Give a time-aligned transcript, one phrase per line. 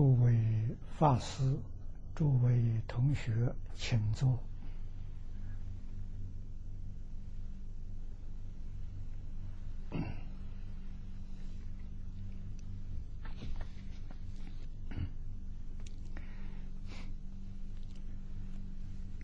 [0.00, 0.34] 诸位
[0.98, 1.58] 法师、
[2.14, 4.42] 诸位同学，请坐。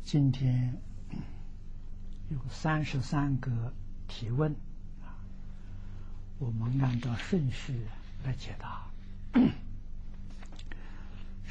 [0.03, 0.77] 今天
[2.29, 3.73] 有三十三个
[4.06, 4.55] 提问，
[6.39, 7.86] 我们按照顺序
[8.23, 8.84] 来解答。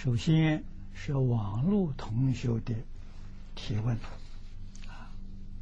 [0.06, 2.76] 首先是网络同学的
[3.56, 3.98] 提问
[4.88, 5.10] 啊，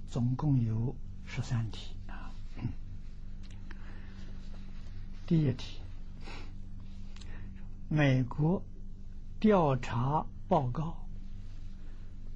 [0.09, 0.93] 总共有
[1.25, 2.29] 十三题啊。
[5.25, 5.79] 第一题，
[7.87, 8.61] 美国
[9.39, 10.97] 调查报告。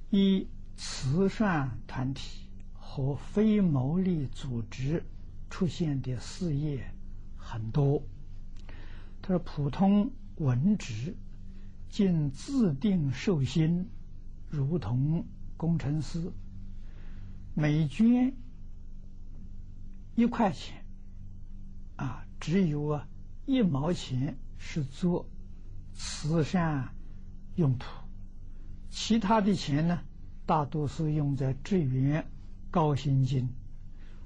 [0.08, 0.46] 一
[0.78, 5.04] 慈善团体和非牟利组织
[5.50, 6.90] 出现的事业
[7.36, 8.02] 很多。
[9.20, 11.14] 他说：“普通文职
[11.88, 13.88] 竟自定寿薪，
[14.50, 16.32] 如同工程师，
[17.54, 18.34] 每捐
[20.14, 20.84] 一块钱，
[21.96, 23.08] 啊，只有啊
[23.46, 25.26] 一毛钱是做
[25.94, 26.88] 慈善
[27.56, 27.86] 用途。”
[28.90, 30.00] 其他的钱呢，
[30.44, 32.26] 大多是用在支援
[32.70, 33.48] 高薪金、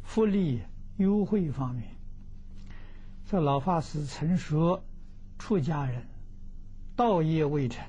[0.02, 0.60] 福利
[0.96, 1.96] 优惠方面。
[3.26, 4.84] 这老法师曾说，
[5.38, 6.06] 出家人
[6.96, 7.84] 道业未成，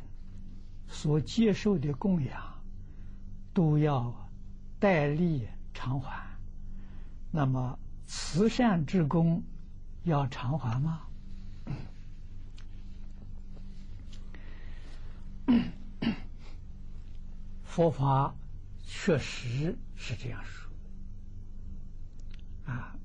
[0.88, 2.62] 所接受的供养
[3.53, 4.30] 都要
[4.80, 6.25] 代利偿还。
[7.31, 9.44] 那么，慈善之功
[10.03, 11.02] 要偿还吗？
[17.64, 18.35] 佛法
[18.84, 20.72] 确实是这样说
[22.66, 22.96] 啊，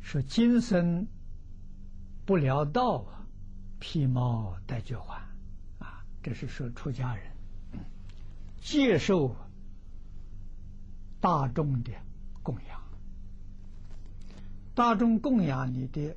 [0.00, 1.06] 说今生
[2.26, 3.21] 不了道啊，
[3.82, 5.20] 披毛戴角环
[5.80, 7.32] 啊，这是说出家人
[8.60, 9.34] 接受
[11.20, 11.90] 大众的
[12.44, 12.80] 供养，
[14.76, 16.16] 大众供养你的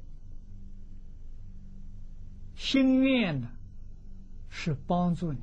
[2.55, 3.49] 心愿呢，
[4.51, 5.39] 是帮助你。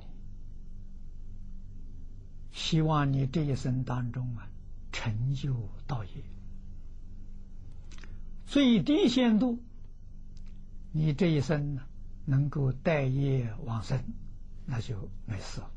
[2.53, 4.49] 希望你这一生当中啊，
[4.93, 6.11] 成就道业，
[8.47, 9.59] 最低限度，
[10.93, 11.83] 你这一生呢
[12.25, 14.03] 能够待业往生，
[14.67, 15.71] 那就没事了。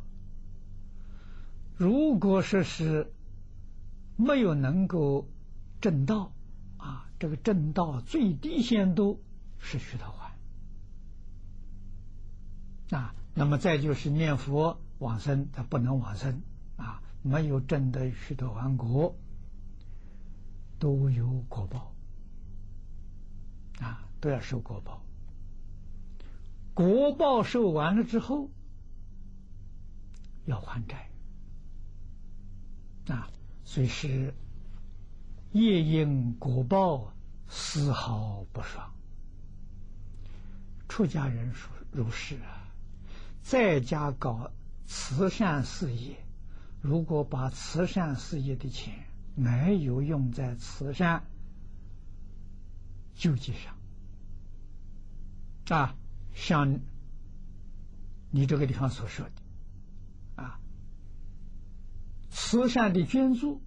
[1.77, 3.13] 如果说是
[4.15, 5.27] 没有能够
[5.81, 6.31] 正道
[6.77, 9.21] 啊，这个正道最低限度
[9.59, 10.07] 是须陀
[12.89, 16.41] 洹啊，那么再就是念佛往生，他不能往生。
[16.77, 19.15] 啊，没有证得许多王国，
[20.77, 21.93] 都有果报，
[23.79, 25.01] 啊，都要受果报。
[26.75, 28.51] 国报受完了之后，
[30.45, 31.09] 要还债，
[33.07, 33.27] 啊，
[33.63, 34.33] 所以是
[35.53, 37.13] 夜因果报
[37.47, 38.93] 丝毫不爽。
[40.89, 42.67] 出家人说如是啊，
[43.41, 44.51] 在家搞
[44.85, 46.17] 慈善事业。
[46.81, 48.93] 如果把慈善事业的钱
[49.33, 51.23] 没有用在慈善
[53.15, 53.75] 救济上
[55.77, 55.95] 啊，
[56.35, 56.79] 像
[58.29, 60.59] 你这个地方所说的啊，
[62.29, 63.63] 慈善的捐助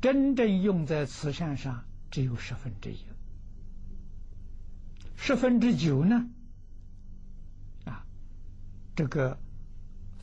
[0.00, 2.98] 真正用在慈善上只有十分之一，
[5.16, 6.28] 十分之九呢
[7.84, 8.06] 啊，
[8.94, 9.38] 这个。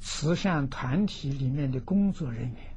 [0.06, 2.76] 慈善团体里面的工作人员，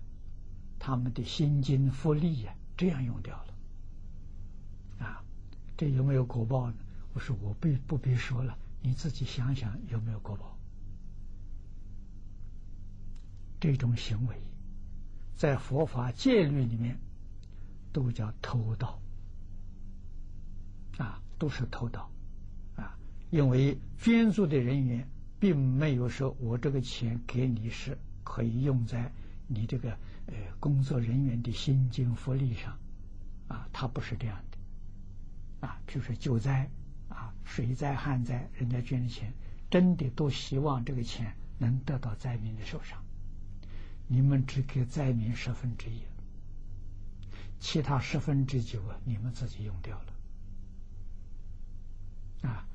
[0.78, 5.24] 他们的薪金福利呀，这样用掉了，啊，
[5.76, 6.76] 这有没有果报呢？
[7.16, 10.54] 我说我不不必说了，你自己想想有没有果报？
[13.58, 14.36] 这种行为，
[15.34, 16.98] 在佛法戒律里面
[17.90, 19.00] 都叫偷盗，
[20.98, 22.10] 啊，都是偷盗，
[22.76, 22.98] 啊，
[23.30, 25.08] 因为捐助的人员。
[25.38, 29.12] 并没有说我这个钱给你是可以用在
[29.46, 29.90] 你这个
[30.26, 32.78] 呃工作人员的薪金福利上，
[33.46, 36.70] 啊，他不是这样的，啊，比如说救灾、
[37.46, 39.32] 水灾、旱灾，人家捐的钱，
[39.70, 43.02] 真的都希望这个钱能得到灾民的手上，
[44.08, 46.02] 你们只给灾民十分之一，
[47.60, 49.96] 其他十分之九啊，你们自己用掉
[52.43, 52.66] 了，啊，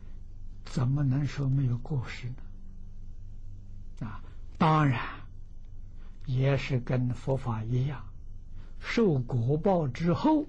[0.63, 4.07] 怎么能说没有过失呢？
[4.07, 4.23] 啊，
[4.57, 4.99] 当然
[6.25, 8.03] 也是跟佛法一样，
[8.79, 10.45] 受果报之后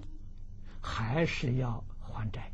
[0.81, 2.52] 还是要还债，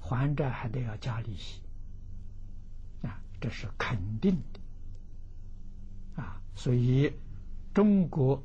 [0.00, 1.60] 还债还得要加利息，
[3.02, 6.40] 啊这是肯定的啊。
[6.56, 7.12] 所以
[7.72, 8.42] 中国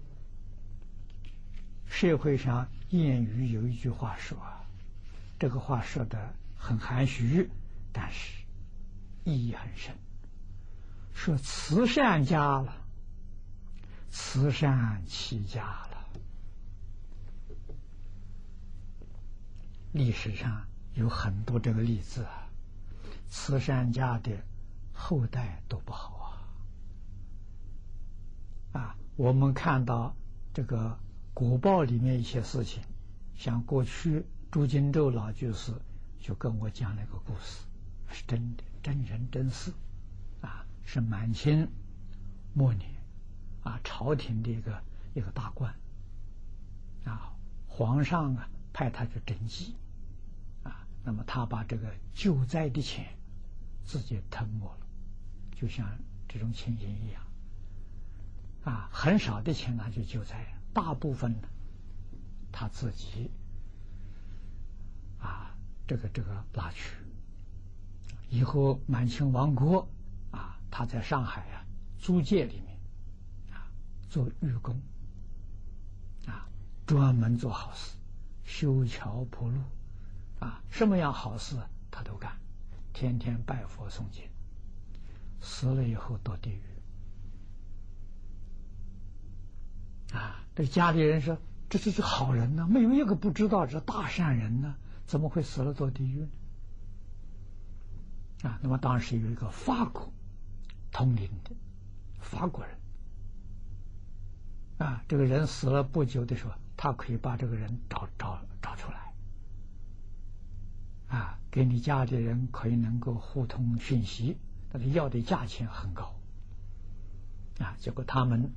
[1.87, 4.37] 社会上谚语有一句话说，
[5.39, 7.49] 这个话说的很含蓄，
[7.91, 8.43] 但是
[9.23, 9.95] 意义很深。
[11.13, 12.75] 说慈善家了，
[14.11, 16.07] 慈善起家了。
[19.93, 22.49] 历史上有很多这个例子啊，
[23.29, 24.31] 慈善家的
[24.93, 26.15] 后代都不好
[28.73, 28.79] 啊。
[28.79, 30.15] 啊，我们看到
[30.53, 30.97] 这个
[31.33, 32.81] 古报里面一些事情，
[33.35, 35.73] 像过去朱金洲老居士
[36.19, 37.65] 就跟我讲了一个故事，
[38.07, 39.73] 是真的，真人真事，
[40.41, 41.69] 啊，是满清
[42.53, 42.89] 末年
[43.63, 44.81] 啊，朝廷的一个
[45.13, 45.73] 一个大官，
[47.03, 47.33] 啊，
[47.67, 49.75] 皇上啊派他去征集。
[51.05, 53.05] 那么他把这个救灾的钱
[53.85, 54.87] 自己吞没了，
[55.55, 55.87] 就像
[56.27, 57.21] 这种情形一样，
[58.63, 60.43] 啊，很少的钱拿去救灾，
[60.73, 61.47] 大部分呢
[62.51, 63.29] 他自己
[65.19, 65.55] 啊，
[65.85, 66.97] 这个这个拿去。
[68.31, 69.87] 以后满清亡国
[70.31, 71.63] 啊，他在上海啊
[71.99, 72.79] 租界里面
[73.53, 73.69] 啊
[74.09, 74.75] 做寓工，
[76.25, 76.49] 啊，
[76.87, 77.95] 专门做好事，
[78.43, 79.61] 修桥铺路。
[80.39, 81.55] 啊，什么样好事
[81.89, 82.37] 他都干，
[82.93, 84.23] 天天拜佛诵经，
[85.41, 86.61] 死了以后堕地狱。
[90.13, 91.37] 啊，这家里人说
[91.69, 96.27] ：“这这是好人呢，没有一个不知道这大善人呢，怎么会死了堕地狱？”
[98.43, 100.13] 啊，那么当时有一个法国
[100.91, 101.55] 通灵的
[102.19, 102.77] 法国人，
[104.77, 109.04] 啊，这个人死了不久的时候，他可以把这个人找找找出来。
[111.15, 114.37] 啊，给你家里人可以能够互通讯息，
[114.69, 116.13] 但是要的价钱很高。
[117.57, 118.53] 啊，结果他们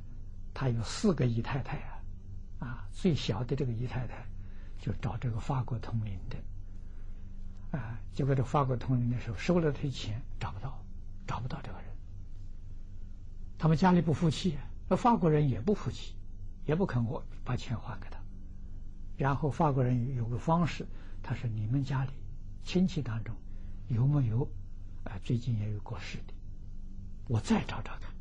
[0.52, 2.02] 他有四个姨太太啊，
[2.58, 4.26] 啊，最小的这个姨太太
[4.80, 10.84] 就找这个法国通灵的，啊，结果这法国通灵的时候收了他钱找不到，
[11.28, 11.86] 找不到这个人。
[13.56, 14.58] 他们家里不服气，
[14.88, 16.16] 那法国人也不服气，
[16.66, 18.18] 也不肯我把钱还给他。
[19.16, 20.84] 然后法国人有个方式，
[21.22, 22.10] 他说：“你们家里。”
[22.68, 23.34] 亲戚当中
[23.88, 24.46] 有没有
[25.04, 25.16] 啊？
[25.24, 26.34] 最近也有过世的，
[27.26, 28.12] 我再找找看。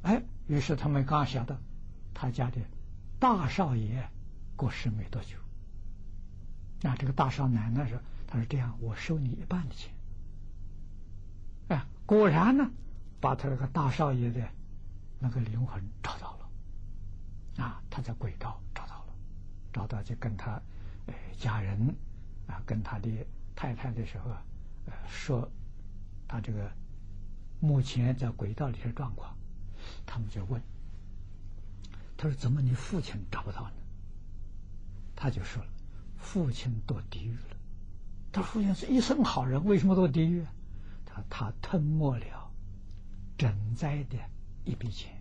[0.00, 1.54] 哎，于是他们刚想到
[2.14, 2.58] 他家的
[3.18, 4.02] 大少爷
[4.56, 5.36] 过世没多久，
[6.80, 9.92] 那这个大少奶奶说：“他说这样，我收你一半的钱。”
[11.68, 12.70] 哎，果然呢，
[13.20, 14.40] 把他那个大少爷的
[15.18, 19.12] 那个灵魂找到了，啊，他在轨道找到了，
[19.70, 20.58] 找到就跟他。
[21.38, 21.94] 家人
[22.46, 23.08] 啊，跟他的
[23.54, 24.42] 太太的时候啊，
[24.86, 25.50] 呃，说
[26.28, 26.70] 他这个
[27.60, 29.36] 目前在轨道里的状况，
[30.06, 30.60] 他们就问，
[32.16, 33.76] 他说：“怎么你父亲找不到呢？”
[35.16, 35.70] 他就说了
[36.16, 37.56] ：“父亲堕地狱了。”
[38.32, 40.44] 他父亲是一生好人，为什么堕地狱？
[41.04, 42.50] 他他吞没了
[43.36, 44.16] 赈灾的
[44.64, 45.20] 一笔钱，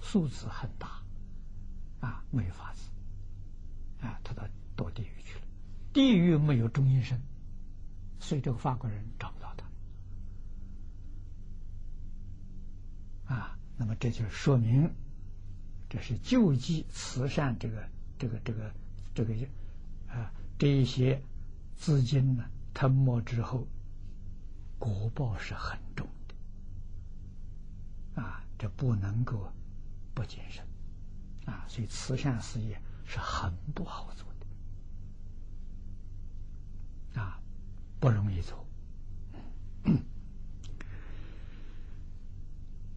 [0.00, 1.02] 数字很大，
[2.00, 2.90] 啊，没法子，
[4.00, 4.42] 啊，他到
[4.80, 5.42] 堕地狱去了。
[5.92, 7.20] 地狱没有中阴身，
[8.18, 9.54] 所以这个法国人找不到
[13.26, 13.34] 他。
[13.34, 14.90] 啊，那么这就说明，
[15.90, 17.86] 这是救济慈善这个
[18.18, 18.72] 这个这个
[19.14, 19.34] 这个
[20.08, 21.22] 啊这一些
[21.76, 23.66] 资金呢吞没之后，
[24.78, 28.22] 国报是很重的。
[28.22, 29.52] 啊，这不能够
[30.14, 30.64] 不谨慎。
[31.44, 34.29] 啊，所以慈善事业是很不好做。
[37.14, 37.40] 啊，
[37.98, 38.66] 不容易走。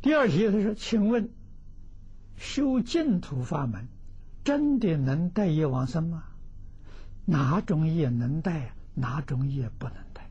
[0.01, 1.29] 第二题他说：“请问，
[2.35, 3.87] 修净土法门
[4.43, 6.25] 真的能带业往生吗？
[7.25, 10.29] 哪种业能带，哪种业不能带？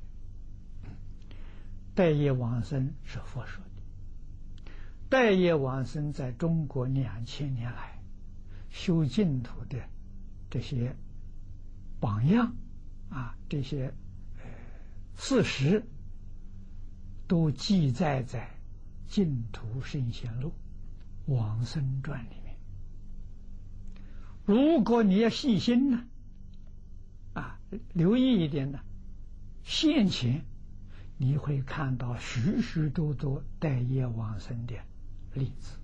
[1.95, 4.73] 带业往生是佛说的。
[5.09, 7.99] 带业往生在中国两千年来
[8.71, 9.79] 修净土的
[10.51, 10.95] 这些
[11.99, 12.55] 榜样。”
[13.13, 13.93] 啊，这些
[15.17, 15.85] 事实
[17.29, 18.49] 都记载在
[19.15, 20.53] 《净土圣贤录》
[21.35, 22.57] 《往生传》里面。
[24.45, 26.05] 如果你要细心呢，
[27.35, 27.61] 啊，
[27.93, 28.81] 留意一点呢，
[29.63, 30.45] 现前
[31.19, 34.75] 你会看到许许多多待业往生的
[35.35, 35.79] 例子，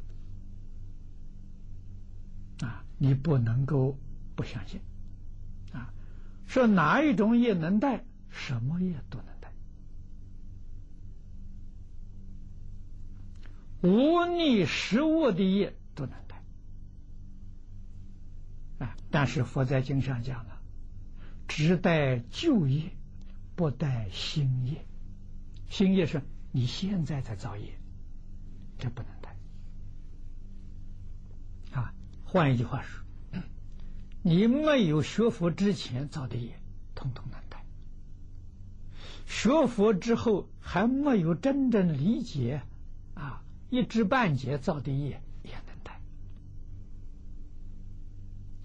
[2.65, 3.99] 啊，你不能够
[4.35, 4.81] 不相信。
[6.49, 8.05] 说哪一种业能带？
[8.31, 9.53] 什么业都能带。
[13.83, 16.43] 无逆食物的业都能带。
[19.11, 20.61] 但是佛在经上讲了
[21.47, 22.91] 只带旧业
[23.57, 24.85] 不带新业。
[25.71, 27.79] 新业是你现在才造业
[28.79, 29.37] 这不能带。
[31.79, 33.05] 啊换一句话说
[34.29, 36.61] 你没有学佛之前造的业，
[36.95, 37.61] 统统能带；
[39.27, 42.61] 学佛之后还没有真正理解，
[43.15, 45.99] 啊，一知半解造的业也能带。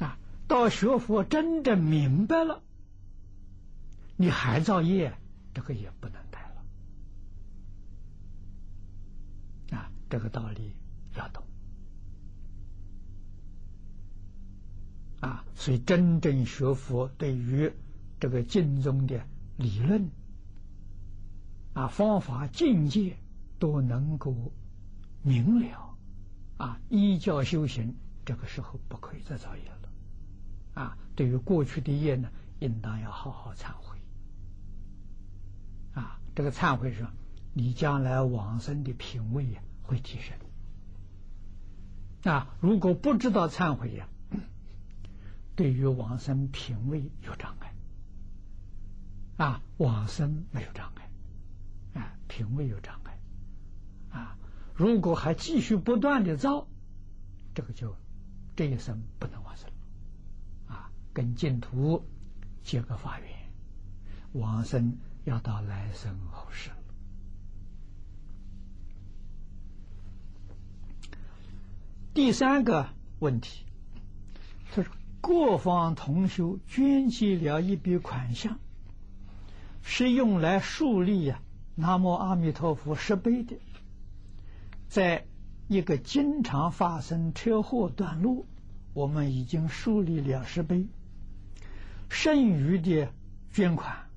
[0.06, 0.18] 啊，
[0.50, 2.62] 到学佛真正明白了，
[4.18, 5.18] 你还造业，
[5.54, 6.66] 这个也不能带了。
[9.78, 9.90] 啊。
[10.10, 10.76] 这个道理
[11.16, 11.42] 要懂
[15.26, 15.46] 啊！
[15.56, 17.72] 所以真正学佛，对于
[18.20, 19.26] 这个经中的
[19.58, 20.10] 理论
[21.74, 23.16] 啊、方法、境界
[23.58, 24.36] 都能够
[25.22, 25.96] 明了
[26.58, 29.90] 啊，依教修行，这个时候不可以再造业了
[30.82, 30.98] 啊！
[31.16, 33.98] 对于过去的业呢，应当要好好忏悔
[35.94, 36.20] 啊！
[36.36, 37.08] 这个忏悔是，
[37.54, 39.62] 你将来往生的品位呀。
[39.86, 40.34] 会提升
[42.24, 42.56] 啊！
[42.62, 44.08] 如果不知道忏悔呀，
[45.56, 47.74] 对于往生品位有障碍
[49.38, 51.10] 啊，往生没有障碍
[52.02, 53.20] 啊，品位有障碍
[54.10, 54.38] 啊。
[54.74, 56.68] 如果还继续不断的造，
[57.54, 57.96] 这个就
[58.56, 59.70] 这一生不能往生
[60.68, 62.04] 啊，跟净土
[62.64, 63.30] 结个法缘，
[64.32, 66.72] 往生要到来生后世。
[72.14, 73.66] 第三个问题，
[74.72, 74.94] 他说：
[75.26, 78.60] 各方同修捐集了一笔款项，
[79.82, 81.40] 是用来树立呀
[81.76, 83.56] “南无阿弥陀佛”石碑的。
[84.90, 85.26] 在
[85.70, 88.46] 一个经常发生车祸段落，
[88.94, 90.88] 我们已经树立了石碑，
[92.10, 93.08] 剩余的
[93.54, 94.10] 捐款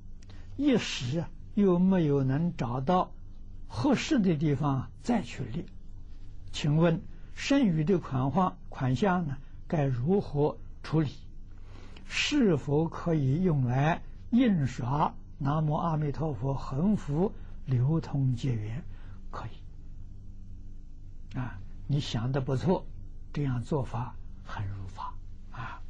[0.57, 1.23] 一时
[1.55, 3.13] 又没有能找到
[3.65, 5.65] 合适的地方再去立，
[6.51, 7.01] 请问？
[7.33, 9.37] 剩余的款项款项呢？
[9.69, 11.09] 该如何处理？
[12.07, 17.33] 是否可以用来印刷“南无阿弥陀佛”横幅，
[17.65, 18.81] 流通结缘？
[19.29, 21.37] 可以。
[21.37, 22.85] 啊，你想的不错，
[23.33, 24.15] 这样做法
[24.45, 25.13] 很如法
[25.51, 25.81] 啊。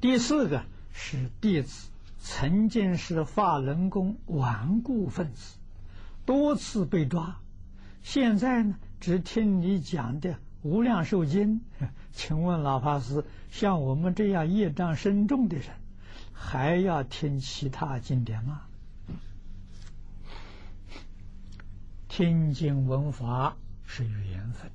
[0.00, 1.88] 第四个是弟子
[2.18, 5.56] 曾经是法轮功顽固分子，
[6.26, 7.36] 多次被抓。
[8.02, 10.30] 现在呢，只听你讲的
[10.62, 11.60] 《无量寿经》，
[12.14, 15.66] 请问老法师，像我们这样业障深重的人，
[16.32, 18.62] 还要听其他经典吗？
[22.08, 24.70] 听经闻法是缘分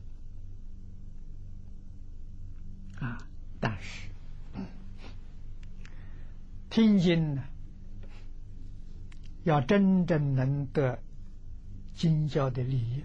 [3.00, 3.26] 啊，
[3.62, 4.10] 但是
[6.70, 7.44] 听经呢，
[9.44, 11.00] 要真正能得
[11.96, 13.04] 经教的利益。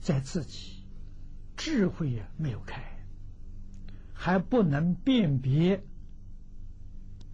[0.00, 0.82] 在自己
[1.56, 2.82] 智慧也没有开，
[4.14, 5.82] 还不能辨别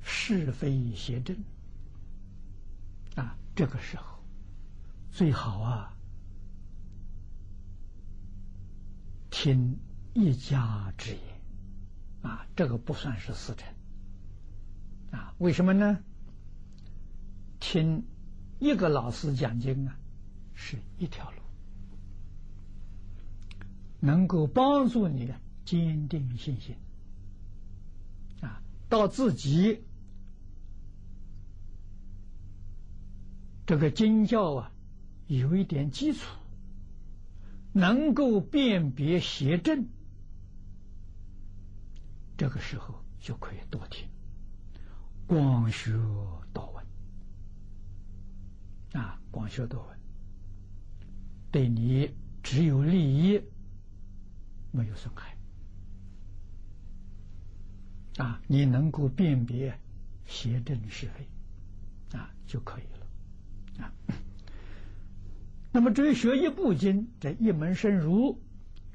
[0.03, 1.37] 是非邪正
[3.15, 3.37] 啊！
[3.55, 4.19] 这个时候
[5.13, 5.97] 最好啊，
[9.31, 9.79] 听
[10.15, 11.21] 一家之言
[12.23, 13.69] 啊，这个不算是死沉
[15.13, 15.35] 啊？
[15.39, 16.01] 为什么呢？
[17.61, 18.05] 听
[18.59, 19.97] 一个老师讲经啊，
[20.55, 21.37] 是一条路。
[24.01, 25.39] 能够帮助你的
[25.71, 26.75] 坚定信心。
[28.41, 29.85] 啊，到自己
[33.67, 34.73] 这个经教啊
[35.29, 36.27] 有一点基础，
[37.73, 39.87] 能够辨别邪正，
[42.37, 44.09] 这个时候就可以多听，
[45.29, 45.93] 广学
[46.53, 46.85] 多闻
[49.01, 49.97] 啊，广学多闻，
[51.53, 52.13] 对你
[52.43, 53.41] 只有利益。
[54.73, 55.37] 没有损害。
[58.17, 58.41] 啊！
[58.47, 59.79] 你能够辨别
[60.27, 63.93] 邪正是非啊，就可以了啊。
[65.73, 68.43] 那么追学一部经，这一门深入，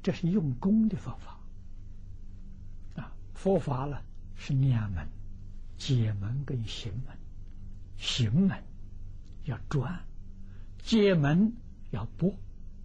[0.02, 1.40] 这是用功的方法
[2.96, 3.12] 啊。
[3.34, 3.98] 佛法呢
[4.36, 5.08] 是两门：
[5.78, 7.16] 解门跟行门。
[7.96, 8.62] 行门
[9.44, 10.04] 要专，
[10.82, 11.54] 解门
[11.90, 12.34] 要博，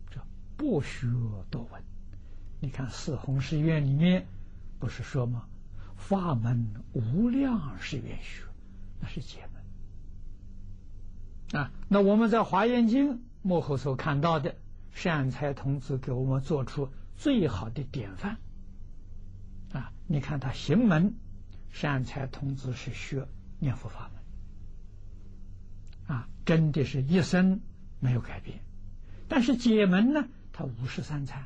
[0.09, 0.21] 这
[0.55, 1.07] 博学
[1.49, 1.83] 多闻。
[2.61, 4.25] 你看四弘誓愿里面
[4.79, 5.47] 不是说吗？
[6.01, 8.43] 法门无量誓愿学，
[8.99, 9.47] 那是解
[11.51, 11.71] 门啊。
[11.87, 14.55] 那我们在华严经幕后所看到的，
[14.91, 18.37] 善财童子给我们做出最好的典范。
[19.71, 21.13] 啊，你看他行门，
[21.69, 23.25] 善财童子是学
[23.59, 24.11] 念佛法
[26.07, 27.61] 门，啊，真的是一生
[27.99, 28.59] 没有改变。
[29.29, 31.45] 但是解门呢，他五十三参，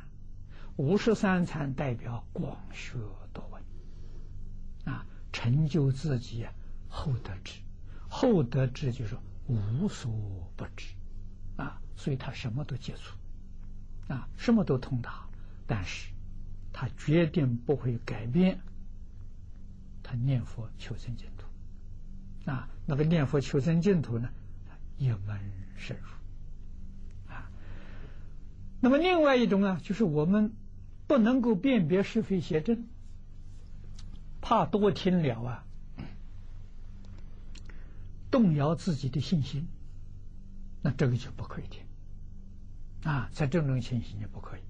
[0.75, 2.97] 五十三参代表广学，
[5.35, 6.47] 成就自己
[6.87, 7.59] 厚德智，
[8.07, 10.09] 厚德智就是无所
[10.55, 10.93] 不知，
[11.57, 13.17] 啊，所以他什么都接触，
[14.13, 15.27] 啊，什么都通达，
[15.67, 16.09] 但是
[16.71, 18.61] 他决定不会改变，
[20.01, 24.29] 他念佛求生净土，啊，那个念佛求生净土呢，
[24.97, 25.37] 一门
[25.75, 27.51] 深入，啊，
[28.79, 30.53] 那么另外一种呢，就是我们
[31.07, 32.87] 不能够辨别是非邪正，
[34.45, 35.65] 怕多听了啊。
[38.29, 39.67] 动摇自己的信心，
[40.83, 41.83] 那这个就不可以听
[43.03, 43.27] 啊！
[43.33, 44.61] 在这种情形就不可以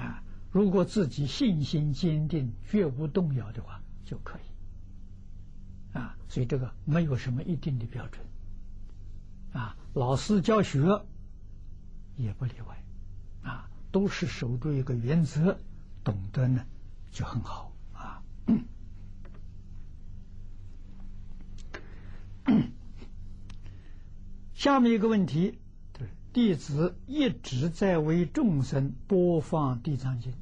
[0.00, 0.22] 啊！
[0.50, 6.16] 如果自己信心坚定、绝无动摇的话，就可以啊！
[6.26, 8.24] 所以这个没有什么一定的标准
[9.52, 9.76] 啊。
[9.92, 11.04] 老师教学
[12.16, 12.82] 也不例外
[13.42, 15.58] 啊，都是守住一个原则，
[16.02, 16.64] 懂得呢
[17.10, 18.22] 就很好啊。
[24.60, 25.58] 下面一个问题，
[26.34, 30.32] 弟子一直在为众生播放《地藏经》，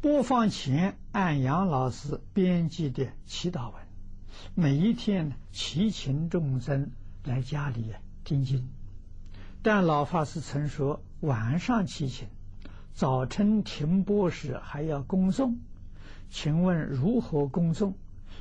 [0.00, 3.74] 播放前按杨老师编辑的祈祷文，
[4.56, 6.90] 每一天祈请众生
[7.22, 7.94] 来家里
[8.24, 8.68] 听经。
[9.62, 12.26] 但老法师曾说，晚上祈请，
[12.92, 15.54] 早晨停播时还要恭诵，
[16.28, 17.92] 请问如何恭诵？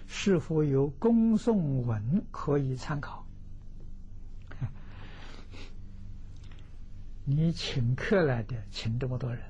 [0.08, 3.27] 是否有恭诵文可以参考？
[7.30, 9.44] 你请客来的，请这么多人，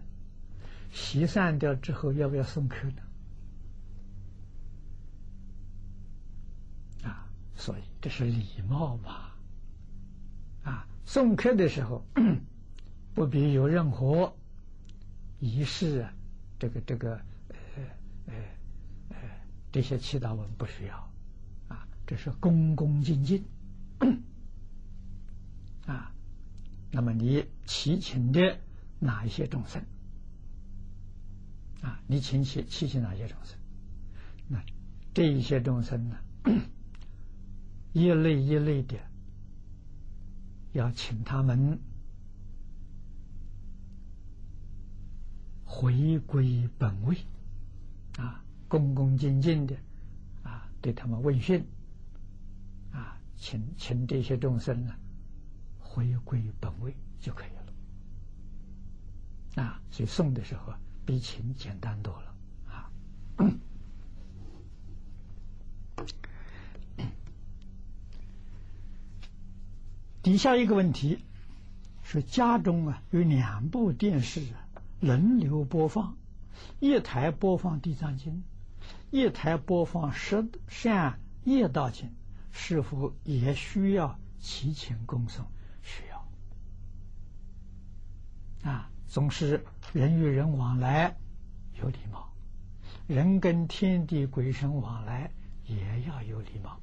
[0.92, 3.04] 席散掉之后，要不要送客呢？
[7.04, 9.30] 啊，所以这是礼貌嘛。
[10.64, 12.04] 啊，送客的时候，
[13.14, 14.36] 不必有任何
[15.40, 16.12] 仪式啊，
[16.58, 17.14] 这个这个，
[17.50, 17.56] 呃
[18.26, 18.34] 呃
[19.10, 19.18] 呃。
[19.72, 20.98] 这些祈祷文不需要，
[21.68, 23.46] 啊，这是恭恭敬敬，
[25.86, 26.12] 啊，
[26.92, 28.60] 那么你祈请的
[29.00, 29.84] 哪一些众生，
[31.82, 33.58] 啊，你请祈祈请哪些众生？
[34.48, 34.64] 那
[35.14, 36.18] 这一些众生呢，
[37.94, 38.98] 一类一类的，
[40.74, 41.80] 要请他们
[45.64, 47.18] 回归本位，
[48.18, 48.44] 啊。
[48.70, 49.78] 恭恭敬敬的
[50.44, 51.66] 啊，对他们问讯
[52.92, 54.94] 啊，请请这些众生呢
[55.98, 57.50] 回归本位就可以
[59.56, 59.82] 了啊。
[59.90, 60.76] 所以送的时候
[61.08, 62.36] 比请简单多了
[62.70, 62.92] 啊。
[70.22, 71.18] 底下一个问题
[72.04, 76.16] 是：家中啊有两部电视啊轮流播放，
[76.80, 78.34] 一台播放《地藏经》。
[79.10, 82.12] 一台播放十善业道经，
[82.52, 85.42] 是否也需要祈请供诵？
[88.68, 88.90] 啊！
[89.08, 91.16] 总是人与人往来
[91.82, 92.34] 有礼貌，
[93.08, 95.32] 人跟天地鬼神往来
[95.66, 96.78] 也要有礼貌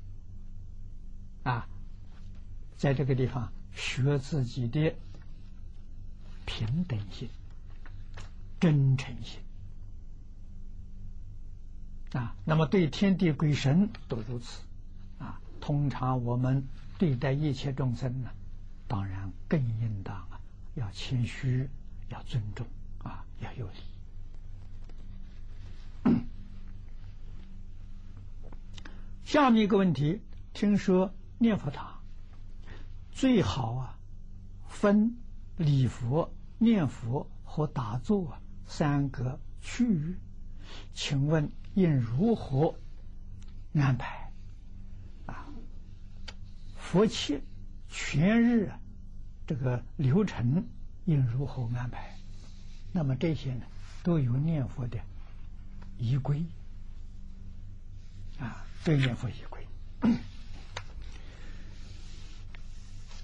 [1.43, 1.69] 啊！
[2.79, 4.95] 在这个地方学自己的
[6.47, 7.29] 平等心、
[8.59, 9.39] 真诚心。
[12.13, 14.63] 啊，那么对天地鬼神都如此，
[15.19, 16.67] 啊，通常我们
[16.97, 18.31] 对待一切众生呢，
[18.89, 20.34] 当然更应当啊，
[20.75, 21.69] 要谦虚，
[22.09, 22.67] 要尊重，
[22.99, 23.75] 啊，要有礼。
[29.25, 30.21] 下面一个问题，
[30.53, 32.03] 听说念佛堂
[33.11, 33.99] 最好啊，
[34.69, 35.17] 分
[35.57, 40.17] 礼佛、念佛和打坐啊三个区域，
[40.95, 41.51] 请问？
[41.75, 42.77] 应如何
[43.75, 44.31] 安排
[45.27, 45.49] 啊？
[46.77, 47.43] 佛七
[47.89, 48.79] 全日啊
[49.47, 50.67] 这个流程
[51.05, 52.17] 应如何安排？
[52.93, 53.67] 那么这些呢，
[54.03, 54.99] 都有念佛的
[55.99, 56.45] 仪规
[58.39, 59.67] 啊，对念佛仪规。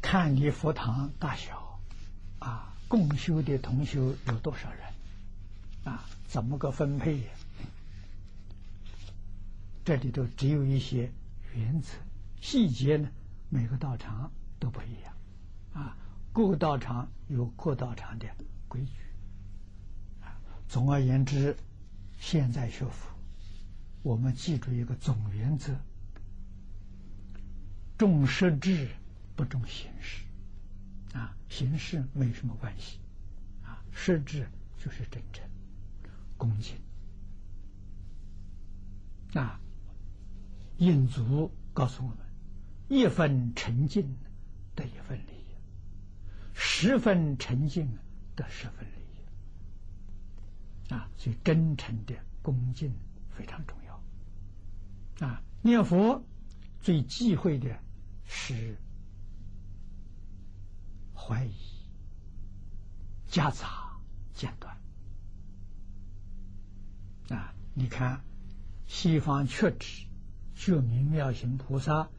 [0.02, 1.78] 看你佛堂大小
[2.40, 4.82] 啊，共修的同修有多少人
[5.84, 6.04] 啊？
[6.26, 7.22] 怎么个分配？
[9.84, 11.12] 这里头只有一些
[11.54, 11.94] 原则，
[12.40, 13.08] 细节呢，
[13.48, 15.14] 每个道场都不一样，
[15.72, 15.96] 啊，
[16.32, 18.26] 各道场有各道场的
[18.68, 18.92] 规矩。
[20.68, 21.56] 总而言之，
[22.18, 23.08] 现在学佛，
[24.02, 25.74] 我们记住一个总原则：
[27.98, 28.88] 重实质，
[29.34, 30.24] 不重形式。
[31.12, 33.00] 啊，形式没什么关系。
[33.64, 35.44] 啊，实质就是真诚、
[36.36, 36.76] 恭敬。
[39.34, 39.60] 啊，
[40.78, 42.18] 印祖告诉我们：
[42.88, 44.16] 一分沉静
[44.76, 45.39] 得一分灵，
[46.54, 47.98] 十分沉静
[48.34, 49.00] 得十分利
[50.90, 50.94] 益。
[50.94, 52.92] 啊，所以真诚的恭敬
[53.30, 55.26] 非常重要。
[55.26, 56.22] 啊，念佛
[56.80, 57.78] 最忌讳的
[58.24, 58.76] 是
[61.14, 61.54] 怀疑、
[63.26, 64.00] 夹杂、
[64.34, 64.76] 间断。
[67.30, 68.22] 啊，你看。
[68.92, 70.08] 西方确指
[70.56, 72.10] 就明妙行菩萨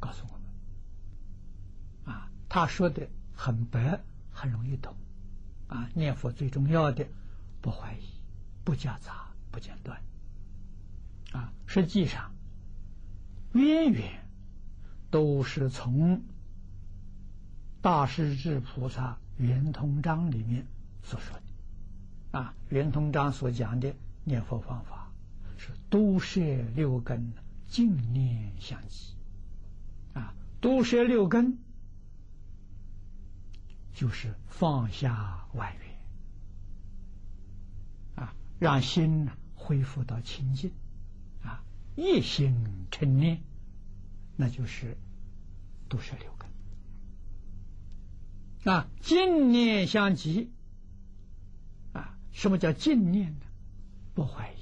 [0.00, 4.94] 告诉我们，啊，他说的很白，很容易懂，
[5.68, 7.06] 啊，念佛最重要的
[7.60, 8.04] 不怀疑，
[8.64, 10.00] 不夹杂，不间断，
[11.32, 12.32] 啊，实际上
[13.52, 14.26] 渊源
[15.10, 16.22] 都是从
[17.82, 20.66] 大势至菩萨圆通章里面
[21.02, 23.94] 所说的，啊，圆通章所讲的
[24.24, 25.02] 念佛方法。
[25.56, 26.40] 是都摄
[26.74, 27.32] 六根，
[27.68, 29.14] 净念相继。
[30.12, 31.56] 啊，都摄六根
[33.94, 35.76] 就是放下外
[38.16, 40.72] 缘，啊，让心恢复到清净，
[41.42, 41.62] 啊，
[41.94, 42.52] 一心
[42.90, 43.40] 成念，
[44.36, 44.98] 那就是
[45.88, 46.50] 都摄六根。
[48.74, 50.50] 啊，净念相继，
[51.92, 53.46] 啊，什么叫净念呢？
[54.12, 54.56] 不怀疑。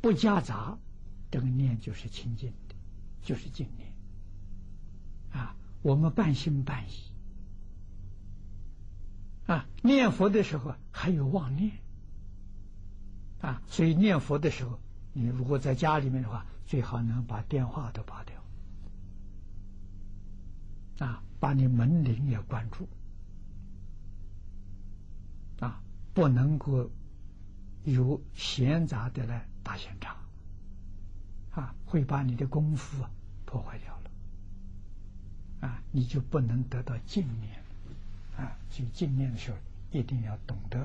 [0.00, 0.78] 不夹杂，
[1.30, 2.76] 这个念就是清净的，
[3.20, 3.92] 就是净念。
[5.32, 7.07] 啊，我们半信半疑。
[9.48, 11.72] 啊，念佛的时候还有妄念。
[13.40, 14.78] 啊，所以念佛的时候，
[15.12, 18.44] 你如果在家里面的话，最好能把电话都拔掉。
[21.06, 22.88] 啊，把你门铃也关住。
[25.60, 25.82] 啊，
[26.14, 26.90] 不能够
[27.84, 29.48] 有闲杂的来。
[29.60, 30.16] 大现场
[31.50, 33.04] 啊，会把你的功夫
[33.44, 34.10] 破坏掉了
[35.68, 37.62] 啊，你就不能得到净念
[38.38, 38.56] 啊。
[38.70, 39.58] 所以进念的时候，
[39.90, 40.80] 一定要懂得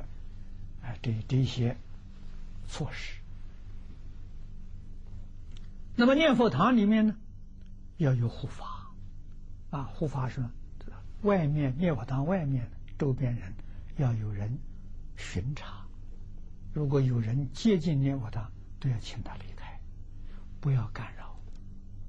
[0.81, 1.77] 啊这这些
[2.67, 3.15] 措施。
[5.95, 7.15] 那么念佛堂里面呢，
[7.95, 8.91] 要有护法
[9.69, 10.43] 啊，护法是
[11.21, 13.53] 外面念佛堂外面周边人
[13.95, 14.59] 要有人
[15.15, 15.85] 巡查，
[16.73, 18.51] 如果有人接近念佛堂。
[18.79, 19.79] 都要请他离开，
[20.59, 21.39] 不要干扰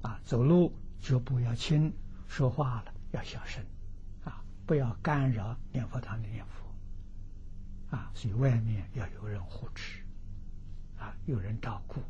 [0.01, 0.19] 啊！
[0.25, 1.93] 走路就不要轻，
[2.27, 3.63] 说话了要小声！
[4.65, 8.11] 不要干扰念佛堂的念佛啊！
[8.15, 10.01] 所以外面要有人护持
[10.97, 12.01] 啊，有人照顾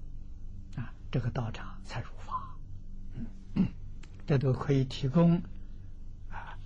[0.80, 2.56] 啊，这个道场才如法。
[4.26, 5.36] 这都可以提供
[6.32, 6.58] 啊，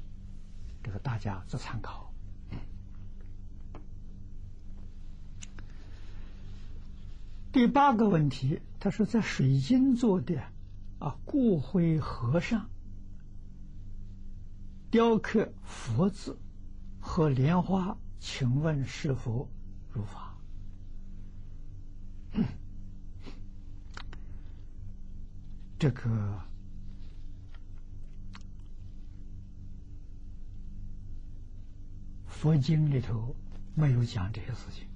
[0.82, 2.14] 这个大家做参考。
[7.52, 10.40] 第八个问题，他说在水晶做的
[11.00, 12.70] 啊骨灰盒上
[14.92, 16.38] 雕刻佛字
[17.00, 19.48] 和莲花，请问是否
[19.92, 20.36] 如法？
[25.78, 26.42] 这个
[32.26, 33.36] 佛经里头
[33.76, 34.88] 没有讲这些事情。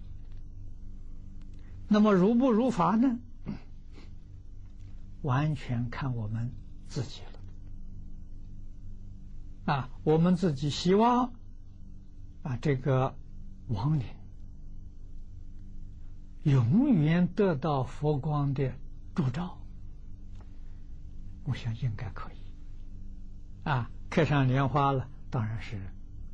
[1.87, 3.19] 那么如不如法呢？
[5.21, 6.51] 完全看我们
[6.87, 7.32] 自己了。
[9.65, 11.33] 啊，我们自己希望
[12.43, 13.15] 啊，这个
[13.67, 14.05] 亡灵
[16.43, 18.73] 永远得到佛光的
[19.15, 19.57] 铸照，
[21.45, 22.37] 我想应该可以。
[23.63, 25.81] 啊，刻上莲花了，当然是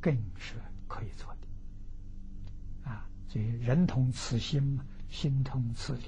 [0.00, 0.54] 更是
[0.88, 2.90] 可以做的。
[2.90, 4.84] 啊，所以人同此心嘛。
[5.10, 6.04] 心同此理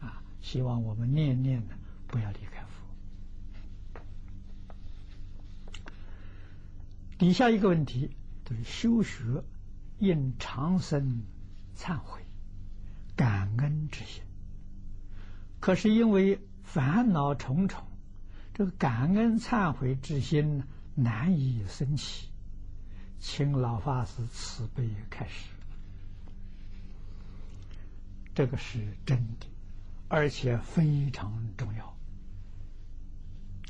[0.00, 0.22] 啊！
[0.40, 1.74] 希望我们念念呢，
[2.06, 2.77] 不要离开佛。
[7.18, 9.42] 底下一个问题，就是修学
[9.98, 11.24] 应长生
[11.76, 12.22] 忏悔
[13.16, 14.22] 感恩之心，
[15.58, 17.84] 可是因为烦恼重重，
[18.54, 20.62] 这个感恩忏悔之心
[20.94, 22.28] 难以升起，
[23.18, 25.50] 请老法师慈悲开始。
[28.32, 29.46] 这个是真的，
[30.06, 31.96] 而且非常重要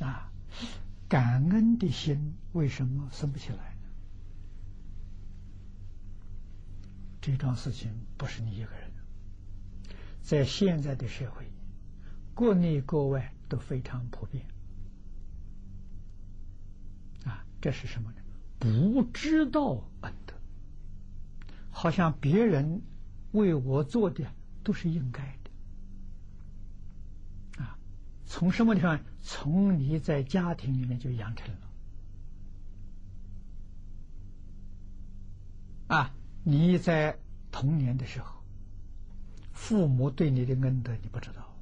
[0.07, 0.31] 啊！
[1.09, 3.89] 感恩的心为什么升不起来呢？
[7.23, 8.91] 这桩事情不是你一个人，
[10.23, 11.51] 在现在的社会，
[12.35, 14.45] 国内国外都非常普遍。
[17.25, 18.19] 啊，这是什么呢？
[18.59, 20.35] 不知道恩德，
[21.71, 22.83] 好像别人
[23.33, 24.27] 为我做的
[24.63, 25.38] 都是应该。
[28.29, 29.01] 从什么地方？
[29.23, 31.61] 从你在家庭里面就养成了。
[35.89, 36.15] 啊，
[36.45, 37.19] 你在
[37.51, 38.45] 童年的时候，
[39.53, 41.57] 父母对你的恩德你不知道，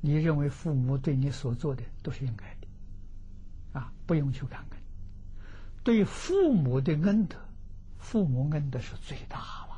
[0.00, 2.66] 你认为父母对你所做的都是应该的，
[3.78, 4.78] 啊，不用去感恩。
[5.84, 7.36] 对父母的恩德，
[7.98, 9.76] 父母恩德是最大了。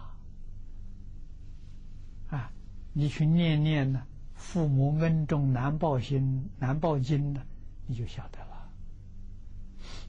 [2.29, 2.53] 啊，
[2.93, 4.07] 你去念念呢，
[4.39, 7.43] 父母恩重难报心难报经呢，
[7.87, 8.71] 你就晓得了。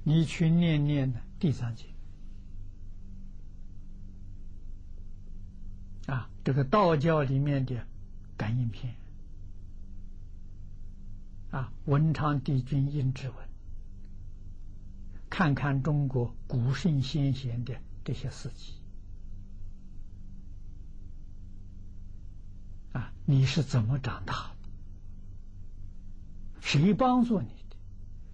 [0.03, 1.85] 你去念念呢，地藏经。
[6.05, 7.85] 啊，这个道教里面的
[8.37, 8.95] 感应篇，
[11.51, 13.35] 啊，文昌帝君阴之文，
[15.29, 18.73] 看看中国古圣先贤的这些事迹，
[23.29, 24.69] 你是怎么长大的？
[26.61, 27.77] 谁帮助你的？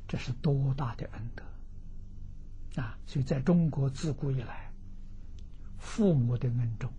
[0.07, 2.81] 这是多大的恩德！
[2.81, 4.71] 啊，所以在中国自古以来，
[5.77, 6.89] 父母的恩重。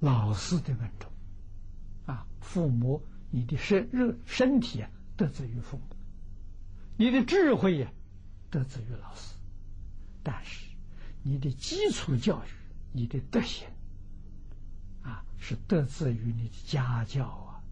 [0.00, 1.12] 老师的恩重
[2.06, 5.96] 啊，父母，你的身热身体啊，得自于父母；
[6.96, 7.92] 你的智慧呀，
[8.50, 9.36] 得自于老师。
[10.24, 10.66] 但是，
[11.22, 12.48] 你的基础教育，
[12.92, 13.68] 你的德行
[15.08, 17.62] 啊，是得自于你的家教啊。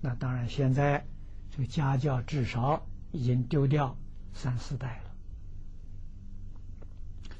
[0.00, 1.06] 那当然，现在
[1.50, 3.96] 这个家教至少已经丢掉
[4.34, 5.10] 三四代了，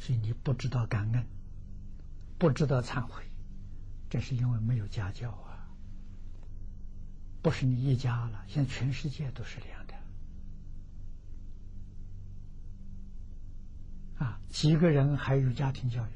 [0.01, 1.27] 所以你不知道感恩，
[2.39, 3.23] 不知道忏悔。
[4.09, 5.69] 这是因为没有家教啊，
[7.43, 9.95] 不是你一家了，现在全世界都是这样的。
[14.25, 16.11] 啊，几个人还有家庭教育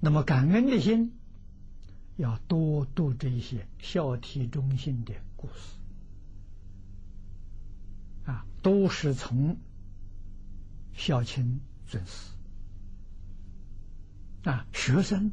[0.00, 1.12] 那么感恩的心，
[2.16, 5.78] 要多读这些孝悌忠信的故事
[8.24, 9.56] 啊，都是从。
[10.98, 12.32] 孝亲尊师
[14.44, 15.30] 啊，学生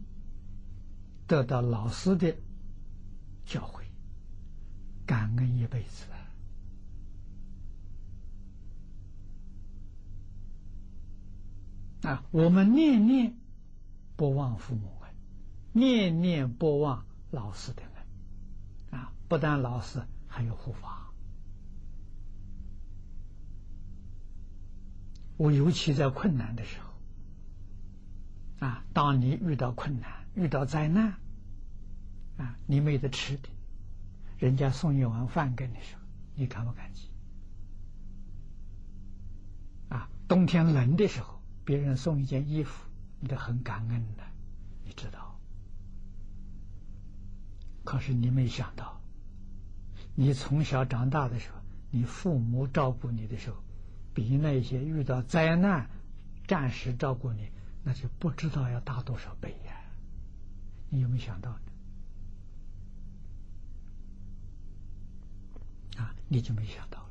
[1.25, 2.35] 得到老师的
[3.45, 3.83] 教诲，
[5.05, 6.05] 感恩一辈子
[12.05, 12.25] 啊！
[12.31, 13.37] 我们念念
[14.15, 15.09] 不忘父母恩，
[15.73, 19.13] 念念不忘老师的恩啊！
[19.27, 21.11] 不但老师，还有护法。
[25.35, 31.15] 我尤其在困难的时候，啊，当你遇到困难、遇到灾难，
[32.37, 33.49] 啊，你没得吃的，
[34.37, 36.01] 人家送一碗饭给你时候，
[36.35, 37.09] 你感不感激？
[39.89, 42.85] 啊，冬天冷的时候，别人送一件衣服，
[43.23, 44.23] 你都很感恩的，
[44.83, 45.39] 你知道。
[47.85, 48.99] 可是你没想到，
[50.13, 51.55] 你从小长大的时候，
[51.89, 53.55] 你父母照顾你的时候。
[54.15, 55.89] 比那些遇到灾难、
[56.47, 57.49] 暂时照顾你，
[57.83, 59.73] 那就不知道要大多少倍呀！
[60.91, 61.59] 你有没有想到呢？
[65.97, 67.09] 啊，你就没想到了。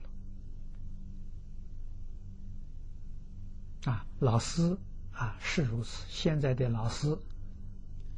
[3.90, 4.78] 啊，老师
[5.22, 7.16] 啊是如此，现在的老师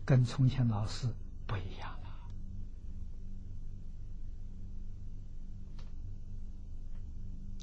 [0.07, 1.07] 跟从前老师
[1.47, 1.91] 不一样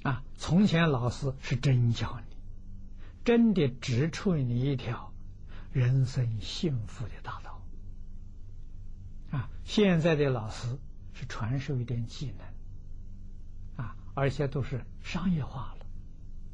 [0.04, 0.12] 了。
[0.12, 2.36] 啊，从前老师是真教你，
[3.26, 5.12] 真的指出你一条
[5.72, 7.64] 人生幸福的大道。
[9.32, 10.78] 啊，现在的老师
[11.14, 15.86] 是传授一点技能，啊，而且都是商业化了，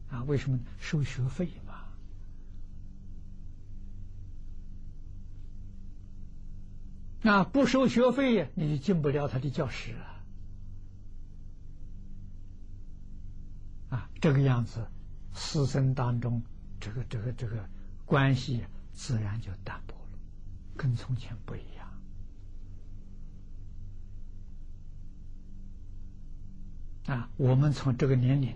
[0.10, 1.67] 啊，为什么收学费嘛？
[7.28, 10.24] 那不收学费，你就进不了他的教室啊。
[13.90, 14.88] 啊，这个样子，
[15.36, 16.42] 师生当中，
[16.80, 17.68] 这个这个这个
[18.06, 18.64] 关系
[18.94, 20.20] 自然就淡薄了，
[20.78, 21.92] 跟从前不一样。
[27.08, 28.56] 啊，我们从这个年龄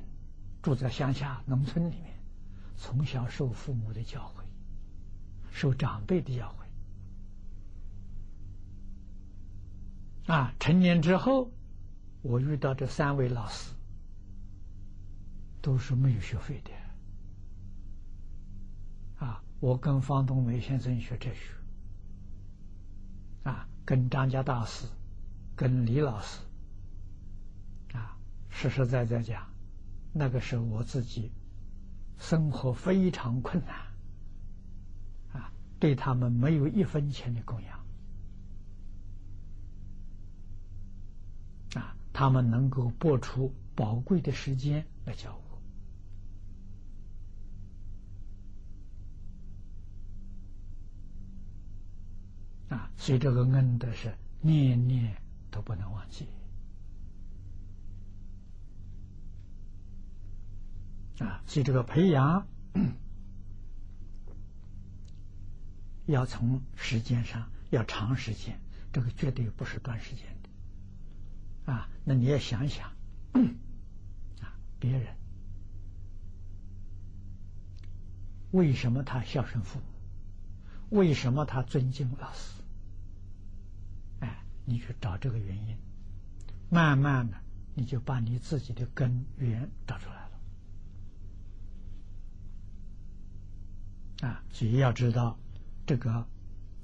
[0.62, 2.18] 住在乡下农村里面，
[2.78, 4.46] 从小受父母的教诲，
[5.52, 6.61] 受长辈的教诲。
[10.28, 11.52] 啊，成年之后，
[12.22, 13.72] 我遇到这三位老师。
[15.64, 16.72] 都是没有学费的。
[19.24, 21.54] 啊，我跟方东梅先生学哲学，
[23.44, 24.88] 啊，跟张家大师，
[25.56, 26.42] 跟李老师，
[27.94, 28.18] 啊，
[28.50, 29.48] 实实在在讲，
[30.12, 31.32] 那个时候我自己
[32.18, 33.76] 生活非常困难，
[35.32, 37.81] 啊，对他们没有一分钱的供养，
[42.14, 45.36] 他们能够拨出宝贵的时间来教
[52.70, 52.76] 我。
[52.76, 55.18] 啊，所以这个恩德是念念
[55.50, 56.28] 都不能忘记
[61.20, 61.44] 啊！
[61.46, 62.48] 所以这个培养
[66.08, 68.58] 要从时间上要长时间，
[68.94, 70.26] 这个绝对不是短时间
[71.72, 71.90] 啊！
[72.04, 72.90] 那你要想想
[74.42, 75.16] 啊，别人
[78.52, 79.86] 为什么他孝顺父母？
[80.98, 82.62] 为什么他尊敬老师？
[84.20, 85.78] 哎你去找这个原因，
[86.70, 87.38] 慢慢的，
[87.74, 90.30] 你就把你自己的根源找出来
[94.22, 94.28] 了。
[94.28, 95.40] 啊，所以要知道，
[95.86, 96.28] 这个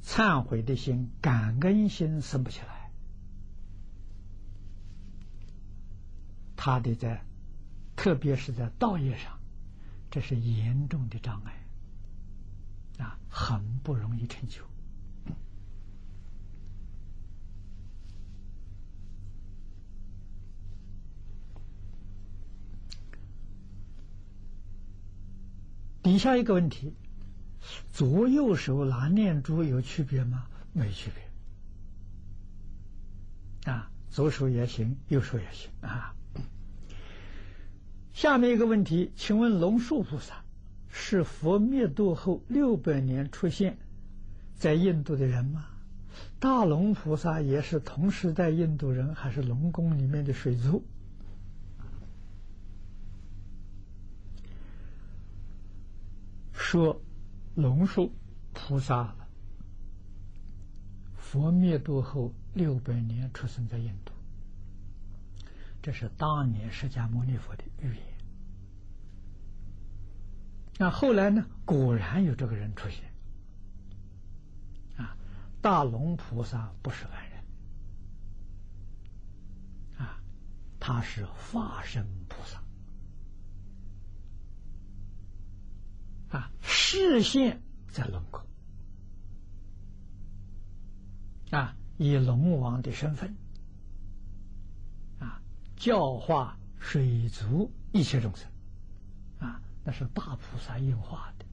[0.02, 2.77] 忏悔的心、感恩心生不起来，
[6.68, 7.24] 他的在，
[7.96, 9.40] 特别是在道业上，
[10.12, 11.66] 这是严重的障碍，
[13.02, 14.62] 啊，很不容易成就。
[26.04, 26.94] 底下一个问题：
[27.94, 30.46] 左右手拿念珠有区别吗？
[30.74, 31.10] 没区
[33.64, 36.14] 别啊，左手也行，右手也行啊。
[38.18, 40.44] 下面一个问题，请问龙树菩萨
[40.90, 43.78] 是佛灭度后六百年出现
[44.56, 45.68] 在印度的人吗？
[46.40, 50.84] 大龙菩萨也是同时代印度人，还是龙宫里面的水族？
[56.54, 57.00] 说
[57.54, 58.12] 龙树
[58.52, 59.14] 菩萨
[61.16, 64.12] 佛灭度后六百年出生在印度，
[65.88, 68.04] 这是当年释迦牟尼佛的预言。
[70.78, 71.46] 那后来呢？
[71.64, 73.06] 果然有这个人出现。
[74.98, 75.16] 啊，
[75.62, 77.42] 大龙菩萨不是凡人，
[79.98, 80.20] 啊，
[80.78, 82.62] 他是化身菩萨。
[86.38, 88.42] 啊，视线在龙宫，
[91.52, 93.38] 啊，以龙王的身份，
[95.78, 98.50] 教化水族一切众生，
[99.40, 101.46] 啊，那是大菩萨应化的，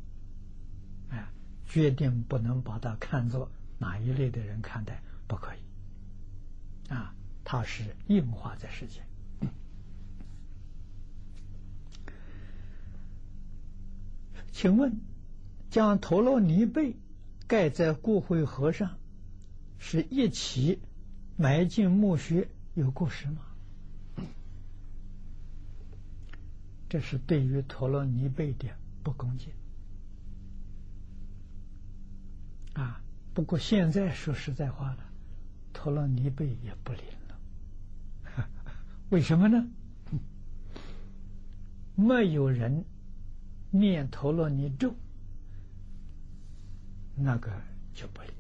[1.11, 1.29] 哎，
[1.67, 5.59] 决定不能把它看作哪一类的人看待，不可以，
[6.91, 9.07] 啊，它是应化在世间。
[14.51, 15.01] 请问，
[15.69, 16.97] 将陀罗尼贝
[17.47, 18.97] 盖在骨灰盒上，
[19.79, 20.81] 是一起
[21.37, 23.43] 埋进墓穴有过失吗？
[26.95, 28.69] 这是对于陀罗尼贝的
[29.03, 29.53] 不恭敬
[32.75, 33.03] 啊！
[33.35, 34.99] 不过现在说实在话了，
[35.73, 38.49] 陀罗尼贝也不灵了。
[39.11, 39.67] 为什么呢？
[41.97, 42.85] 没有人。
[43.73, 44.95] 念陀罗尼咒，
[47.17, 47.51] 那个
[47.93, 48.31] 就不灵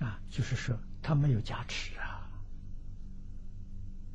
[0.00, 2.30] 啊，就是说他没有加持啊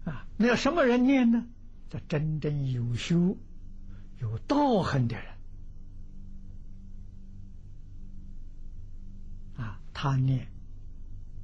[0.06, 0.26] 啊！
[0.36, 1.45] 那要什么人念呢？
[1.92, 3.36] 这真正有修、
[4.20, 5.26] 有道行的人
[9.58, 10.48] 啊，他念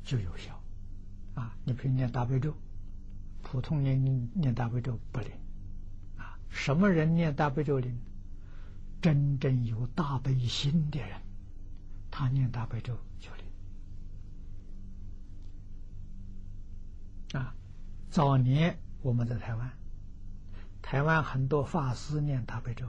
[0.05, 0.63] 就有效
[1.35, 1.53] 啊。
[1.65, 2.55] 你比如念大悲咒，
[3.43, 4.01] 普通念
[4.33, 5.29] 念大悲咒不灵。
[6.15, 7.99] 啊什么人念大悲咒灵？
[9.01, 11.21] 真正有大悲心的人，
[12.09, 13.43] 他念大悲咒就灵。
[17.41, 17.53] 啊，
[18.09, 19.76] 早年我们在台湾，
[20.89, 22.87] 台湾很多法师念大悲咒，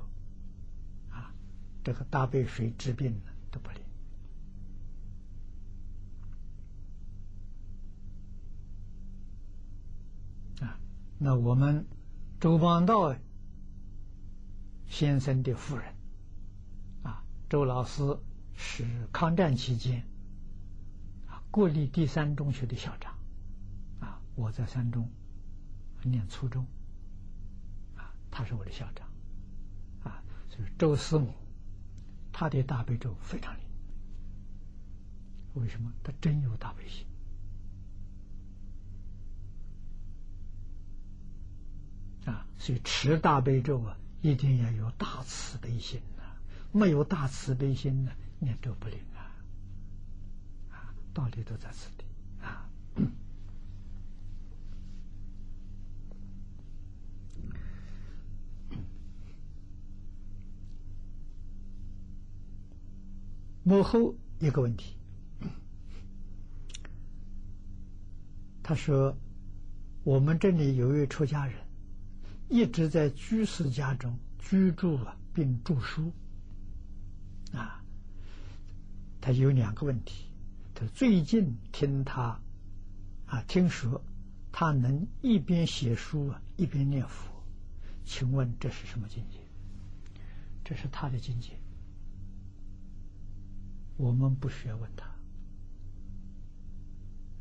[1.11, 1.35] 啊，
[1.83, 3.83] 这个大悲水治病呢都不灵。
[10.61, 10.79] 啊，
[11.19, 11.85] 那我们
[12.39, 13.17] 周邦道。
[14.87, 15.85] 先生的夫人，
[17.03, 18.19] 啊，周老师
[18.55, 20.03] 是抗战期间
[21.27, 23.13] 啊国立第三中学的校长，
[24.01, 25.11] 啊，我在三中
[26.05, 26.67] 念初中，
[28.31, 29.09] 他是我的校长，
[30.05, 31.33] 啊，所以周师母，
[32.33, 33.63] 他的大悲咒非常灵。
[35.55, 35.93] 为什么？
[36.05, 37.05] 他真有大悲心
[42.27, 42.47] 啊！
[42.59, 46.23] 所以持大悲咒啊，一定要有大慈悲心呐。
[46.71, 49.35] 没有大慈悲心呢，念咒不灵啊！
[50.71, 52.05] 啊，道理都在此地
[52.45, 52.69] 啊。
[63.69, 64.97] 幕后一个问题，
[68.63, 69.15] 他说
[70.05, 71.55] ：“我们这里有一位出家人，
[72.49, 76.11] 一直在居士家中居住啊，并著书。
[77.53, 77.85] 啊，
[79.21, 80.25] 他有两个问题。
[80.75, 82.41] 他最近听他
[83.27, 84.03] 啊，听说
[84.51, 87.31] 他能一边写书啊，一边念佛。
[88.07, 89.39] 请问这是什么境界？
[90.65, 91.51] 这是他的境界。”
[93.99, 95.07] 我们不需要问他，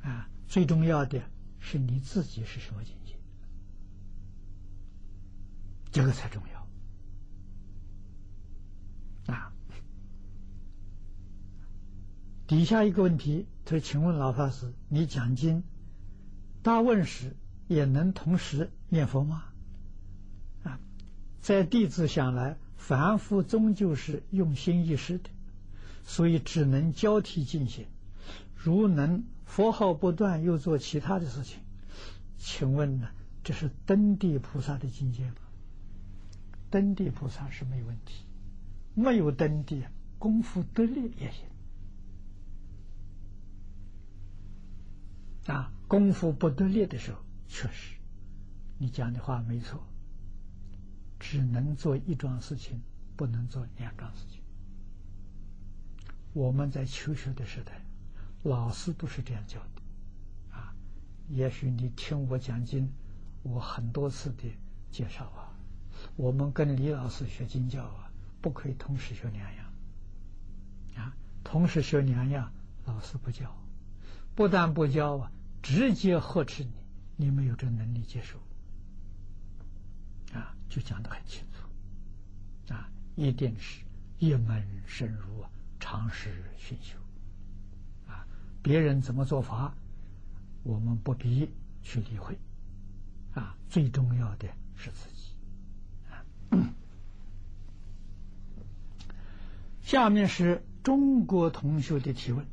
[0.09, 1.21] 啊，最重要的
[1.59, 3.15] 是你自己是什么境界，
[5.91, 6.67] 这个才重要。
[9.33, 9.53] 啊，
[12.47, 15.63] 底下一个问题，他：“请问老法师，你讲经
[16.63, 17.35] 大问时
[17.67, 19.43] 也能同时念佛吗？”
[20.65, 20.79] 啊，
[21.39, 25.29] 在弟子想来，凡夫终究是用心一时的。
[26.07, 27.85] 所以只能交替进行。
[28.55, 31.59] 如能佛号不断，又做其他的事情，
[32.39, 33.09] 请问呢？
[33.43, 35.35] 这是登地菩萨的境界吗？
[36.69, 38.25] 登地菩萨是没问题，
[38.93, 39.83] 没有登地，
[40.17, 41.45] 功夫得力也行。
[45.53, 47.95] 啊，功夫不得力的时候，确实，
[48.77, 49.81] 你讲的话没错，
[51.19, 52.81] 只能做一桩事情，
[53.15, 54.41] 不能做两桩事情。
[56.37, 57.81] 我们在求学的时代，
[58.43, 60.71] 老师都是这样教的，啊，
[61.29, 62.87] 也许你听我讲经，
[63.41, 64.43] 我很多次的
[64.91, 65.49] 介绍啊，
[66.15, 69.65] 我们跟李老师学经教啊，不可以同时学两样，
[70.97, 72.51] 啊，同时学两样，
[72.85, 73.51] 老师不教，
[74.35, 75.31] 不但不教啊，
[75.63, 76.71] 直接呵斥你，
[77.15, 78.37] 你没有这能力接受，
[80.37, 83.81] 啊，就讲得很清楚，啊，一定是
[84.19, 85.49] 一门深入啊。
[85.89, 86.97] 尝试熏修，
[88.09, 88.27] 啊，
[88.61, 89.73] 别人怎么做法，
[90.63, 91.49] 我们不必
[91.81, 92.37] 去理会，
[93.33, 95.33] 啊，最重要的是自己。
[99.81, 102.45] 下面是中国同学的提问，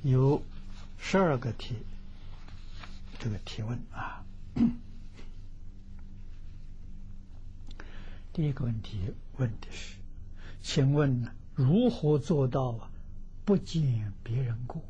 [0.00, 0.42] 有
[0.96, 1.76] 十二个题，
[3.18, 4.24] 这个提问啊。
[8.34, 9.96] 第一个问题问的是，
[10.60, 12.90] 请问呢，如何做到啊
[13.44, 14.82] 不见别人过？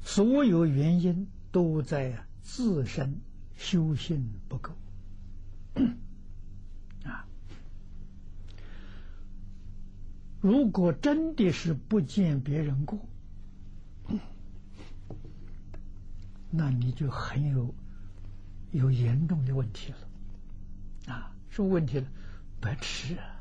[0.00, 3.20] 所有原因都在自身
[3.56, 4.72] 修行不够
[7.04, 7.26] 啊！
[10.40, 13.00] 如果真的是不见别人过，
[16.52, 17.74] 那你就很有
[18.70, 19.98] 有严重的问题了
[21.12, 21.34] 啊！
[21.50, 22.06] 什么问题了？
[22.60, 23.40] 白痴啊！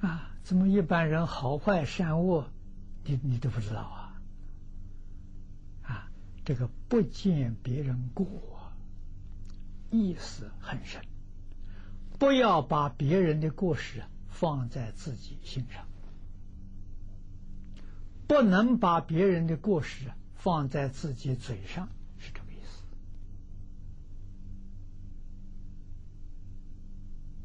[0.00, 2.50] 啊，怎么一般人好坏善恶，
[3.04, 4.20] 你你都不知道啊？
[5.82, 6.10] 啊，
[6.44, 8.26] 这个不见别人过，
[9.90, 11.02] 意思很深。
[12.18, 15.86] 不要把别人的过失放在自己心上，
[18.28, 21.88] 不能把别人的过失放在自己嘴上。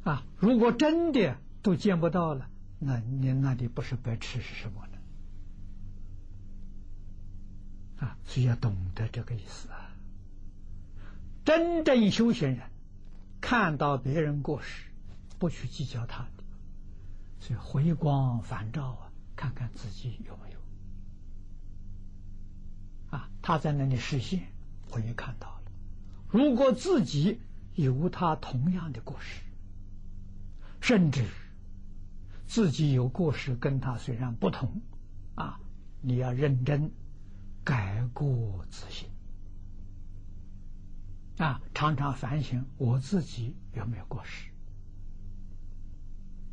[0.07, 0.23] 啊！
[0.37, 2.49] 如果真的都见不到了，
[2.79, 4.97] 那你那里不是白痴是什么呢？
[7.97, 9.91] 啊，所以要懂得这个意思啊。
[11.43, 12.69] 真正修行人
[13.41, 14.85] 看到别人过失，
[15.39, 16.43] 不去计较他的，
[17.39, 20.59] 所以回光返照啊，看看自己有没有。
[23.17, 24.47] 啊，他在那里实现，
[24.91, 25.63] 我也看到了。
[26.29, 27.41] 如果自己
[27.75, 29.41] 有他同样的过失，
[30.81, 31.25] 甚至
[32.45, 34.81] 自己有过失，跟他虽然不同，
[35.35, 35.59] 啊，
[36.01, 36.91] 你要认真
[37.63, 39.09] 改过自新，
[41.37, 44.49] 啊，常常反省我自己有没有过失，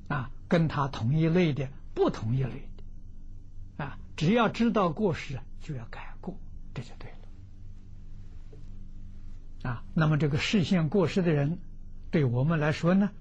[0.09, 2.69] 啊，跟他同一类的、不同一类
[3.77, 6.37] 的，啊，只要知道过失，就要改过，
[6.75, 7.17] 这就对了。
[9.71, 11.59] 啊，那么这个视线过失的人，
[12.11, 13.13] 对我们来说呢，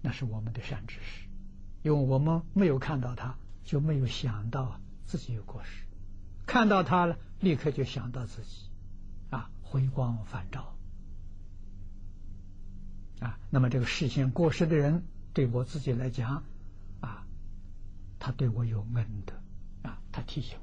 [0.00, 1.28] 那是我们的善知识，
[1.82, 5.84] 因为我们没有看到他，就没有想到自己有过失；
[6.46, 8.70] 看到他了，立刻就想到自己，
[9.30, 10.74] 啊，回光返照。
[13.20, 15.02] 啊，那么这个视线过失的人，
[15.34, 16.44] 对我自己来讲，
[17.00, 17.26] 啊，
[18.20, 19.34] 他对我有恩德，
[19.82, 20.56] 啊，他提醒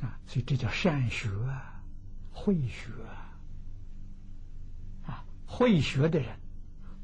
[0.00, 1.82] 我，啊，所以这叫善学啊，
[2.30, 3.29] 会学，啊，
[5.52, 6.38] 会学的人，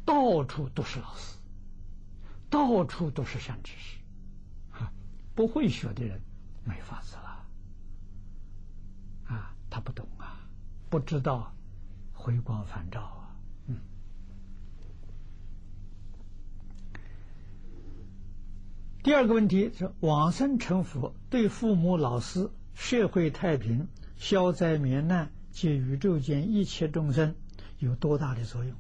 [0.05, 1.37] 到处都是老师，
[2.49, 3.99] 到处都是善知识，
[4.71, 4.93] 啊，
[5.35, 6.23] 不会学的人
[6.65, 7.45] 没法子了，
[9.27, 10.49] 啊，他不懂啊，
[10.89, 11.53] 不知道。
[12.13, 13.37] 回光返照啊，
[13.67, 13.79] 嗯。
[19.03, 23.87] 第二个问题是：往生成佛对父母、老师、社会太平、
[24.17, 27.37] 消灾免难及宇宙间一切众生
[27.79, 28.75] 有多大的作用？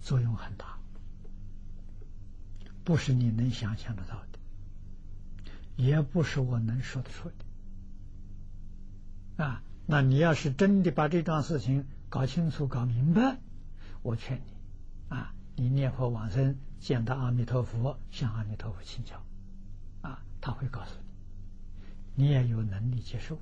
[0.00, 0.78] 作用很大，
[2.84, 4.38] 不是你能想象得到的，
[5.76, 7.28] 也不是我能说得出
[9.36, 9.44] 的。
[9.44, 9.62] 啊。
[9.90, 13.38] 那你要是真的把这桩事情搞清楚、搞明白，
[14.02, 14.52] 我劝你，
[15.08, 19.24] 啊，你念佛往生，见到阿弥陀佛，向阿弥陀佛请教，
[20.02, 20.90] 啊，他会告诉
[22.14, 23.38] 你，你也有能力接受，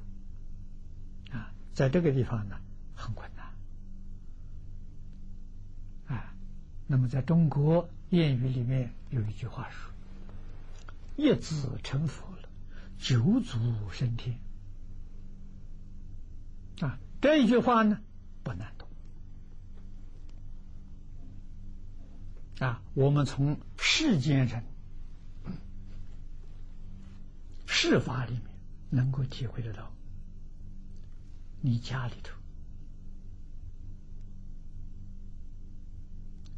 [1.33, 2.61] 啊，在这个地方呢，
[2.97, 3.47] 很困难，
[6.17, 6.35] 啊，
[6.89, 9.93] 那么在中国谚语里面有一句话说
[11.17, 12.49] ：“一子成佛了，
[12.99, 13.59] 九祖
[13.93, 14.39] 升天。”
[16.81, 18.01] 啊，这一句话呢
[18.43, 18.89] 不难懂。
[22.67, 24.65] 啊，我们从世间人
[27.67, 28.43] 事法里面
[28.89, 29.93] 能够体会得到，
[31.61, 32.35] 你家里头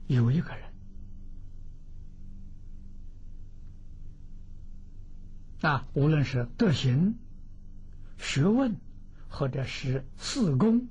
[0.08, 0.64] 有一个人
[5.62, 7.14] 啊，无论是德行、
[8.18, 8.76] 学问。
[9.30, 10.88] 或者是四功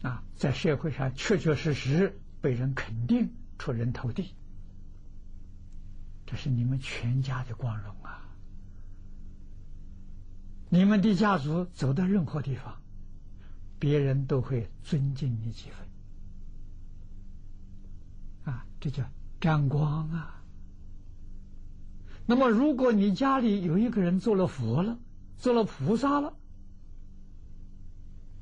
[0.00, 4.34] 啊，在社会上确确实实被人肯定、出人头地，
[6.24, 8.26] 这是你们全家的光荣啊！
[10.70, 12.80] 你们的家族走到任何地方，
[13.78, 15.86] 别人都会尊敬你几分，
[18.80, 19.04] 这叫
[19.40, 20.42] 沾光啊！
[22.26, 24.98] 那么，如果你家里有一个人做了佛了，
[25.36, 26.34] 做了菩萨了。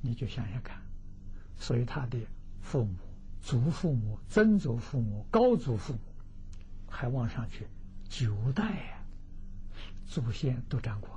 [0.00, 0.80] 你就想想看，
[1.56, 2.18] 所以他的
[2.60, 2.96] 父母、
[3.40, 6.00] 祖父母、曾祖父母、高祖父母，
[6.88, 7.66] 还往上去
[8.08, 9.04] 九代呀，
[10.04, 11.12] 祖先都沾光。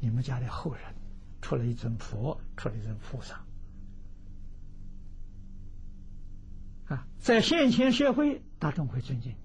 [0.00, 0.82] 你们家的后人
[1.40, 3.40] 出了一尊佛，出了一尊菩萨
[6.86, 9.36] 啊，在现前社会，大众会尊敬你。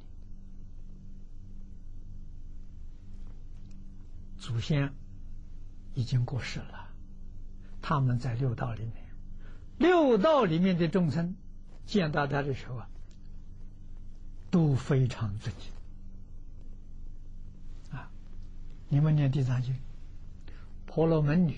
[4.38, 4.94] 祖先
[5.94, 6.90] 已经过世了。
[7.82, 8.96] 他们在六道里面，
[9.78, 11.36] 六道里面的众生
[11.86, 12.90] 见到他的时候啊，
[14.50, 15.72] 都非常尊敬。
[17.98, 18.10] 啊，
[18.88, 19.76] 你们念地藏经，
[20.86, 21.58] 婆罗门女，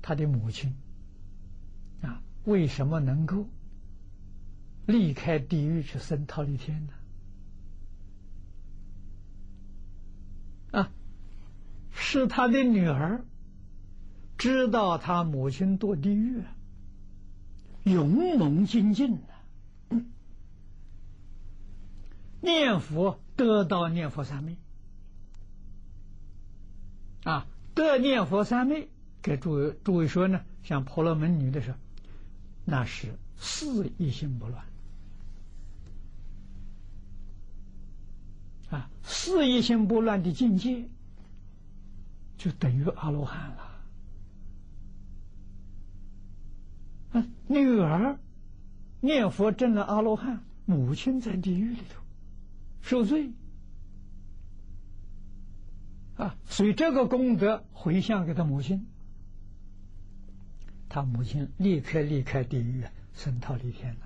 [0.00, 0.76] 她的母亲
[2.02, 3.48] 啊，为什么能够
[4.86, 6.92] 离开地狱去升桃李天呢？
[10.80, 10.90] 啊，
[11.90, 13.24] 是他的女儿。
[14.38, 16.42] 知道他母亲堕地狱，
[17.84, 19.98] 勇猛精进的
[22.42, 24.58] 念佛得到念佛三昧
[27.24, 28.90] 啊，得念佛三昧，
[29.22, 31.78] 给诸位诸位说呢，像婆罗门女的时候，
[32.66, 34.62] 那是四一心不乱
[38.70, 40.88] 啊，四一心不乱的境界，
[42.36, 43.62] 就等于阿罗汉了。
[47.12, 48.18] 啊女儿
[49.00, 52.02] 念佛证了阿罗汉，母亲在地狱里头
[52.80, 53.30] 受罪
[56.16, 58.86] 啊，所以这个功德回向给他母亲，
[60.88, 64.05] 他母亲立刻离开地狱，升到离天了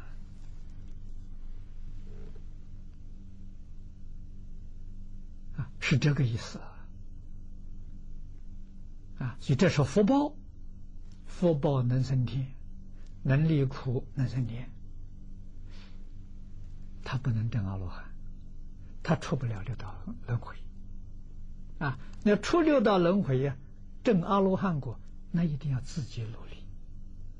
[5.60, 6.86] 啊，是这个意思啊，
[9.18, 10.34] 啊，所以这是福报，
[11.26, 12.46] 福报能升天。
[13.22, 14.70] 能离苦能升天，
[17.04, 18.02] 他不能证阿罗汉，
[19.02, 19.94] 他出不了六道
[20.26, 20.56] 轮回
[21.78, 23.58] 啊，那出六道轮回呀，
[24.04, 24.98] 证阿罗汉果，
[25.30, 26.64] 那一定要自己努力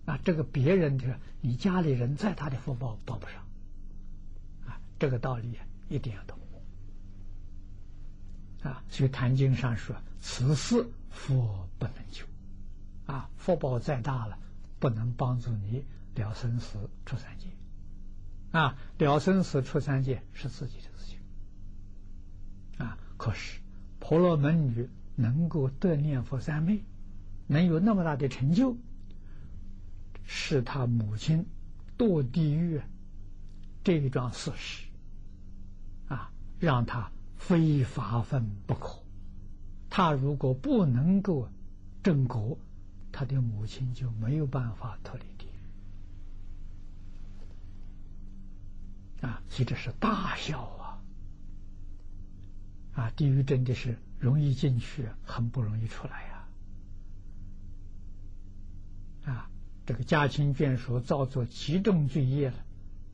[0.05, 0.18] 啊。
[0.23, 3.37] 这个别人的，你家里人再大的福报报不上
[4.66, 4.79] 啊。
[4.99, 5.59] 这个道理
[5.89, 6.39] 一定要懂
[8.63, 8.83] 啊。
[8.89, 12.25] 所以《坛经》上说：“此事佛不能救
[13.07, 14.39] 啊，福报再大了，
[14.79, 15.85] 不能帮助你
[16.15, 17.47] 了生死出三界
[18.53, 18.77] 啊。
[18.99, 21.19] 了生死出三界是自己的事情
[22.85, 22.99] 啊。
[23.17, 23.59] 可是。”
[24.03, 26.83] 婆罗门女能够得念佛三昧，
[27.47, 28.75] 能有那么大的成就，
[30.25, 31.47] 是他母亲
[31.97, 32.81] 堕地狱
[33.85, 34.87] 这一桩事实
[36.09, 39.03] 啊，让他非发奋不可。
[39.88, 41.49] 他如果不能够
[42.03, 42.59] 正果，
[43.11, 45.47] 他的母亲就没有办法脱离地
[49.22, 49.43] 狱啊！
[49.49, 51.03] 所以这是大孝啊！
[52.95, 56.49] 啊，地狱真的是容易进去，很不容易出来呀！
[59.32, 59.51] 啊，
[59.86, 62.64] 这个家亲眷属造作极重罪业了，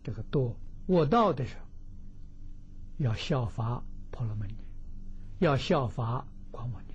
[0.03, 0.55] 这个堕
[0.89, 1.62] 卧道的时候，
[2.99, 3.83] 要效法
[4.17, 4.55] 婆罗门女，
[5.41, 6.95] 要效法光目女。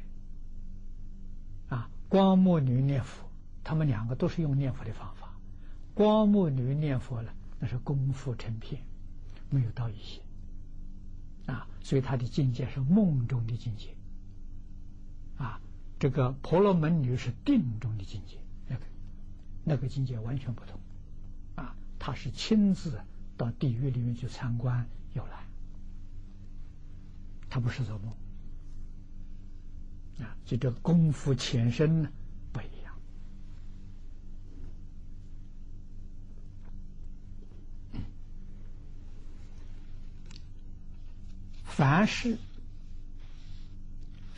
[1.70, 3.30] 啊，光目女念佛，
[3.64, 5.32] 他们两个都是用念佛的方法。
[5.94, 8.82] 光目女念佛了，那是功夫成片，
[9.52, 10.20] 没有到一些。
[11.46, 13.96] 啊，所以他的境界是梦中的境界，
[15.38, 15.62] 啊，
[16.00, 18.82] 这个婆罗门女是定中的境界，那个
[19.64, 20.80] 那个境界完全不同，
[21.54, 23.00] 啊，他是亲自
[23.38, 25.44] 到地狱里面去参观游览，
[27.54, 28.10] 他不是做梦，
[30.26, 32.10] 啊，就这功夫浅深呢
[32.54, 32.96] 不一样。
[41.66, 42.38] 凡是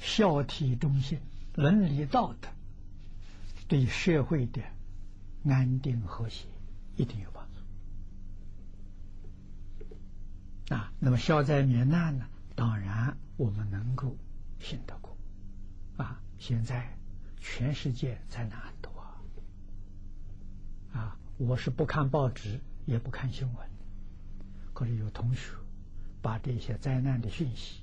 [0.01, 1.19] 孝悌忠信、
[1.53, 2.49] 伦理道德，
[3.67, 4.63] 对社会的
[5.45, 6.47] 安定和谐
[6.95, 7.47] 一定有帮
[10.67, 10.91] 助啊。
[10.99, 12.27] 那么消灾免难呢？
[12.55, 14.15] 当然我们能够
[14.59, 15.17] 信得过
[15.97, 16.21] 啊。
[16.37, 16.97] 现在
[17.39, 18.89] 全世界灾难很多
[20.93, 23.69] 啊，我是不看报纸也不看新闻，
[24.73, 25.51] 可是有同学。
[26.21, 27.81] 把这些灾难的讯息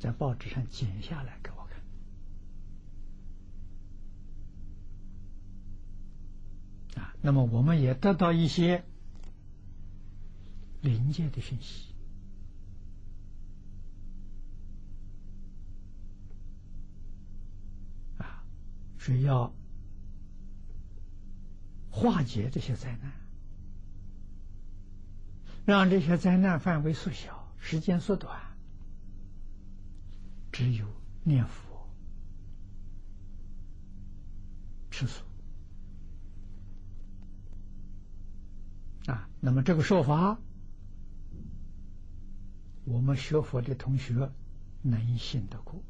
[0.00, 1.68] 在报纸上剪下来给我
[6.94, 8.82] 看啊，那么我们也得到一些
[10.80, 11.89] 临界的讯息
[19.02, 19.50] 是要
[21.90, 23.10] 化解这些灾难，
[25.64, 27.50] 让这些灾难范围缩小。
[27.58, 28.38] 时间缩短，
[30.52, 30.86] 只有
[31.24, 31.88] 念佛、
[34.90, 35.24] 吃素
[39.06, 39.30] 啊。
[39.40, 40.38] 那么这个说法，
[42.84, 44.30] 我们学佛的同学
[44.82, 45.82] 能信得过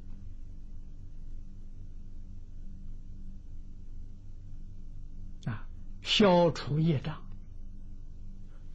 [6.03, 7.23] 消除业障，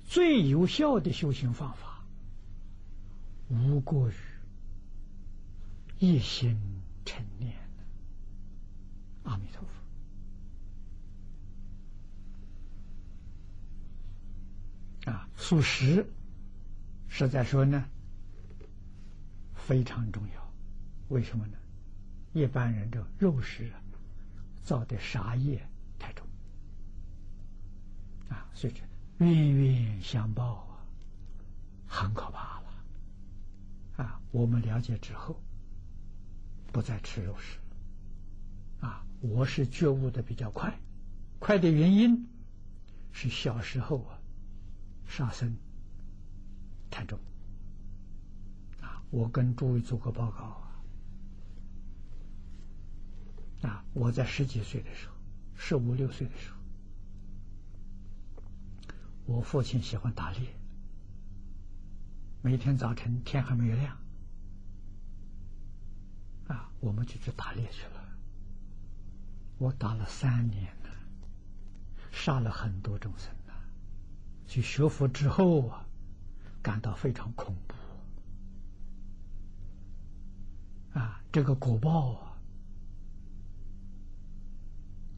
[0.05, 2.03] 最有效的修行方法。
[3.49, 4.13] 无过于
[5.99, 6.59] 一心
[7.05, 7.53] 成念
[9.23, 9.63] 阿弥陀
[15.03, 16.07] 佛啊，素食
[17.07, 17.85] 实在说呢
[19.53, 20.53] 非常重要。
[21.09, 21.57] 为什么呢？
[22.33, 23.71] 一般人这肉食
[24.63, 25.67] 造的杀业
[28.35, 28.81] 啊，所以这
[29.25, 30.83] 冤冤相报啊，
[31.87, 32.65] 很可怕了。
[33.97, 35.41] 啊，我们了解之后，
[36.73, 37.57] 不再吃肉食。
[38.81, 40.77] 啊，我是觉悟的比较快，
[41.39, 42.27] 快的原因
[43.13, 44.19] 是小时候啊，
[45.07, 45.55] 杀生
[46.91, 47.17] 太重。
[48.81, 50.43] 啊，我跟诸位做过报告
[53.63, 55.15] 啊，啊，我在十几岁的时候，
[55.55, 56.54] 十五六岁的时候，
[59.25, 60.55] 我父亲喜欢打猎。
[62.41, 63.97] 每天早晨天还没有亮，
[66.47, 68.05] 啊，我们就去打猎去了。
[69.57, 70.89] 我打了三年了，
[72.11, 73.53] 杀了很多众生了。
[74.45, 75.87] 去学佛之后啊，
[76.61, 77.73] 感到非常恐怖。
[80.99, 82.37] 啊，这个果报啊，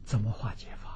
[0.04, 0.87] 怎么化解法？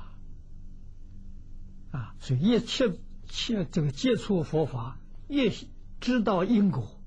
[1.92, 5.52] 啊，所以一切切这个接触佛法越。
[6.00, 7.00] 知道因果，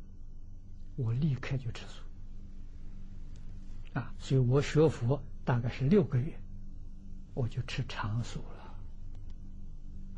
[0.95, 2.01] 我立刻就吃素。
[3.91, 6.39] 啊，所以我学佛大概是六个月，
[7.33, 8.73] 我就吃长素了，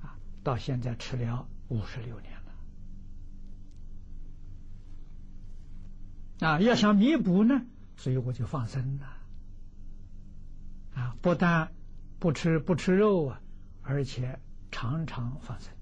[0.03, 2.33] 啊，到现在吃了五十六年
[6.39, 7.65] 了，啊，要想弥补呢，
[7.95, 9.07] 所以我就放生了，
[10.93, 11.71] 啊，不但
[12.19, 13.41] 不吃不吃肉啊，
[13.81, 14.39] 而且
[14.71, 15.73] 常常放生，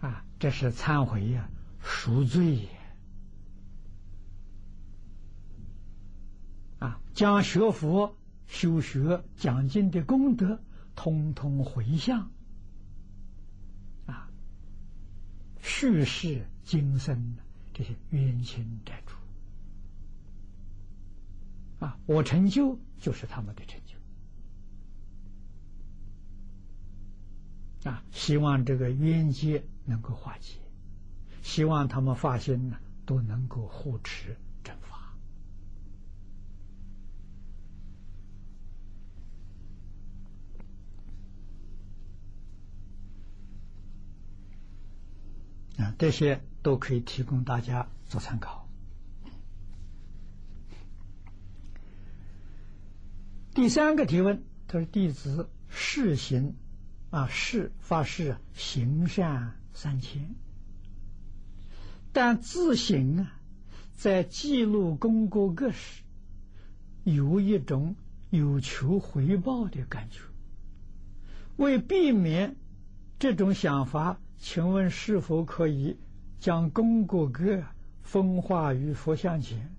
[0.00, 1.48] 啊，这是忏悔呀，
[1.80, 2.68] 赎罪。
[6.78, 8.16] 啊，将学佛、
[8.46, 10.60] 修学、讲经的功德，
[10.96, 12.30] 通通回向，
[14.06, 14.28] 啊，
[15.60, 17.36] 叙事今生
[17.72, 19.14] 这些冤亲债主，
[21.84, 23.80] 啊，我成就就是他们的成
[27.84, 30.58] 啊，希望这个冤结能够化解，
[31.42, 35.14] 希望他们发心呢，都能够护持正法。
[45.78, 48.68] 啊，这些都可以提供大家做参考。
[53.54, 56.54] 第三个提问，他说：“弟子试行
[57.12, 60.34] 啊，誓发誓行善三千，
[62.12, 63.38] 但自行啊，
[63.94, 66.02] 在记录功过格时，
[67.04, 67.94] 有一种
[68.30, 70.18] 有求回报的感觉。
[71.56, 72.56] 为避免
[73.20, 75.98] 这种想法。”请问是否可以
[76.40, 77.62] 将功过格
[78.02, 79.72] 风化于佛像前，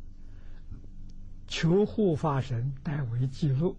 [1.50, 3.76] 求护法神代为记录？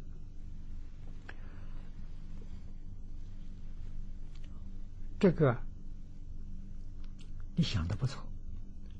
[5.25, 5.57] 这个
[7.57, 8.23] 你想的不错，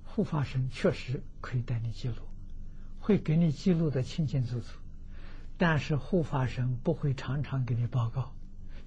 [0.05, 2.15] 护法神确实可以带你记录，
[2.99, 4.67] 会给你记录的清清楚楚。
[5.59, 8.33] 但是护法神不会常常给你报告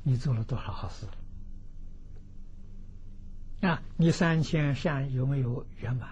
[0.01, 1.05] 你做了多少好事。
[3.61, 6.09] 啊，你三千善有没有圆满？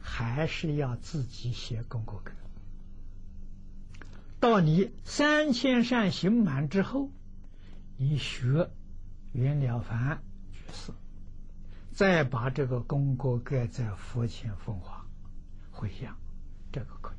[0.00, 2.32] 还是要自己写功过格。
[4.40, 7.10] 到你三千善行满之后，
[7.98, 8.70] 你学
[9.32, 10.20] 袁了凡
[10.52, 10.92] 居士，
[11.92, 15.06] 再把这个功过盖在佛前风化
[15.70, 16.16] 回向，
[16.72, 17.16] 这个可以。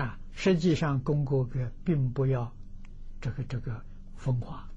[0.00, 2.52] 啊，实际上功过格并不要
[3.20, 3.84] 这个这个
[4.16, 4.68] 风化。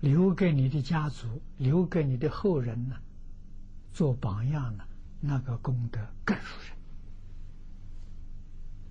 [0.00, 2.96] 留给你的家族，留给你的后人呢，
[3.92, 4.84] 做榜样呢，
[5.20, 6.60] 那个功德更殊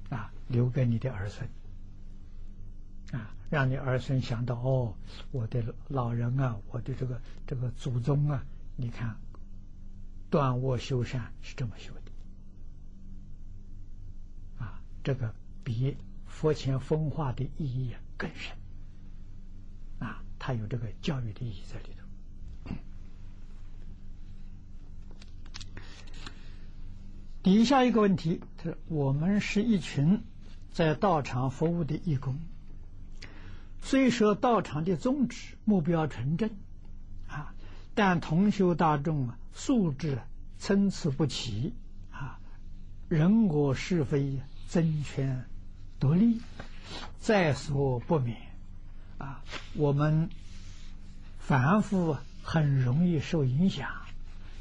[0.09, 0.31] 胜啊！
[0.47, 1.47] 留给你的儿孙，
[3.49, 4.95] 让你儿孙想到哦，
[5.31, 8.43] 我的老人啊，我的这个这个祖宗啊，
[8.75, 9.15] 你看，
[10.29, 12.01] 断卧修善是这么修的
[14.65, 15.33] 啊，这个
[15.63, 18.55] 比佛前风化的意义更深
[19.99, 20.23] 啊。
[20.39, 22.05] 它有这个教育的意义在里头。
[27.43, 30.23] 底下一个问题，他说：“我们是一群
[30.71, 32.39] 在道场服务的义工，
[33.87, 36.49] 虽说道场的宗旨目标纯正
[37.27, 37.53] 啊，
[37.93, 40.17] 但同修大众啊素质
[40.57, 41.71] 参差不齐
[42.09, 42.39] 啊，
[43.09, 44.39] 人我是非
[44.71, 45.45] 争权
[45.99, 46.41] 夺利
[47.19, 48.37] 在所不免。”
[49.19, 49.43] 啊，
[49.75, 50.31] 我们
[51.37, 53.87] 凡夫很容易受影响，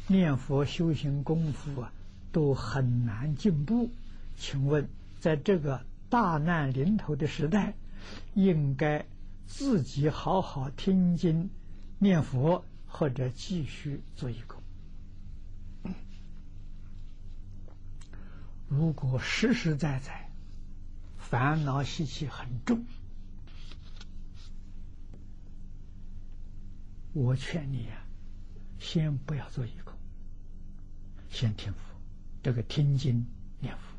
[0.06, 1.92] 念佛修行功夫啊，
[2.30, 3.88] 都很难进步。
[4.36, 4.86] 请问，
[5.18, 7.72] 在这个大难临头的时代，
[8.34, 9.06] 应该
[9.46, 11.50] 自己好好听经、
[11.98, 14.62] 念佛，或者继续做义工？
[18.68, 20.30] 如果实实在在
[21.16, 22.84] 烦恼习气很重。
[27.12, 28.04] 我劝你呀，
[28.80, 29.94] 先不要做义工，
[31.28, 31.78] 先听佛，
[32.42, 33.24] 这个听经
[33.60, 33.96] 念佛，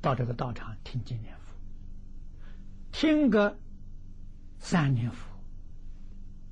[0.00, 1.52] 到这个道场听经念佛，
[2.92, 3.58] 听个
[4.62, 5.28] 三年佛，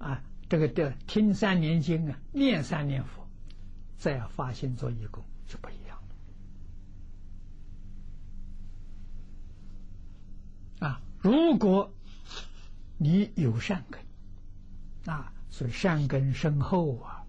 [0.05, 3.27] 啊，这个的听三年经啊，念三年佛，
[3.97, 5.97] 再发心做义工就不一样
[10.81, 10.89] 了。
[10.89, 11.95] 啊，如果
[12.99, 14.03] 你有善根，
[15.15, 15.33] 啊。
[15.53, 17.27] 所以善根深厚啊，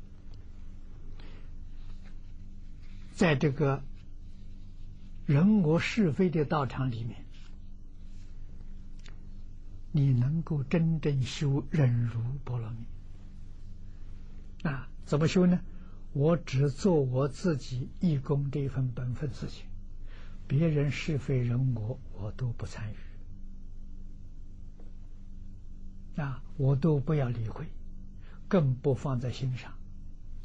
[3.14, 3.84] 在这个
[5.26, 7.26] 人我是非的道场里面，
[9.92, 12.86] 你能够真正修忍辱波罗蜜
[14.64, 14.88] 啊？
[15.06, 15.60] 怎么修呢？
[16.14, 19.66] 我只做我自己义工这一份本分事情，
[20.48, 22.92] 别人是非人我，我都不参
[26.16, 27.66] 与，啊，我都不要理会，
[28.48, 29.74] 更不放在心上。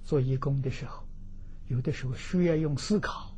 [0.04, 1.04] 做义工的时候，
[1.68, 3.36] 有的时候需要用思考，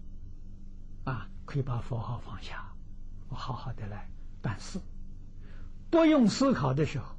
[1.05, 2.73] 啊，可以把佛号放下，
[3.29, 4.09] 我好好的来
[4.41, 4.79] 办事。
[5.91, 7.17] 不用思考的时候，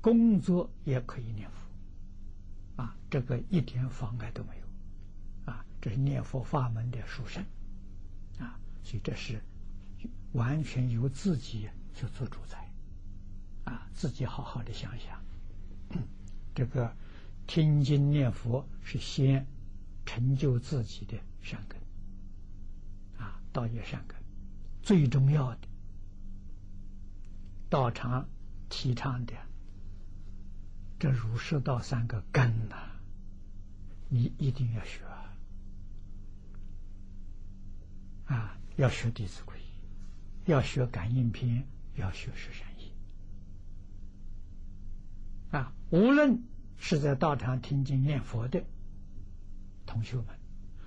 [0.00, 7.42] 工作也可以念佛，啊，这个一点妨碍都没有，啊，这是念佛法门的殊胜，
[8.38, 9.40] 啊，所以这是
[10.32, 12.70] 完全由自己去做主宰，
[13.64, 15.18] 啊，自己好好的想想，
[16.54, 16.94] 这个
[17.46, 19.46] 听经念佛是先
[20.04, 21.80] 成就自己的善根，
[23.18, 24.14] 啊，道业善根
[24.82, 25.68] 最重要的。
[27.74, 28.28] 道场
[28.68, 29.34] 提倡的
[30.96, 32.76] 这儒释道三个根呐，
[34.08, 35.00] 你一定要学
[38.26, 38.56] 啊！
[38.76, 39.56] 要学《弟子规》，
[40.44, 41.64] 要学《感应篇》，
[42.00, 42.92] 要学《十善业》
[45.58, 45.72] 啊！
[45.90, 46.44] 无论
[46.76, 48.62] 是在道场听经念佛的
[49.84, 50.26] 同学们，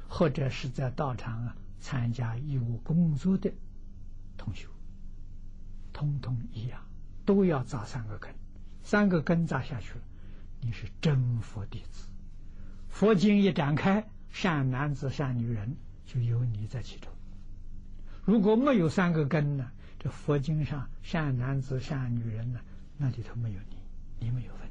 [0.07, 3.51] 或者是在道场啊参加义务工作的
[4.37, 4.67] 同学。
[5.97, 6.79] 通通一样，
[7.25, 8.31] 都要扎三个根，
[8.83, 10.01] 三个根扎下去了，
[10.61, 12.07] 你是真佛弟子。
[12.87, 15.75] 佛经一展开，善男子、善女人
[16.05, 17.11] 就有你在其中。
[18.23, 19.71] 如果没有三个根呢？
[19.97, 22.59] 这佛经上善男子、善女人呢，
[22.95, 23.77] 那里头没有你，
[24.19, 24.69] 你没有份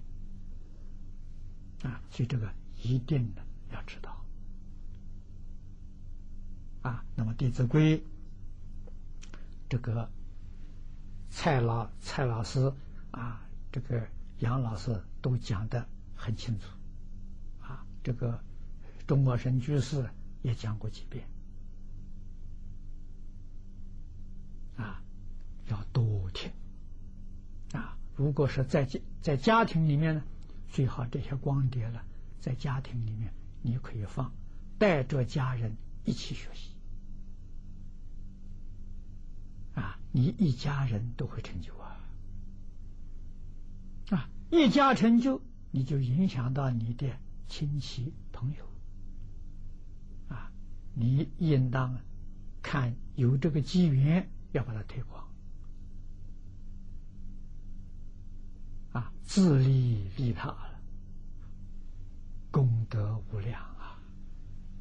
[1.90, 2.00] 啊。
[2.08, 2.48] 所以这个
[2.84, 4.24] 一定的要知道
[6.82, 7.04] 啊。
[7.16, 7.98] 那么《弟子规》
[9.68, 10.08] 这个。
[11.28, 12.72] 蔡老蔡老师
[13.10, 14.06] 啊，这个
[14.38, 16.66] 杨老师都讲的很清楚，
[17.60, 18.38] 啊，这个
[19.06, 20.08] 中国神居士
[20.42, 21.26] 也讲过几遍，
[24.76, 25.02] 啊，
[25.68, 26.50] 要多听，
[27.72, 30.22] 啊，如果是在家在家庭里面呢，
[30.68, 32.04] 最好这些光碟了，
[32.40, 34.32] 在家庭里面你可以放，
[34.78, 36.75] 带着家人一起学习。
[39.76, 42.00] 啊，你一家人都会成就啊！
[44.10, 47.06] 啊，一家成就，你就影响到你的
[47.46, 48.64] 亲戚朋友。
[50.28, 50.50] 啊，
[50.94, 51.98] 你应当
[52.62, 55.28] 看有这个机缘，要把它推广。
[58.92, 60.56] 啊，自利利他，
[62.50, 64.00] 功德无量啊！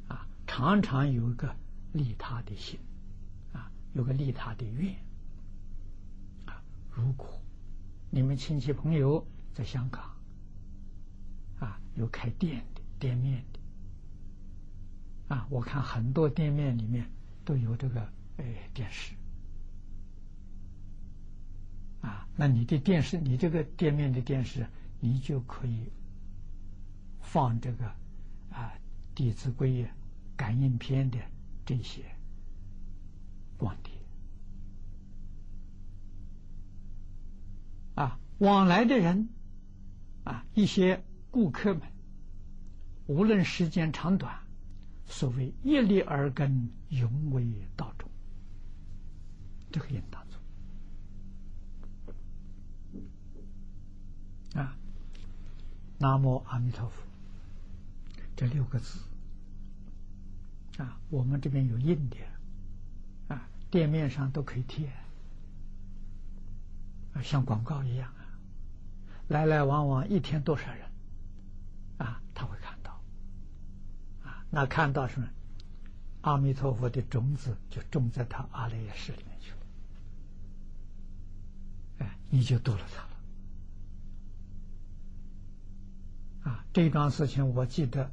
[0.08, 1.54] 啊，常常有一个
[1.92, 2.80] 利他的心。
[3.96, 4.94] 有个利他的愿
[6.44, 6.62] 啊！
[6.90, 7.40] 如果
[8.10, 10.14] 你们亲戚朋友在香港
[11.58, 17.10] 啊，有开店的店面的啊，我看很多店面里面
[17.42, 19.14] 都有这个哎电视
[22.02, 24.66] 啊，那你的电视，你这个店面的电视，
[25.00, 25.90] 你就可以
[27.22, 27.86] 放这个
[28.50, 28.74] 啊
[29.14, 29.90] 《弟子规》《啊
[30.36, 31.18] 感应篇》的
[31.64, 32.04] 这些。
[33.56, 33.92] 光碟
[37.94, 39.28] 啊，往来的人
[40.24, 41.82] 啊，一些顾客们，
[43.06, 44.38] 无论时间长短，
[45.06, 47.46] 所谓一粒而根，永为
[47.76, 48.10] 道中，
[49.70, 50.22] 这个应当
[54.52, 54.76] 做啊。
[55.98, 57.02] 南无阿弥陀佛，
[58.36, 59.00] 这六个字
[60.76, 62.16] 啊，我们这边有印的。
[63.76, 64.88] 店面上都可以贴，
[67.12, 68.24] 啊，像广告一样啊，
[69.28, 70.88] 来来往往一天多少人，
[71.98, 72.98] 啊，他会看到，
[74.24, 75.28] 啊，那看到什么？
[76.22, 79.58] 阿弥陀佛的种子就种在他阿赖耶识里面去了，
[81.98, 83.02] 哎，你就度了他
[86.48, 88.10] 了，啊，这桩事情我记得，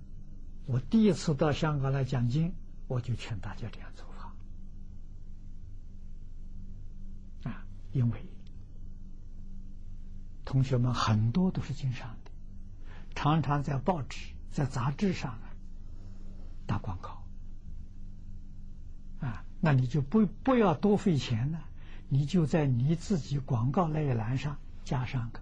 [0.66, 2.54] 我第一次到香港来讲经，
[2.90, 4.06] 我就劝大家这样做。
[7.94, 8.26] 因为
[10.44, 12.32] 同学们很多都是经商的，
[13.16, 15.54] 常常在报纸、在杂志上啊
[16.66, 17.24] 打广告
[19.20, 21.64] 啊，那你就不不要多费钱了，
[22.10, 25.40] 你就在你自己广告那一栏上加上个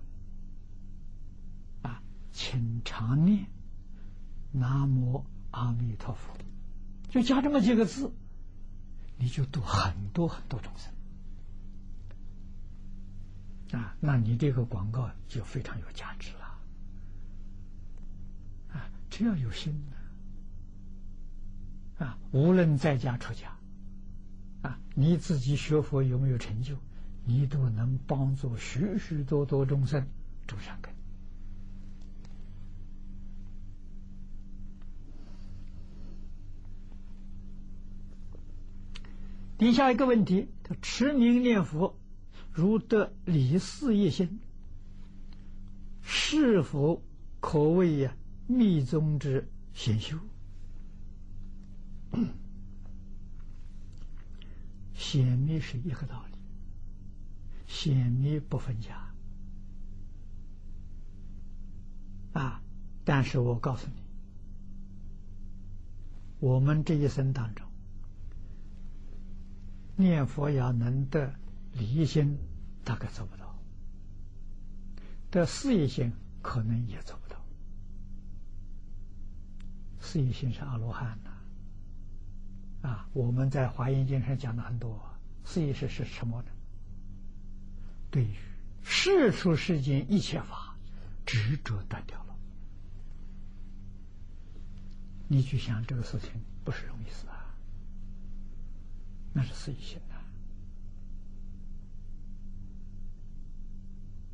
[1.89, 3.47] 啊，请常念
[4.51, 6.37] 南无阿弥陀佛，
[7.09, 8.11] 就加这么几个字，
[9.17, 10.93] 你就度很多很多众生。
[13.71, 16.39] 啊，那你这个广告就非常有价值了。
[18.73, 19.95] 啊，只要有心呢，
[22.05, 23.57] 啊，无论在家出家，
[24.61, 26.75] 啊，你自己学佛有没有成就，
[27.25, 30.05] 你都能帮助许许多多众生
[30.47, 30.93] 种善根。
[39.57, 41.95] 底下一个问题：他持名念佛，
[42.51, 44.39] 如得理事业心，
[46.01, 47.01] 是否
[47.39, 48.13] 可谓呀
[48.47, 50.17] 密宗之显修？
[54.93, 56.37] 显密是一个道理，
[57.67, 59.13] 显密不分家
[62.33, 62.61] 啊！
[63.03, 64.03] 但是我告诉你，
[66.39, 67.65] 我们这一生当中，
[69.95, 71.33] 念佛要能得
[71.73, 72.37] 离心，
[72.83, 73.45] 大概做不到；
[75.29, 76.11] 得事业心，
[76.41, 77.41] 可能也做不到。
[79.99, 81.29] 事业心是阿罗汉呐。
[82.89, 84.99] 啊，我们在《华严经》上讲的很多，
[85.45, 86.51] 四意识是什么呢？
[88.09, 88.35] 对于
[88.83, 90.75] 世出世间一切法，
[91.25, 92.35] 执着断掉了。
[95.27, 96.31] 你去想这个事情，
[96.65, 97.55] 不是容易事啊，
[99.31, 100.15] 那是四意心呐。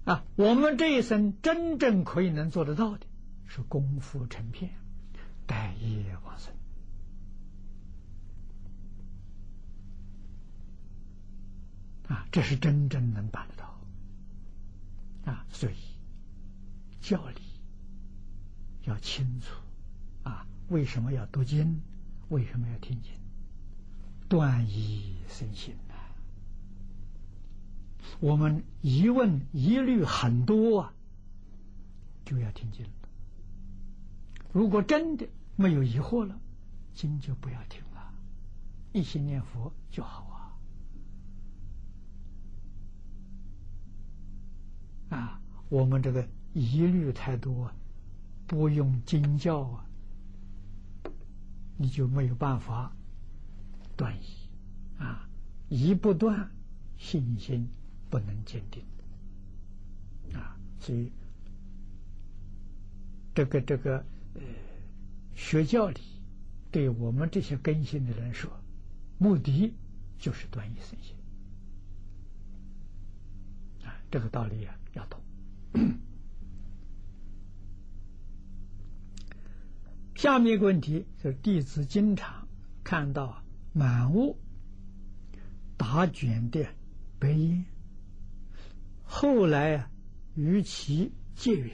[0.08, 3.06] 啊，我们这一生真正可以能做得到的，
[3.46, 4.72] 是功夫成片，
[5.46, 6.54] 待业往生。
[12.08, 13.82] 啊，这是真正能办得到
[15.30, 15.46] 啊！
[15.50, 15.76] 所以
[17.02, 17.42] 教理
[18.84, 19.54] 要清楚
[20.24, 21.82] 啊，为什么要读经？
[22.30, 23.12] 为什么要听经？
[24.30, 25.76] 断疑生信！
[28.20, 30.94] 我们疑问疑虑很多啊，
[32.26, 32.92] 就要听经了。
[34.52, 36.40] 如果真的没有疑惑了，
[36.94, 38.14] 经就不要听了，
[38.92, 40.24] 一心念佛就好
[45.10, 45.16] 啊。
[45.16, 47.72] 啊，我们这个疑虑太多，
[48.48, 49.86] 不用经教啊，
[51.78, 52.92] 你就没有办法
[53.96, 54.50] 断疑
[54.98, 55.30] 啊，
[55.70, 56.50] 疑不断，
[56.98, 57.70] 信心
[58.10, 58.84] 不能坚定
[60.34, 61.12] 啊，所以
[63.34, 64.42] 这个这个呃，
[65.36, 66.02] 学教里
[66.72, 68.52] 对我们这些根性的人说，
[69.18, 69.74] 目的
[70.20, 71.16] 就是断疑生信
[73.86, 74.74] 啊，这个道理啊。
[74.94, 75.22] 要懂。
[80.16, 82.48] 下面一个问题就是：弟子经常
[82.84, 83.44] 看到
[83.74, 84.40] 满屋
[85.78, 86.68] 打卷的
[87.20, 87.64] 白烟，
[89.08, 89.90] 后来啊
[90.36, 91.72] 与其结缘，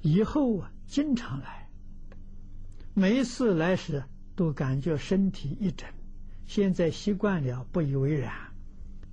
[0.00, 1.68] 以后啊经常来，
[2.94, 4.02] 每一次来时
[4.34, 5.88] 都感觉身体一整，
[6.46, 8.32] 现在习惯了，不以为然，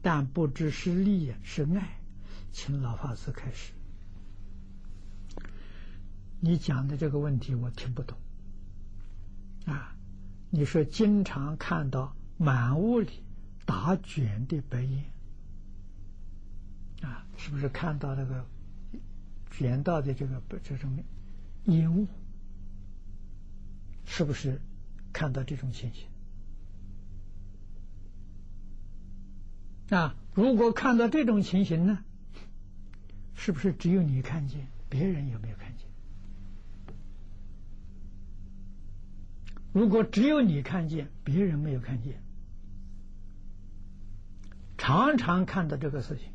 [0.02, 2.00] 但不知是利是爱。
[2.52, 3.74] 请老法师开始。
[6.40, 8.18] 你讲的这个问题我听不懂。
[9.66, 9.96] 啊，
[10.50, 13.24] 你说经常看到满屋里
[13.66, 15.04] 打卷的白烟，
[17.04, 18.46] 啊，是不是看到那个
[19.52, 21.04] 卷到的这个这种
[21.66, 22.08] 烟雾？
[24.06, 24.60] 是不是
[25.12, 26.08] 看到这种情形？
[29.90, 32.04] 啊，如果看到这种情形呢？
[33.36, 35.88] 是不是只有你看见，别人有没有看见？
[39.74, 42.22] 如果只有你看见，别人没有看见，
[44.78, 46.33] 常常看到这个事情，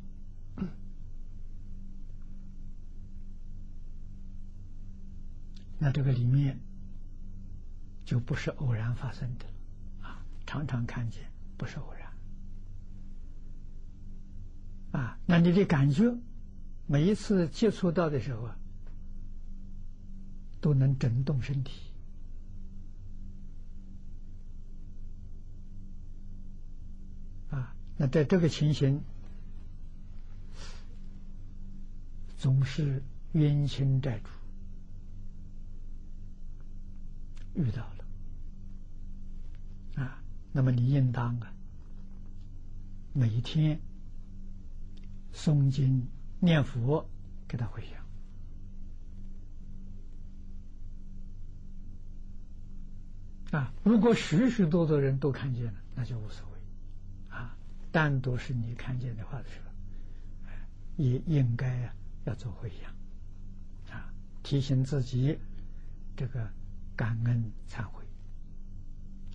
[5.79, 6.59] 那这个里面
[8.05, 10.25] 就不是偶然发生的了啊！
[10.45, 11.23] 常常看见
[11.57, 12.09] 不是偶然
[15.03, 15.19] 啊！
[15.27, 16.17] 那你的感觉？
[16.87, 18.57] 每一次接触到的时候啊，
[20.61, 21.93] 都能震动身体
[27.51, 27.77] 啊。
[27.97, 29.03] 那在这个情形，
[32.39, 33.03] 总是
[33.33, 34.31] 冤亲债主
[37.59, 38.05] 遇到了
[40.03, 40.23] 啊。
[40.53, 41.53] 那么你应当啊，
[43.13, 43.81] 每天
[45.35, 46.09] 诵经。
[46.41, 47.05] 念佛，
[47.49, 47.99] 给他回想
[53.61, 53.75] 啊！
[53.83, 56.59] 如果许许多多人都看见了，那就无所谓
[57.37, 57.59] 啊。
[57.91, 59.71] 单独是你看见的话的时候，
[60.97, 61.95] 也应该啊
[62.25, 62.95] 要做回想
[63.93, 65.41] 啊，提醒自己
[66.17, 66.49] 这个
[66.99, 68.05] 感恩忏悔。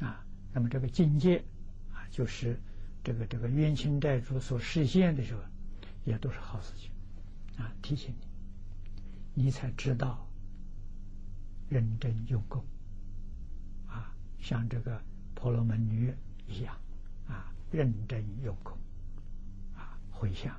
[0.06, 1.40] 啊那么这个境界
[1.94, 2.60] 啊，就是
[3.04, 5.42] 这个这个冤亲债主所实现的时候，
[6.06, 6.92] 也都是好事情
[7.58, 8.14] 啊，提醒
[9.34, 10.28] 你，你才知道
[11.70, 12.64] 认真用功
[13.88, 15.02] 啊，像这个
[15.34, 16.14] 婆罗门女
[16.48, 16.78] 一样
[17.28, 18.78] 啊，认真用功
[19.76, 20.54] 啊，回向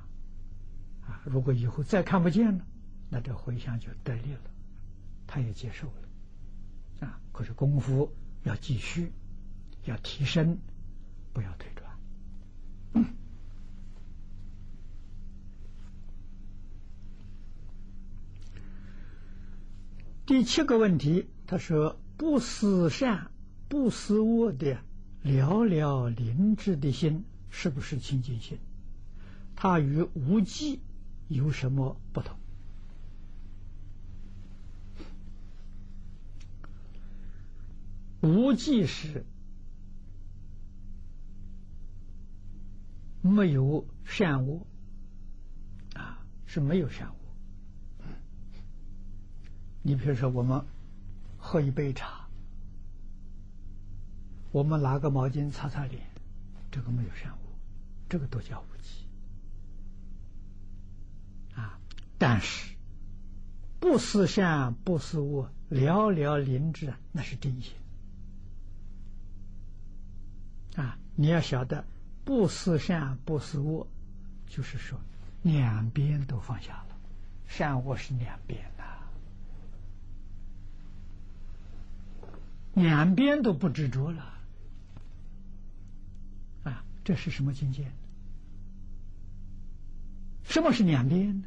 [1.07, 2.65] 啊，如果以后再看不见了，
[3.09, 4.51] 那这回向就得力了，
[5.25, 6.04] 他也接受了。
[6.99, 9.11] 啊，可是功夫要继续。
[9.87, 10.57] 要提升，
[11.31, 13.05] 不要退转。
[20.25, 23.29] 第七个问题，他说：“不思善，
[23.69, 24.79] 不思恶的
[25.23, 28.57] 寥寥灵智的心，是不是清净心？
[29.55, 30.81] 它与无记
[31.27, 32.35] 有什么不同？”
[38.25, 39.25] 无记是。
[43.21, 44.67] 没有善恶
[45.95, 47.15] 啊，是没有善恶。
[49.81, 50.63] 你比如说，我们
[51.39, 52.27] 喝一杯茶，
[54.51, 56.03] 我们拿个毛巾擦擦脸，
[56.69, 57.37] 这个没有善恶，
[58.07, 59.07] 这个都叫无忌
[61.55, 61.79] 啊。
[62.19, 62.75] 但是
[63.79, 67.73] 不思善，不思恶，寥寥灵智，那是真心
[70.75, 70.97] 啊。
[71.15, 71.85] 你要晓得。
[72.25, 73.85] 不思善，不思恶，
[74.47, 74.99] 就是说
[75.43, 76.97] 两边都放下了，
[77.45, 78.83] 善恶是两边的，
[82.81, 84.23] 两边都不执着了，
[86.63, 87.91] 啊，这是什么境界？
[90.45, 91.45] 什么是两边呢？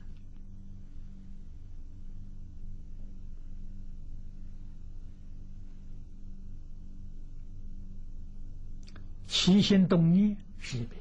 [9.48, 10.36] 起心动念。
[10.60, 11.00] 是一边，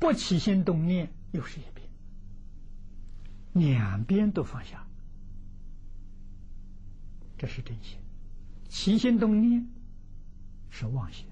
[0.00, 1.88] 不起心动念又是一边，
[3.52, 4.84] 两边都放下，
[7.38, 7.96] 这是真心；
[8.68, 9.68] 起心动念
[10.68, 11.26] 是妄心，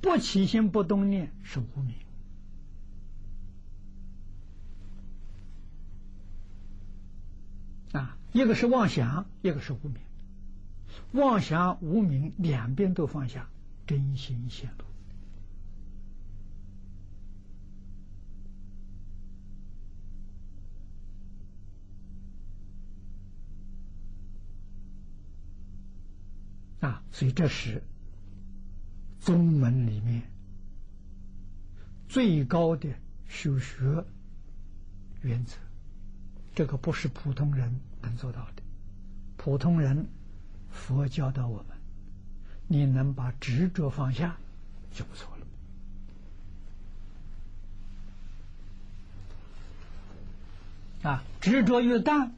[0.00, 1.94] 不起心不动念是无明。
[7.92, 9.98] 啊，一个是妄想，一个是无明，
[11.12, 13.48] 妄想无明两边都放下。
[13.90, 14.84] 真心显露
[26.86, 27.82] 啊，所以这是
[29.18, 30.22] 宗门里面
[32.08, 32.88] 最高的
[33.26, 34.04] 修学
[35.22, 35.56] 原则。
[36.54, 38.62] 这个不是普通人能做到的，
[39.36, 40.06] 普通人
[40.70, 41.66] 佛教导我。
[42.72, 44.36] 你能把执着放下，
[44.94, 45.28] 就不错
[51.02, 51.10] 了。
[51.10, 52.32] 啊，执着越淡，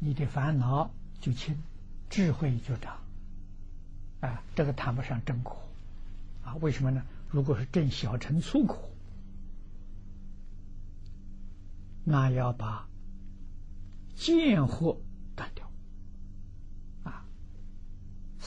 [0.00, 0.90] 你的烦恼
[1.22, 1.56] 就轻，
[2.10, 2.98] 智慧就长。
[4.20, 5.56] 啊，这个谈不上真苦，
[6.44, 7.02] 啊，为什么呢？
[7.30, 8.90] 如果是正小乘粗苦，
[12.04, 12.86] 那要把
[14.14, 14.98] 见惑
[15.34, 15.66] 断掉。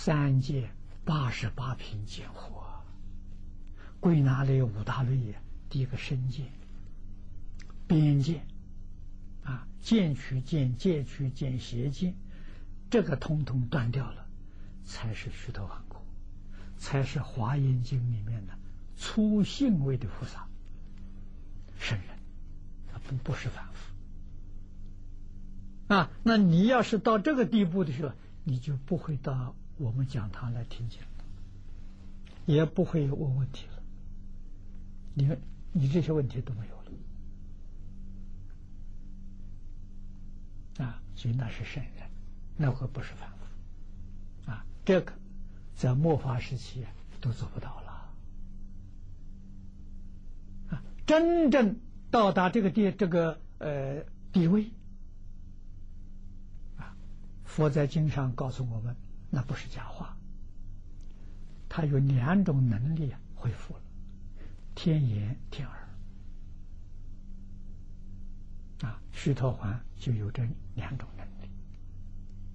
[0.05, 0.69] 三界
[1.03, 2.61] 八十八品见惑，
[3.99, 5.41] 归纳类五大类呀。
[5.67, 6.45] 第一个身见、
[7.87, 8.45] 边见
[9.43, 12.13] 啊，见取见、戒取见、邪见，
[12.91, 14.27] 这个通通断掉了，
[14.83, 15.97] 才是虚头顽固，
[16.77, 18.53] 才是华严经里面的
[18.95, 20.47] 粗性位的菩萨
[21.79, 22.07] 圣人，
[22.93, 23.91] 他不不是凡夫
[25.95, 26.11] 啊。
[26.21, 28.13] 那你要是到这个地步的时候，
[28.43, 29.55] 你就不会到。
[29.77, 30.99] 我们讲堂来听讲，
[32.45, 33.73] 也不会问问题了。
[35.13, 35.37] 你看，
[35.73, 36.83] 你这些问题都没有了
[40.85, 41.01] 啊！
[41.15, 42.09] 所以那是圣人，
[42.55, 43.37] 那会不是凡夫
[44.51, 44.65] 啊！
[44.85, 45.11] 这个
[45.75, 46.85] 在末法时期
[47.19, 47.91] 都做不到了
[50.69, 50.81] 啊！
[51.05, 51.81] 真正
[52.11, 54.71] 到达这个地这个呃地位
[56.77, 56.95] 啊，
[57.43, 58.95] 佛在经上告诉我们。
[59.35, 60.15] 那不是假话，
[61.67, 63.81] 他有两种能力恢复了，
[64.75, 65.77] 天眼、天耳
[68.83, 71.49] 啊，须陀环就有这两种能力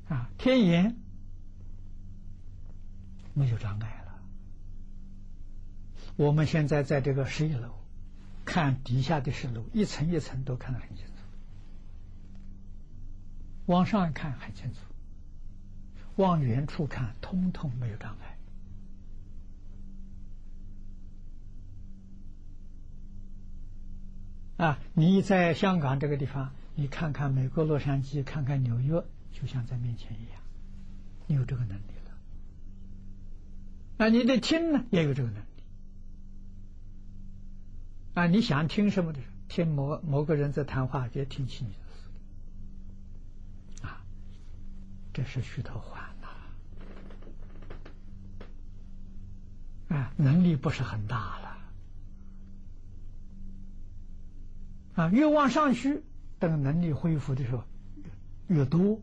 [0.08, 0.96] 啊，天眼
[3.34, 4.18] 没有障碍了。
[6.16, 7.74] 我们现在在这个十一楼
[8.46, 11.12] 看底下的石楼，一层一层都看得很清楚，
[13.66, 14.80] 往上看很清楚。
[16.20, 18.36] 往远处看，通通没有障碍。
[24.66, 29.02] 啊，你在香港这个地方，你看看美国洛杉矶，看看纽约，
[29.32, 30.38] 就像在面前一样，
[31.26, 32.10] 你有这个能力了。
[34.04, 35.44] 啊，你的听呢，也有这个能力。
[38.12, 41.72] 啊，你想听什么的，听某某个人在谈话，就听清楚。
[43.86, 44.04] 啊，
[45.14, 46.28] 这是虚头话呐。
[49.90, 51.58] 啊，能力不是很大了。
[54.94, 56.02] 啊，越往上虚，
[56.38, 57.64] 等能力恢复的时候
[58.48, 58.98] 越越多，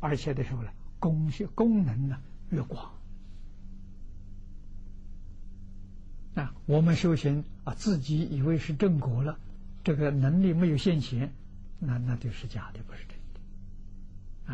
[0.00, 2.92] 而且的时候呢，功效功能呢越广。
[6.34, 9.38] 啊，我们修行啊，自己以为是正果了，
[9.84, 11.32] 这个能力没有现前，
[11.78, 13.40] 那那就是假的，不是真的，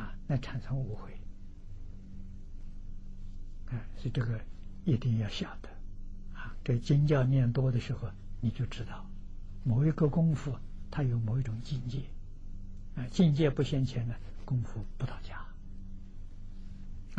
[0.00, 1.10] 啊，那产生误会，
[3.66, 4.40] 啊，所以这个
[4.84, 5.68] 一定要晓得，
[6.66, 8.10] 这经教念多的时候，
[8.40, 9.06] 你就知道，
[9.62, 10.52] 某一个功夫
[10.90, 12.00] 它有某一种境界，
[12.96, 15.46] 啊，境界不先前呢，功夫不到家，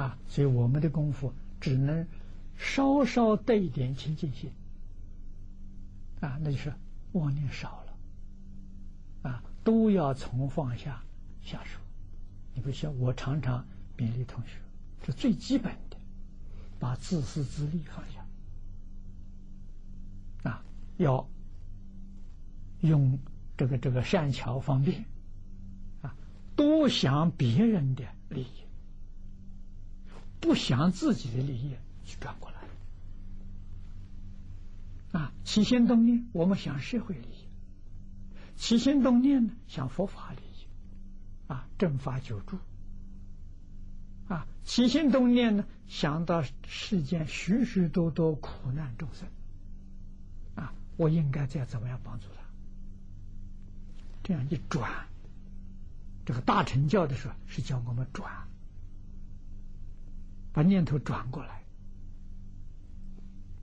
[0.03, 2.05] 啊，所以我们的功夫只能。
[2.59, 4.51] 稍稍带一点清净心
[6.21, 6.73] 啊，那就是
[7.11, 11.03] 妄念少了啊，都要从放下
[11.43, 11.79] 下手。
[12.55, 13.63] 你不像我常常
[13.95, 14.57] 勉励同学，
[15.03, 15.97] 这最基本的，
[16.79, 18.16] 把自私自利放下，
[20.97, 21.29] 要
[22.81, 23.19] 用
[23.55, 25.05] 这个这个善巧方便
[26.01, 26.15] 啊，
[26.55, 28.65] 多想别人的利益，
[30.39, 31.75] 不想自己的利益。
[32.09, 32.55] 去转过来
[35.19, 35.33] 啊！
[35.43, 37.49] 起心动念，我们想社会利益；
[38.55, 40.67] 起心动念呢，想佛法利益
[41.51, 42.59] 啊，正法久住
[44.29, 44.47] 啊！
[44.63, 49.27] 起心动念呢，想到世间许许多多苦难众生，
[50.97, 52.41] 我应该再怎么样帮助他？
[54.23, 55.07] 这样一转，
[56.25, 58.45] 这个大成教的时候是叫我们转，
[60.51, 61.63] 把念头转过来。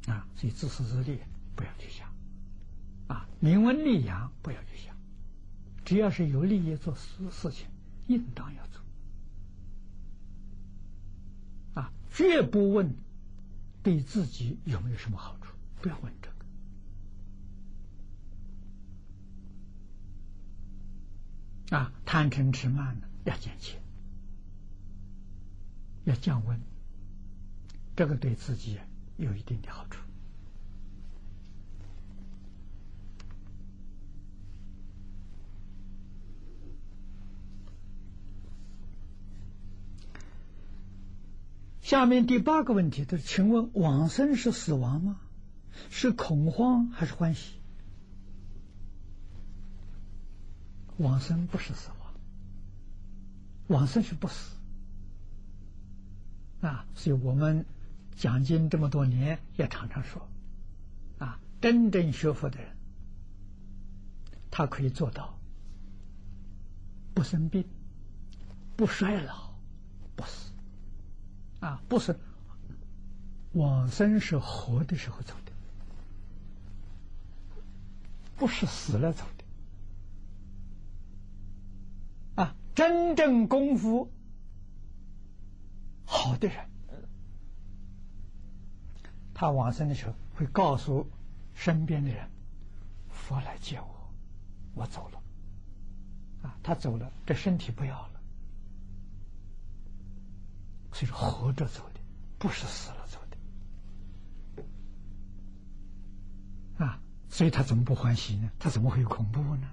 [0.06, 1.19] 啊，所以自私自利
[1.56, 2.12] 不要去想，
[3.09, 4.94] 啊，名闻利养不要去想，
[5.85, 7.66] 只要是有利益做事事情，
[8.06, 8.82] 应当要做，
[11.82, 12.94] 啊，绝不问
[13.82, 16.28] 对自己有没有什么好处，不要问这
[21.70, 23.77] 啊，贪嗔痴慢呢要减轻，
[26.05, 26.61] 要降温，
[27.95, 28.78] 这个对自己。
[29.16, 30.01] 有一定的好处。
[41.81, 45.20] 下面第八个问题，就是请问往生是死亡吗？
[45.91, 47.61] 是恐慌还是欢喜？
[50.98, 52.14] 往生不是死亡，
[53.68, 54.56] 往生是不死
[56.60, 57.64] 啊，所以我们。
[58.16, 60.28] 讲经这么多年，也常常说，
[61.18, 62.76] 啊，真正学佛的人，
[64.52, 65.36] 他可以做到
[67.12, 67.64] 不生病、
[68.76, 69.52] 不衰老、
[70.14, 70.52] 不死，
[71.58, 72.16] 啊，不是
[73.52, 75.52] 往生是活的时候走的，
[78.36, 79.24] 不是死了走
[82.36, 84.12] 的，啊，真正功夫
[86.05, 86.68] 好的人。
[89.32, 91.10] 他往生的时候会告诉
[91.55, 92.28] 身边的人
[93.10, 94.12] ：“佛来接我，
[94.74, 95.20] 我走了。”
[96.48, 98.20] 啊，他走了，这身体不要了，
[100.92, 102.01] 所以说活着走的，
[102.38, 103.36] 不是死了走的。
[106.84, 108.51] 啊，所以他怎么不欢喜呢？
[108.59, 109.70] 他怎么会有恐怖呢？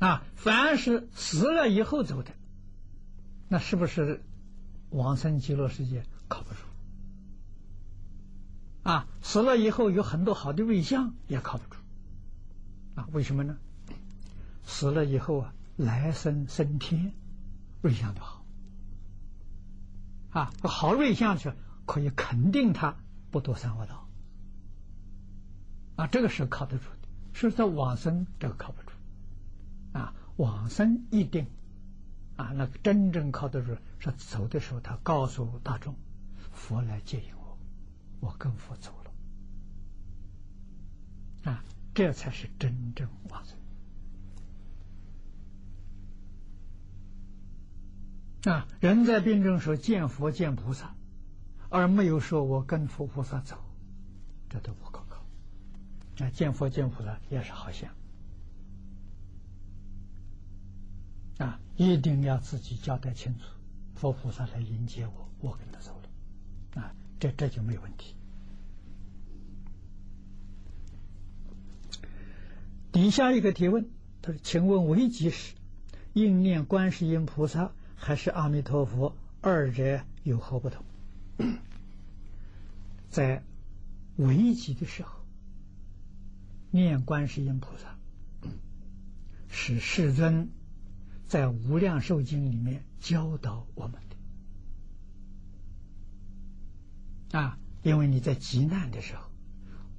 [0.00, 2.32] 啊，凡是死了以后走的。
[3.48, 4.24] 那是不是
[4.90, 6.60] 往生极乐世界靠不住？
[8.82, 11.80] 啊，死了以后有很多好的瑞相也靠不住。
[12.94, 13.58] 啊，为什么呢？
[14.64, 17.12] 死了以后啊，来生升天，
[17.82, 18.44] 瑞相就好。
[20.30, 21.52] 啊，好瑞相去
[21.84, 22.96] 可以肯定他
[23.30, 24.08] 不堕三恶道。
[25.96, 27.08] 啊，这个是靠得住的。
[27.32, 28.90] 是在往生这个靠不住。
[29.92, 31.46] 啊，往生一定
[32.36, 35.96] 啊，那个真正靠的是是走的时候，他告诉大众，
[36.52, 37.58] 佛来接引我，
[38.20, 39.10] 我跟佛走了
[41.52, 41.64] 啊，
[41.94, 43.56] 这才是真正往生
[48.52, 48.66] 啊。
[48.80, 50.94] 人在病中时候见佛见菩萨，
[51.68, 53.56] 而没有说我跟佛菩萨走，
[54.48, 55.24] 这都不可靠。
[56.18, 57.90] 那见佛见菩萨也是好像。
[61.40, 63.44] 啊，一定要自己交代清楚，
[63.94, 68.14] 佛菩萨来迎接我，我跟他走了，啊，这这就没问题。
[72.92, 73.88] 底下一个提问，
[74.20, 75.54] 他说：“请问危急时，
[76.12, 79.16] 应念观世音菩萨还是阿弥陀佛？
[79.40, 80.84] 二者有何不同？”
[83.08, 83.42] 在
[84.16, 85.24] 危急的时候，
[86.70, 87.96] 念观世音菩萨，
[89.48, 90.50] 是世尊。
[91.30, 94.00] 在《无量寿经》里面教导我们
[97.30, 99.22] 的啊，因为你在极难的时候，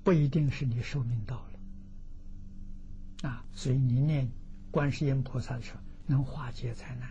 [0.04, 4.30] 不一定是你寿命到了啊，所以你念
[4.72, 7.10] 观世音菩萨的时候，能化解灾难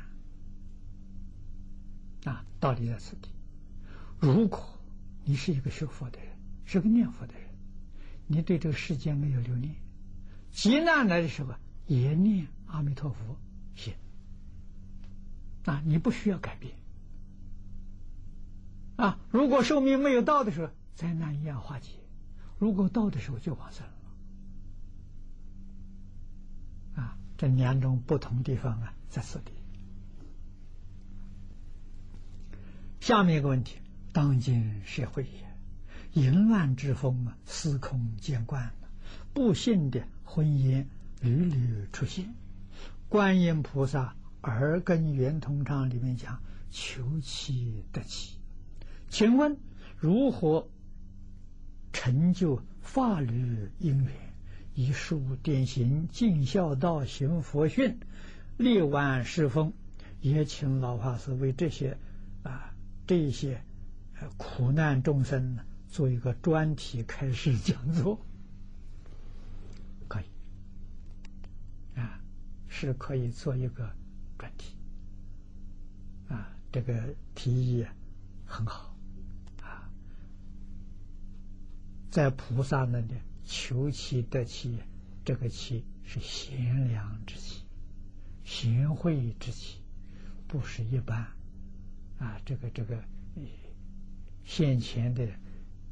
[2.34, 2.44] 啊。
[2.60, 3.30] 道理在此地。
[4.18, 4.62] 如果
[5.24, 6.28] 你是一个学佛的人，
[6.66, 7.48] 是个念佛的人，
[8.26, 9.74] 你对这个世界没有留恋，
[10.52, 11.55] 极难来的时候
[11.86, 13.38] 也念阿弥陀佛
[13.74, 13.94] 行。
[15.65, 16.74] 啊，你不需要改变
[18.97, 19.19] 啊！
[19.31, 21.91] 如果寿命没有到的时候，灾难一样化解；
[22.59, 23.93] 如果到的时候，就完生了。
[27.03, 29.53] 啊，这两种不同地方啊，在此地。
[33.01, 33.78] 下面一个问题：
[34.12, 38.74] 当今社会也，淫乱之风啊，司空见惯了，
[39.35, 40.87] 不幸的婚姻
[41.20, 42.35] 屡屡出现。
[43.09, 44.16] 观音菩萨。
[44.43, 46.41] 耳根圆通章里面讲
[46.71, 48.39] 求其得其，
[49.09, 49.57] 请问
[49.99, 50.69] 如何
[51.93, 54.12] 成就法律因缘？
[54.75, 57.99] 以书典型尽孝道行佛训，
[58.57, 59.73] 力挽世风。
[60.21, 61.97] 也请老法师为这些
[62.43, 62.75] 啊
[63.07, 63.62] 这些
[64.37, 65.59] 苦难众生
[65.89, 68.21] 做一个专题开示讲座，
[70.09, 70.25] 可以
[71.99, 72.21] 啊，
[72.69, 73.91] 是可以做一个。
[74.41, 74.75] 专题。
[76.29, 77.85] 啊，这个提议
[78.47, 78.97] 很好。
[79.62, 79.91] 啊，
[82.11, 83.15] 在菩萨那里
[83.45, 84.79] 求其得其，
[85.25, 87.62] 这个其是贤良之气，
[88.43, 89.83] 贤惠之气，
[90.49, 91.21] 不是一般。
[92.19, 92.41] 啊。
[92.47, 92.99] 这个这个
[94.45, 95.29] 现前的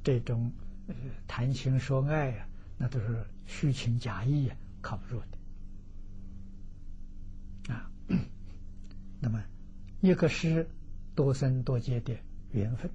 [0.03, 0.51] 这种
[0.87, 0.95] 呃
[1.27, 2.49] 谈情说爱呀，
[2.79, 5.21] 那都是虚情假意啊，靠不住
[7.67, 7.91] 的啊。
[9.21, 9.43] 那么，
[10.01, 10.69] 一个是
[11.15, 12.17] 多生多劫的
[12.53, 12.91] 缘分，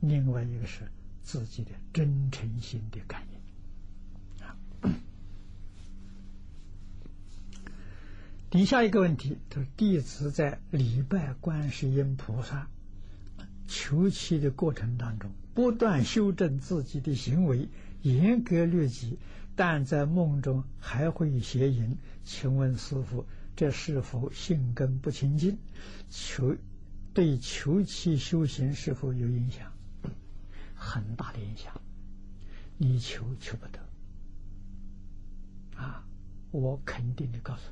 [0.00, 0.82] 另外一个是
[1.22, 4.46] 自己的真诚心的感应。
[4.46, 4.54] 啊，
[8.50, 12.68] 底下一个问题，就是弟子在礼拜观世音菩萨、
[13.66, 17.68] 求其的过程当中，不断修正自己的行为，
[18.02, 19.18] 严格律己，
[19.56, 21.98] 但在梦中还会邪淫。
[22.24, 23.26] 请问师傅？
[23.58, 25.58] 这是否性根不清净？
[26.08, 26.56] 求
[27.12, 29.72] 对求其修行是否有影响？
[30.76, 31.80] 很大的影响。
[32.76, 33.80] 你求求不得
[35.76, 36.06] 啊！
[36.52, 37.62] 我肯定的告诉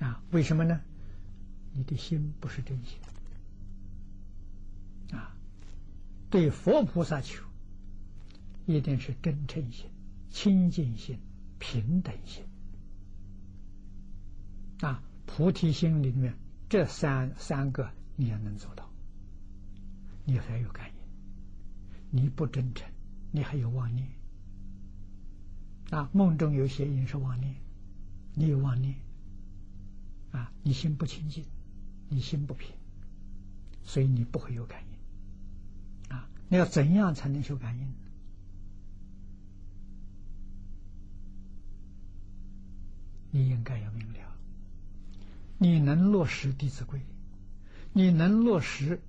[0.00, 0.20] 你啊！
[0.32, 0.80] 为什么呢？
[1.72, 2.98] 你的心不是真心
[5.16, 5.36] 啊！
[6.30, 7.44] 对佛菩萨求，
[8.66, 9.88] 一定是真诚心、
[10.30, 11.20] 清净心、
[11.60, 12.42] 平等心。
[14.80, 16.34] 啊，菩提心里面
[16.68, 18.90] 这三三个你也能做到，
[20.24, 22.86] 你还有感应，你不真诚，
[23.30, 24.08] 你还有妄念。
[25.90, 27.54] 啊，梦中有邪淫是妄念，
[28.34, 28.96] 你有妄念，
[30.32, 31.44] 啊，你心不清净，
[32.08, 32.70] 你心不平，
[33.84, 36.14] 所以你不会有感应。
[36.16, 37.88] 啊，那要怎样才能修感应？
[43.30, 44.25] 你应该要明了。
[45.58, 46.98] 你能落实《弟子规》，
[47.92, 48.98] 你能落实《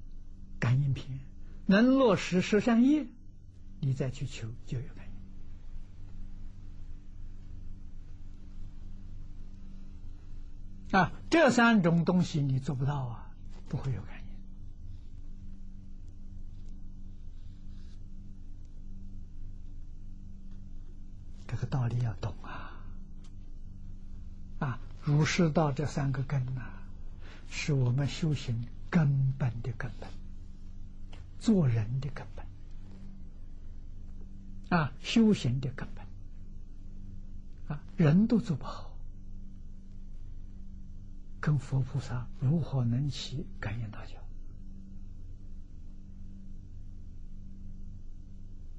[0.60, 1.18] 感应篇》，
[1.65, 3.06] 能落实十善业，
[3.82, 5.06] 你再去求就有感
[10.91, 11.11] 应啊！
[11.30, 13.30] 这三种东西你做不到啊，
[13.68, 14.28] 不会有感应。
[21.45, 22.34] 这个道理要懂！
[25.07, 25.09] 啊！
[25.09, 26.61] 儒释道这三个根呐，
[27.49, 30.09] 是我们修行根本的根本，
[31.39, 32.45] 做人的根本，
[34.77, 36.05] 啊，修行的根本，
[37.77, 38.91] 啊，人都做不好，
[41.39, 43.99] 跟佛菩萨如何能起感应道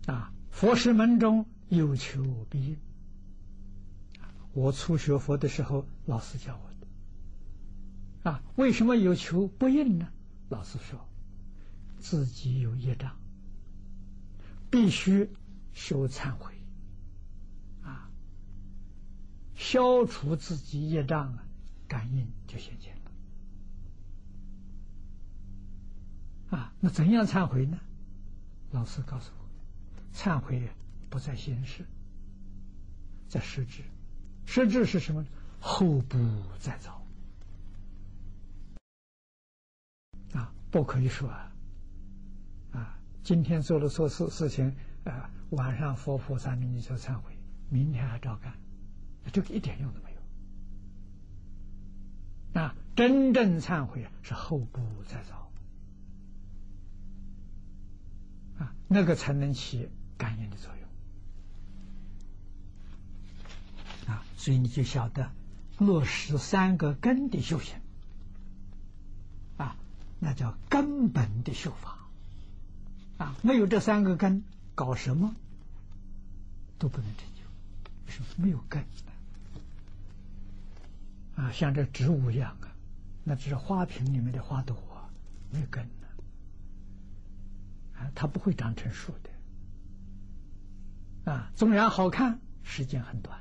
[0.06, 0.12] 交？
[0.12, 2.76] 啊，佛师门中有求必应。
[4.59, 8.30] 我初学佛的时候，老师教我的。
[8.30, 10.09] 啊，为什么有求不应呢？
[10.48, 11.09] 老师说，
[12.01, 13.16] 自己有业障，
[14.68, 15.30] 必须
[15.72, 16.52] 修忏悔，
[17.82, 18.10] 啊，
[19.55, 21.44] 消除自己业障啊，
[21.86, 22.97] 感应就现前
[26.51, 26.59] 了。
[26.59, 27.78] 啊，那怎样忏悔呢？
[28.72, 29.48] 老师告诉我。
[30.12, 30.68] 忏悔
[31.09, 31.86] 不在心事，
[33.28, 33.85] 在实质。
[34.50, 35.28] 实质是什么呢？
[35.60, 36.18] 后不
[36.58, 37.04] 再造
[40.32, 40.50] 啊！
[40.70, 41.52] 不可以说啊！
[42.72, 47.36] 啊，今天做了错事事情啊，晚上佛菩萨面前做忏悔，
[47.68, 48.54] 明天还照干，
[49.30, 50.10] 这个一点用都没
[52.54, 52.60] 有。
[52.62, 55.52] 啊，真正忏悔啊是后不再造
[58.58, 59.90] 啊，那个才能起。
[60.18, 60.77] 感应的作用
[64.09, 65.30] 啊，所以你就晓得
[65.78, 67.76] 落实三个根的修行
[69.59, 69.76] 啊，
[70.18, 72.09] 那叫根本的修法
[73.18, 73.36] 啊。
[73.43, 74.43] 没有这三个根，
[74.74, 75.36] 搞什么
[76.78, 77.43] 都不能成就，
[78.10, 78.82] 是没有根
[81.36, 81.52] 啊。
[81.52, 82.72] 像这植物一样啊，
[83.24, 84.74] 那只是花瓶里面的花朵，
[85.52, 86.06] 没有根呢
[87.98, 89.30] 啊，它不会长成树的。
[91.30, 93.39] 啊，纵然好看，时间很短。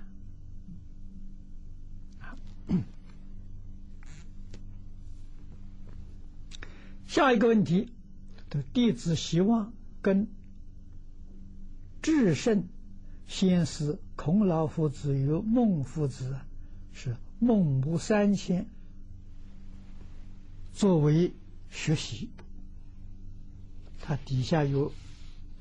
[7.07, 7.89] 下一个问题，
[8.49, 10.27] 的弟子希望跟
[12.02, 12.68] 至圣
[13.27, 16.38] 先师孔老夫子与孟夫子
[16.94, 18.68] 是孟母三迁
[20.73, 21.34] 作为
[21.69, 22.30] 学习。
[23.99, 24.94] 他底下有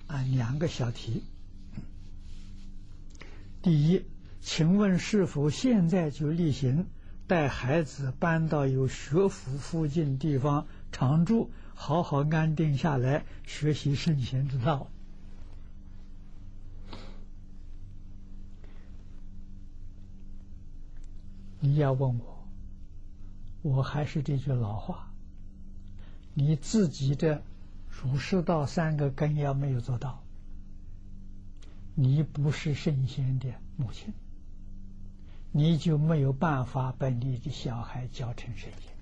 [0.07, 1.23] 啊两个小题。
[3.63, 4.05] 第一，
[4.41, 6.87] 请问是否现在就例行
[7.27, 14.89] 带孩子搬到有学府附近地方常住，好好安定下来学习圣贤之道？
[21.59, 22.47] 你要问我，
[23.63, 25.11] 我还是这句老话：
[26.33, 27.43] 你自己的
[27.89, 30.23] 儒释道三个根要没有做到。
[31.97, 34.13] 你不是圣贤的母亲，
[35.57, 38.93] 你就没有办法把你的小孩教成圣贤。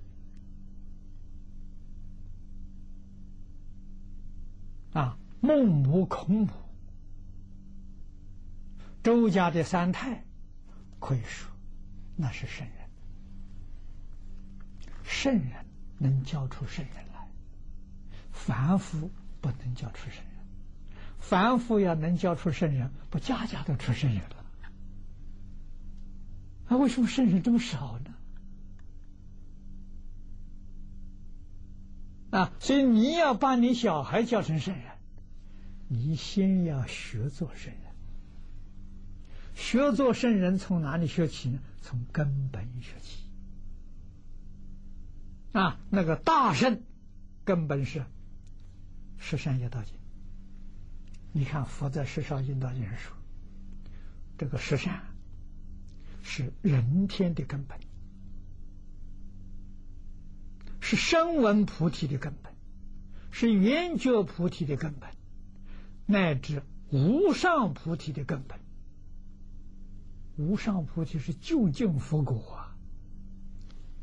[4.93, 6.53] 啊，孟母、孔母、
[9.03, 10.23] 周家的三太，
[11.01, 11.51] 可以说
[12.15, 12.77] 那是圣人。
[15.03, 15.67] 圣人
[15.99, 17.29] 能教出圣人来，
[18.31, 19.11] 凡夫
[19.41, 20.35] 不能教出圣人。
[21.19, 24.44] 凡夫要能教出圣人，不家家都出圣人了。
[26.75, 28.15] 那为什么圣人这么少呢？
[32.37, 34.85] 啊，所以你要把你小孩教成圣人，
[35.87, 37.81] 你先要学做圣人。
[39.55, 41.61] 学做圣人从哪里学起呢？
[41.81, 43.21] 从根本学起。
[45.53, 46.83] 啊，那个大圣
[47.45, 48.05] 根本是
[49.17, 49.95] 十善业道经。
[51.31, 53.17] 你看，佛在世上引导人说
[54.37, 55.05] ：“这个十善
[56.25, 57.79] 是人天的根本，
[60.81, 62.53] 是声闻菩提的根本，
[63.31, 65.11] 是圆觉菩提的根本，
[66.07, 68.59] 乃至无上菩提的根本。
[70.37, 72.77] 无上菩提是究竟佛果啊，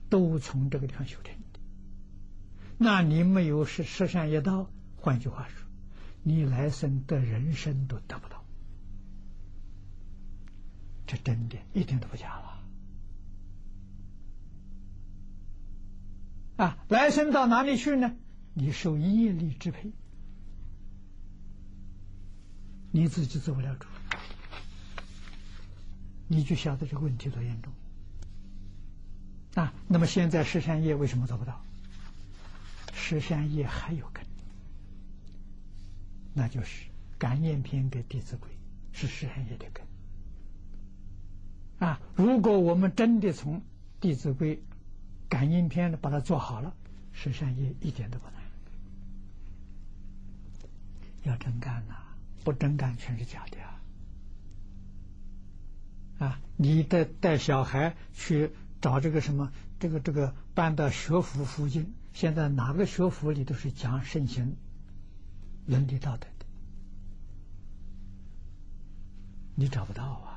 [0.10, 1.60] 都从这个地方修成的。
[2.78, 5.68] 那你没有是十善业道，换句话说。”
[6.24, 8.41] 你来生的人生都得不到，
[11.12, 12.64] 这真的一点都不假了。
[16.56, 18.16] 啊，来生到哪里去呢？
[18.54, 19.92] 你受业力支配，
[22.92, 23.88] 你自己做不了主，
[26.30, 27.74] 你就晓得这个问题多严重。
[29.56, 31.62] 啊，那么现在十善业为什么做不到？
[32.94, 34.26] 十善业还有根。
[36.34, 36.86] 那就是
[37.18, 38.50] 《感应篇》跟《弟子规》
[38.98, 39.86] 是十善业的根
[41.82, 42.00] 啊！
[42.16, 43.58] 如果我们真的从
[44.00, 44.58] 《弟子规》
[45.28, 46.76] 《感应篇》把它做好了，
[47.12, 48.36] 十善业一点都不难。
[51.24, 51.96] 要真干呐，
[52.44, 53.82] 不真干全是假的啊！
[56.20, 64.56] 啊，你带带小孩去找这个什么这个这个搬到学府附近，现在哪个学府里都是讲圣贤
[65.66, 66.46] 伦理道德的，
[69.56, 70.31] 你找不到啊！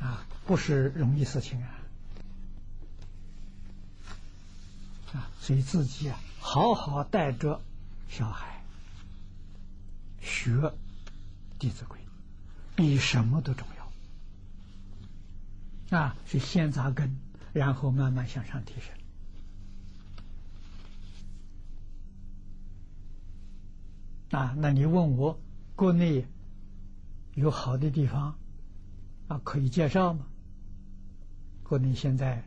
[0.00, 1.68] 啊，不是容易事情啊！
[5.12, 7.60] 啊，所以自己啊，好好带着
[8.08, 8.64] 小孩
[10.20, 10.52] 学
[11.58, 11.98] 《弟子规》，
[12.74, 13.66] 比什么都重
[15.90, 16.16] 要啊！
[16.26, 17.18] 是先扎根，
[17.52, 18.94] 然后慢慢向上提升
[24.30, 24.54] 啊！
[24.56, 25.38] 那你问我
[25.74, 26.24] 国内
[27.34, 28.38] 有好的地方
[29.30, 30.26] 啊，可以介绍吗？
[31.62, 32.44] 国内现在。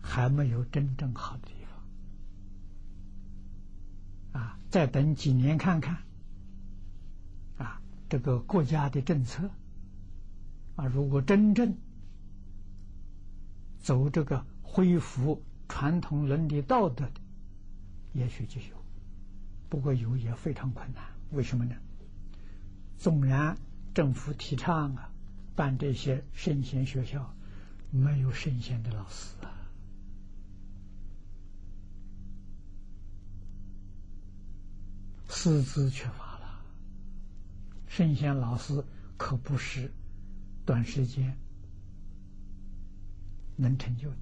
[0.00, 1.52] 还没有真正好的地
[4.32, 4.58] 方啊！
[4.70, 5.98] 再等几年看看
[7.58, 9.50] 啊，这个国家的政策
[10.76, 11.76] 啊，如果真正
[13.78, 17.20] 走这个恢复传统伦理道德的，
[18.14, 18.82] 也许就有。
[19.68, 21.76] 不过有也非常困难，为什么呢？
[22.96, 23.58] 纵然
[23.98, 25.10] 政府提倡啊，
[25.56, 27.34] 办这些圣贤学校，
[27.90, 29.50] 没有圣贤的老师啊。
[35.28, 36.62] 师资缺乏了，
[37.88, 38.84] 圣贤老师
[39.16, 39.92] 可不是
[40.64, 41.36] 短时间
[43.56, 44.16] 能成就的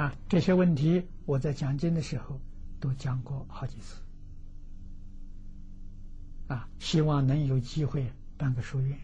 [0.00, 0.14] 啊！
[0.28, 2.40] 这些问题我在讲经的时候
[2.78, 3.96] 都讲过好几次
[6.48, 6.68] 啊！
[6.78, 8.98] 希望能有机会办个书院，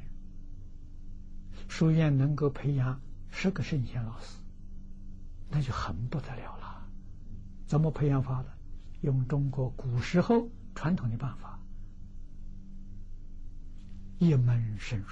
[1.69, 3.01] 书院能够培养
[3.31, 4.39] 十个圣贤老师，
[5.51, 6.89] 那就很不得了了。
[7.67, 8.49] 怎么培养法的？
[9.03, 11.61] 用中国古时候传统的办法，
[14.19, 15.09] 一门深入，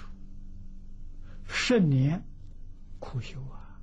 [1.47, 2.25] 十年
[2.99, 3.79] 苦修啊！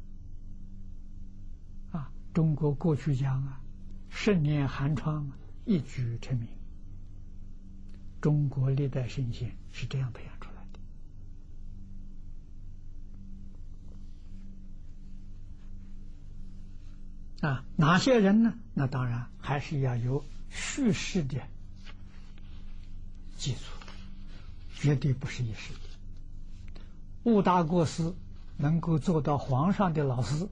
[1.92, 3.62] 啊，中国过去讲啊，
[4.10, 5.32] 十年寒窗
[5.66, 6.59] 一举成名。
[8.22, 10.56] 中国历代圣贤是这样培养出来
[17.41, 17.66] 的啊！
[17.78, 18.54] 哪些人呢？
[18.74, 21.41] 那当然还是要有叙事的
[23.38, 23.62] 基础，
[24.76, 25.80] 绝对不是一时的。
[27.24, 28.14] 悟达国师
[28.58, 30.50] 能够做到皇上的老师，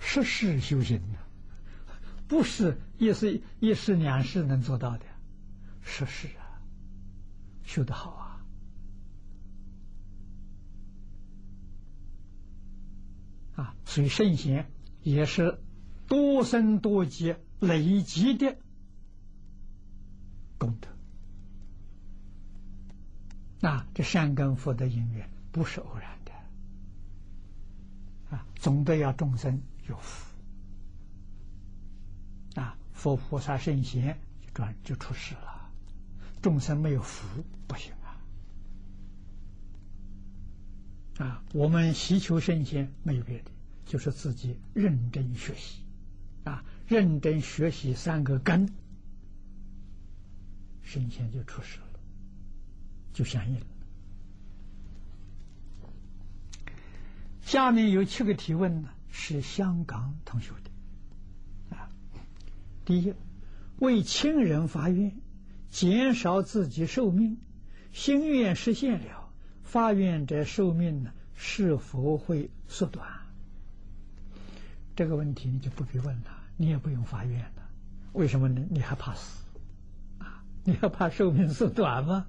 [0.00, 1.18] 实事修行的，
[2.26, 5.04] 不是一时一时两世能做到的，
[5.88, 6.62] 实事啊，
[7.64, 8.44] 修得好啊！
[13.56, 14.70] 啊，所以圣贤
[15.02, 15.60] 也是。
[16.06, 18.56] 多生多劫累积的
[20.56, 20.88] 功德，
[23.60, 26.32] 那这善根福德因缘不是偶然的
[28.34, 30.34] 啊，总得要众生有福
[32.54, 35.57] 啊，佛菩萨圣贤就转就出世了，
[36.48, 38.16] 众生没有福不行啊
[41.22, 41.44] 啊！
[41.52, 43.50] 我们祈求圣贤没有别的，
[43.84, 45.82] 就是自己认真学习。
[46.44, 48.72] 啊，认真学习三个根，
[50.80, 52.00] 神仙就出世了，
[53.12, 53.66] 就相应了。
[57.42, 61.76] 下面有七个提问呢，是香港同学的。
[61.76, 61.90] 啊，
[62.86, 63.12] 第一，
[63.80, 65.14] 为亲人发愿，
[65.70, 67.38] 减少自己寿命，
[67.92, 69.30] 心愿实现了，
[69.62, 73.06] 发愿者寿命呢，是否会缩短？
[74.96, 76.38] 这个问题你就不必问了。
[76.56, 77.70] 你也不用发愿了，
[78.14, 78.66] 为什么呢？
[78.70, 79.44] 你还怕死
[80.18, 80.42] 啊？
[80.64, 82.26] 你还怕寿命缩短吗？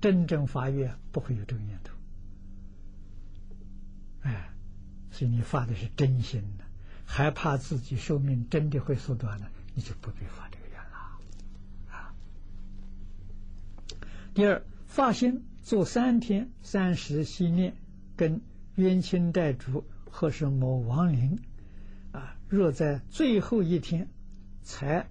[0.00, 1.94] 真正发愿不会有这个念头，
[4.22, 4.50] 哎，
[5.10, 6.64] 所以你发的是真心的，
[7.04, 9.46] 还怕自己寿命真的会缩短呢？
[9.74, 10.96] 你就不必发这个愿了
[11.90, 12.12] 啊。
[14.36, 17.74] 第二，发心做三天三时息念，
[18.16, 18.40] 跟
[18.76, 19.82] 冤亲债主。
[20.18, 21.38] 或是某亡灵
[22.12, 24.08] 啊，若在最后一天
[24.62, 25.10] 才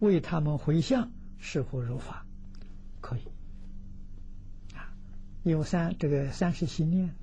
[0.00, 2.26] 为他们回向，是否如法？
[3.00, 3.20] 可以
[4.74, 4.90] 啊，
[5.44, 7.14] 有三这个三十心念，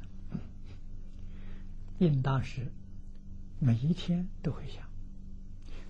[1.98, 2.72] 应当是
[3.60, 4.86] 每一天都会想，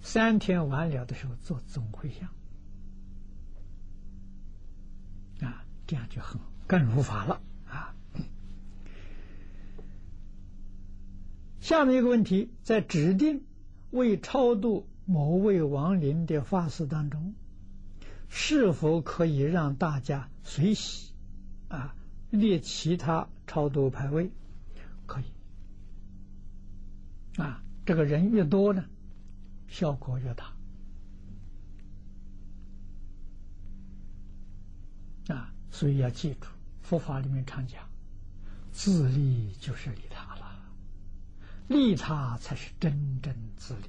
[0.02, 2.30] 三天完了的时候做总回向
[5.48, 7.96] 啊，这样就很更如法了啊。
[11.60, 13.44] 下面一个问题，在指定
[13.90, 17.34] 为超度某位亡灵的法事当中，
[18.30, 21.14] 是否可以让大家随喜
[21.70, 21.96] 啊？
[22.30, 24.32] 列其他超度牌位，
[25.06, 25.26] 可以
[27.42, 27.64] 啊。
[27.86, 28.84] 这个人越多呢，
[29.70, 30.54] 效果越大
[35.34, 35.54] 啊。
[35.72, 36.48] 所以要记住，
[36.82, 37.84] 佛法里面常讲，
[38.72, 40.60] 自利就是利他了，
[41.68, 43.82] 利他才是真正自利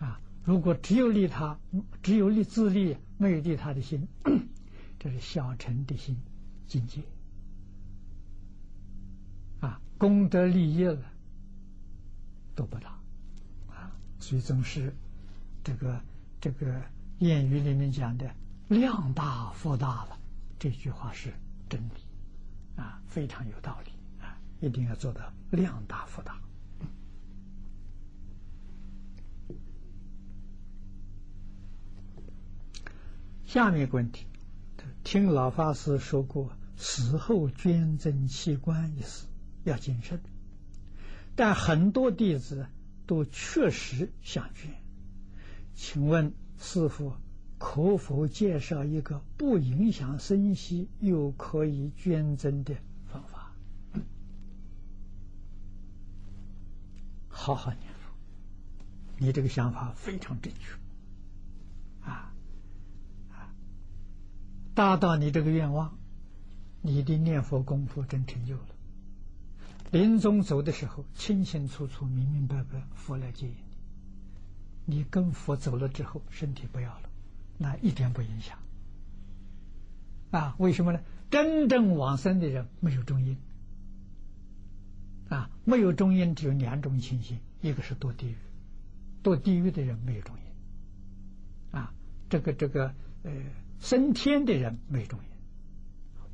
[0.00, 0.06] 呀！
[0.06, 1.58] 啊，如果只有利他，
[2.02, 4.08] 只有利自利，没有利他的心，
[4.98, 6.16] 这是小乘的心。
[6.68, 7.02] 境界
[9.60, 10.98] 啊，功德利益了
[12.54, 12.98] 都不大
[13.68, 14.94] 啊，所以总是
[15.62, 16.00] 这个
[16.40, 16.80] 这个
[17.20, 18.34] 谚语里面讲的
[18.72, 20.18] “量大福大”了，
[20.58, 21.32] 这句话是
[21.68, 26.40] 真理啊，非常有道理啊，一定要做到量大福大。
[33.44, 34.26] 下面一个问题。
[35.04, 39.26] 听老法师说过，死后捐赠器官一事
[39.64, 40.20] 要谨慎，
[41.34, 42.66] 但很多弟子
[43.06, 44.70] 都确实想捐。
[45.74, 47.14] 请问师傅
[47.64, 52.74] 可否介绍一个不影响生息又可以捐赠的
[53.06, 53.52] 方法？
[57.28, 58.10] 好好念佛，
[59.16, 60.72] 你这个想法非常正确。
[62.04, 62.34] 啊
[63.30, 63.54] 啊
[64.74, 65.96] 达到你这个愿望，
[66.80, 68.66] 你的念佛功夫真成就了。
[69.92, 74.96] 临终走的时候，清清楚楚、明明白白，佛来接引你。
[74.96, 77.08] 你跟佛走了之后，身体不要了，
[77.62, 78.58] 那一点不影响。
[80.32, 81.00] 啊，为什么呢？
[81.30, 83.38] 真正往生的人没有中阴。
[85.30, 88.36] 啊，没有中阴，只有两种情形：一个是堕地狱，
[89.22, 91.78] 堕地狱的人没有中阴。
[91.78, 91.94] 啊，
[92.28, 93.32] 这个这个呃。
[93.82, 95.24] 升天的人没中阴，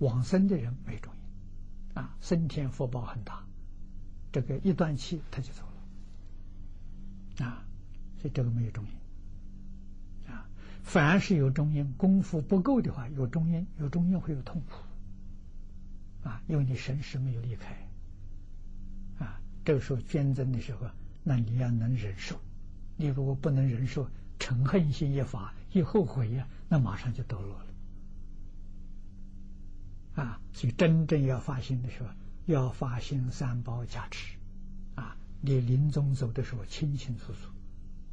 [0.01, 1.21] 往生的人没中阴，
[1.95, 3.43] 啊，升天福报很大，
[4.31, 5.63] 这个一断气他就走
[7.39, 7.65] 了，啊，
[8.21, 8.91] 所以这个没有中阴，
[10.89, 17.77] 凡是有中阴，功夫不够的话，有中阴，有中阴会有痛苦，啊，因为你神识没有离开，
[19.19, 20.89] 啊，这个时候捐赠的时候，
[21.23, 22.41] 那你要能忍受，
[22.97, 24.09] 你如果不能忍受。
[24.39, 27.67] 嗔恨心一发，一后悔呀，那马上就堕落了。
[30.23, 32.09] 啊，所以真正要发心的时候，
[32.47, 34.37] 要发心三宝加持，
[34.95, 37.51] 啊，你临终走的时候清清楚楚，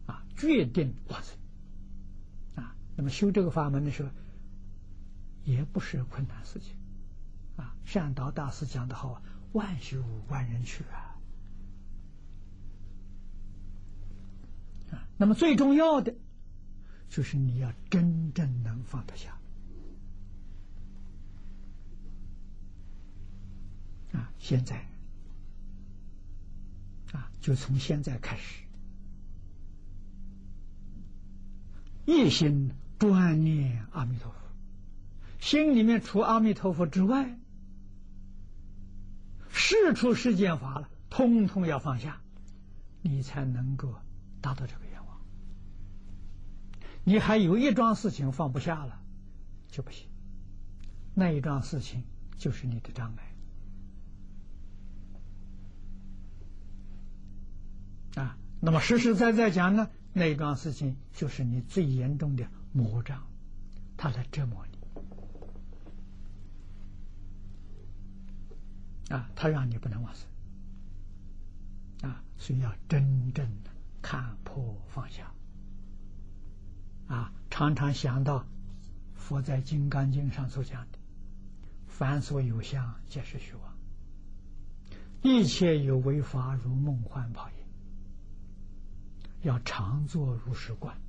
[0.08, 1.38] 啊，决定往生。
[2.96, 4.10] 那么修这个法门的时候，
[5.44, 6.76] 也不是困难事情。
[7.58, 9.22] 啊，善导大师讲的好啊，
[9.54, 11.12] 万修万人去啊。
[15.18, 16.14] 那么最重要的，
[17.08, 19.38] 就是你要真正能放得下
[24.12, 24.30] 啊！
[24.38, 24.86] 现在
[27.14, 28.66] 啊，就从现在开始，
[32.06, 32.74] 一心
[33.10, 34.38] 专念阿弥陀佛，
[35.40, 37.38] 心里面除阿弥陀佛之外，
[39.50, 42.22] 事出世间法了，通通要放下，
[43.02, 43.94] 你才能够
[44.42, 45.22] 达到这个愿望。
[47.04, 49.00] 你还有一桩事情放不下了，
[49.70, 50.08] 就不行。
[51.14, 52.04] 那一桩事情
[52.38, 53.16] 就是你的障
[58.16, 58.38] 碍啊。
[58.60, 63.24] 那么实实在在讲呢，那一桩事情就是你最严重的魔障，
[63.96, 64.78] 他来折磨你
[69.16, 70.28] 啊，他让你不能往生
[72.02, 73.72] 啊，所以要真正的
[74.02, 75.32] 看破放下。
[77.08, 78.46] 啊，常常想到
[79.14, 81.00] 佛在《金刚经》上所讲的
[81.88, 83.72] ：“凡所有相，皆是虚妄；
[85.22, 87.56] 一切有为法，如梦幻泡影。”
[89.44, 91.00] 要常作如是观。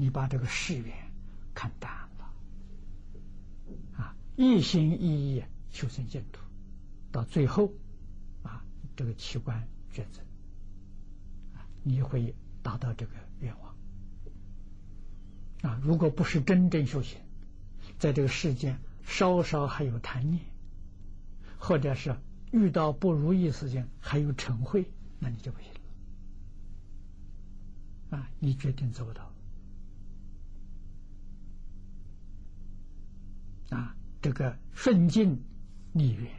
[0.00, 0.96] 你把这个誓愿
[1.54, 2.32] 看淡了，
[3.98, 6.40] 啊，一心一意求生净土，
[7.12, 7.70] 到最后，
[8.42, 8.64] 啊，
[8.96, 10.22] 这个器官抉择，
[11.82, 13.74] 你会达到这个愿望。
[15.70, 17.20] 啊，如果不是真正修行，
[17.98, 20.42] 在这个世间稍稍还有贪念，
[21.58, 22.16] 或者是
[22.52, 24.86] 遇到不如意事情还有嗔恚，
[25.18, 25.70] 那你就不行
[28.10, 28.16] 了。
[28.16, 29.29] 啊，你决定做不到。
[33.70, 35.42] 啊，这个顺境
[35.92, 36.30] 逆缘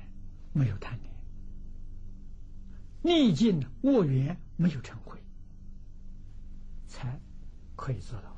[0.54, 1.14] 没有贪念，
[3.02, 5.18] 逆境恶缘没有成灰，
[6.88, 7.20] 才
[7.76, 8.32] 可以做到。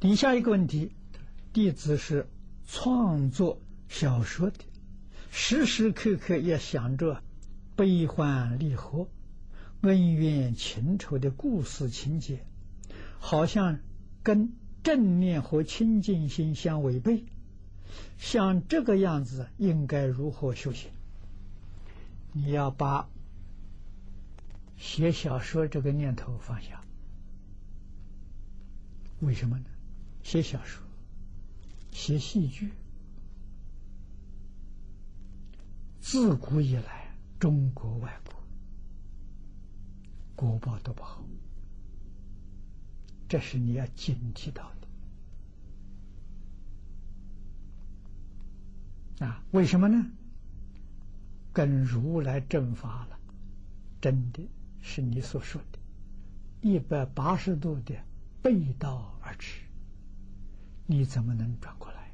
[0.00, 0.92] 底下一个问题，
[1.52, 2.28] 弟子是
[2.64, 4.58] 创作小说的，
[5.32, 7.20] 时时刻刻也想着
[7.74, 9.08] 悲欢离合。
[9.82, 12.44] 恩怨情仇的故事情节，
[13.18, 13.78] 好像
[14.22, 14.52] 跟
[14.82, 17.24] 正念和清净心相违背。
[18.18, 20.90] 像这个样子，应该如何修行？
[22.32, 23.08] 你要把
[24.76, 26.82] 写小说这个念头放下。
[29.20, 29.64] 为什么呢？
[30.22, 30.84] 写小说、
[31.90, 32.70] 写戏剧，
[36.00, 38.27] 自古以来，中国、外国，
[40.38, 41.24] 国报都不好，
[43.28, 44.70] 这是你要警惕到
[49.18, 49.42] 的啊！
[49.50, 50.06] 为什么呢？
[51.52, 53.18] 跟如来正法了，
[54.00, 54.48] 真的
[54.80, 55.78] 是你所说的，
[56.60, 57.96] 一百八十度的
[58.40, 59.64] 背道而驰。
[60.86, 62.12] 你怎么能转过来？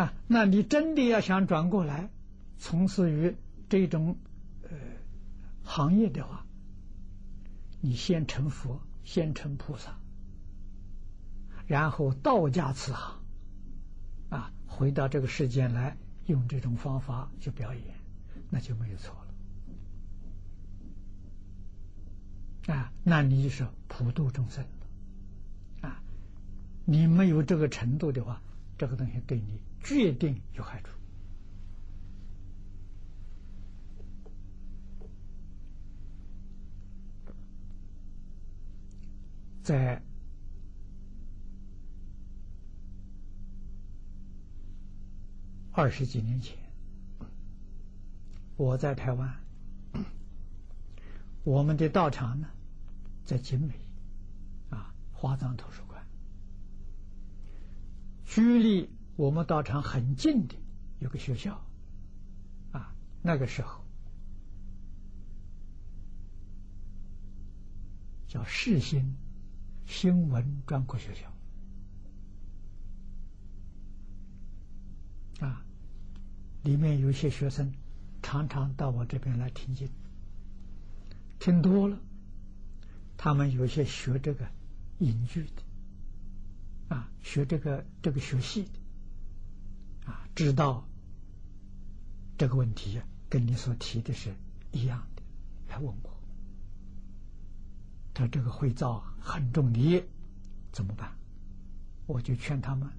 [0.00, 2.08] 啊，那你真的要想转过来，
[2.56, 3.34] 从事于
[3.68, 4.16] 这种
[4.62, 4.70] 呃
[5.62, 6.44] 行业的话，
[7.80, 9.98] 你先成佛，先成菩萨，
[11.66, 13.22] 然后道家此行，
[14.30, 15.96] 啊，回到这个世间来，
[16.26, 17.82] 用这种方法去表演，
[18.50, 19.14] 那就没有错
[22.66, 22.74] 了。
[22.74, 24.64] 啊，那你就是普度众生
[25.80, 26.02] 啊。
[26.84, 28.42] 你没有这个程度的话，
[28.76, 30.99] 这个东西对你决定有害处。
[39.70, 40.02] 在
[45.70, 46.58] 二十几年前，
[48.56, 49.32] 我在台湾，
[51.44, 52.48] 我们的道场呢，
[53.24, 53.74] 在景美
[54.70, 56.04] 啊，华藏图书馆。
[58.24, 60.56] 距离我们道场很近的
[60.98, 61.64] 有个学校，
[62.72, 62.92] 啊，
[63.22, 63.84] 那个时候
[68.26, 69.14] 叫世新
[69.90, 71.28] 新闻专科学校，
[75.44, 75.64] 啊，
[76.62, 77.74] 里面有些学生
[78.22, 79.90] 常常到我这边来听经，
[81.40, 81.98] 听多了，
[83.16, 84.46] 他们有些学这个
[85.00, 85.62] 隐句的。
[86.94, 90.88] 啊，学这个这个学戏的，啊，知道
[92.38, 94.34] 这个问题跟你所提的是
[94.70, 95.22] 一样的，
[95.68, 96.19] 来问我，
[98.20, 100.06] 他这个会造很重的业，
[100.72, 101.10] 怎么办？
[102.06, 102.90] 我就劝他们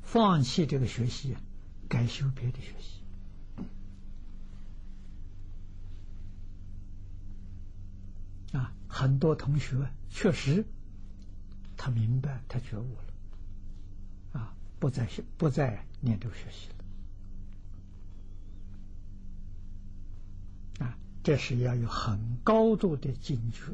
[0.00, 1.36] 放弃这个学习，
[1.86, 3.02] 改修别的学习。
[8.56, 10.64] 啊，很多同学确实。
[11.76, 16.81] 他明白，他觉悟了，啊，不再学，不再念咒学习了，
[21.22, 23.72] 这是要有很高度的警觉，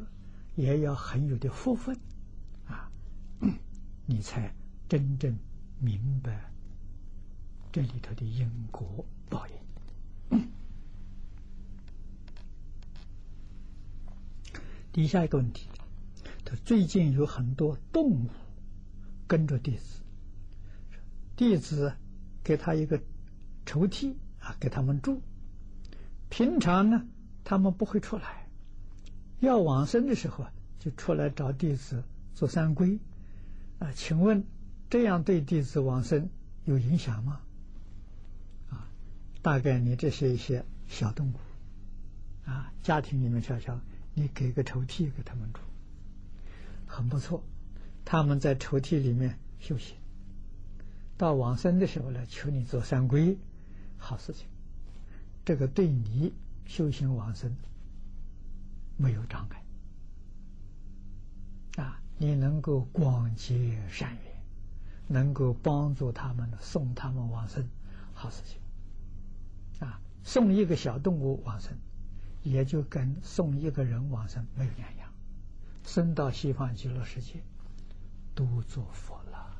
[0.55, 1.97] 也要很有的福分，
[2.67, 2.91] 啊，
[4.05, 4.53] 你才
[4.87, 5.37] 真正
[5.79, 6.51] 明白
[7.71, 10.49] 这里头的因果报应。
[14.91, 15.67] 底下一个问题。
[16.45, 18.29] 他最近有很多动物
[19.27, 20.01] 跟着弟子，
[21.35, 21.93] 弟子
[22.43, 22.99] 给他一个
[23.67, 25.21] 抽屉啊，给他们住。
[26.29, 27.05] 平常呢，
[27.49, 28.47] 他们不会出来，
[29.39, 32.03] 要往生的时候啊，就出来找弟子
[32.35, 32.99] 做三归
[33.79, 33.91] 啊。
[33.95, 34.43] 请问
[34.87, 36.29] 这样对弟子往生
[36.65, 37.41] 有影响吗？
[38.69, 38.87] 啊，
[39.41, 41.39] 大概你这些一些小动物
[42.47, 43.81] 啊，家庭里面小小，
[44.13, 45.59] 你给个抽屉给他们住。
[46.85, 47.43] 很不错，
[48.05, 49.95] 他们在抽屉里面修行，
[51.17, 53.37] 到往生的时候呢，求你做三皈，
[53.97, 54.45] 好事情。
[55.43, 56.31] 这个对你
[56.69, 57.51] 修行往生
[58.95, 59.63] 没有障碍
[61.83, 61.99] 啊！
[62.19, 64.43] 你能够广结善缘，
[65.07, 67.67] 能够帮助他们送他们往生，
[68.13, 68.61] 好事情
[69.79, 69.99] 啊！
[70.23, 71.75] 送一个小动物往生，
[72.43, 75.11] 也就跟送一个人往生没有两样。
[75.83, 77.41] 生到西方极乐世界，
[78.35, 79.57] 都做佛了。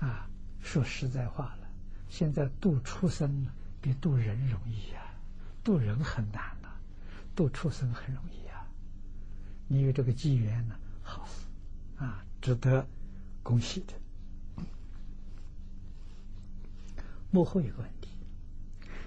[0.00, 0.28] 啊，
[0.60, 1.68] 说实在话了，
[2.10, 5.14] 现在度畜生了比渡人容易呀，
[5.64, 6.68] 渡人很难呐，
[7.34, 8.66] 渡畜生很容易呀。
[9.68, 11.28] 你有这个机缘呢，好
[11.96, 12.86] 啊，值得
[13.42, 13.94] 恭喜的。
[17.30, 18.08] 幕后一个问题，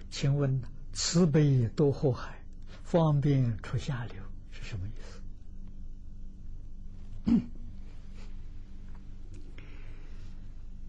[0.09, 0.61] 请问
[0.93, 2.39] 慈悲多祸害？
[2.83, 4.15] 方便出下流
[4.51, 4.91] 是什么意
[7.25, 7.41] 思？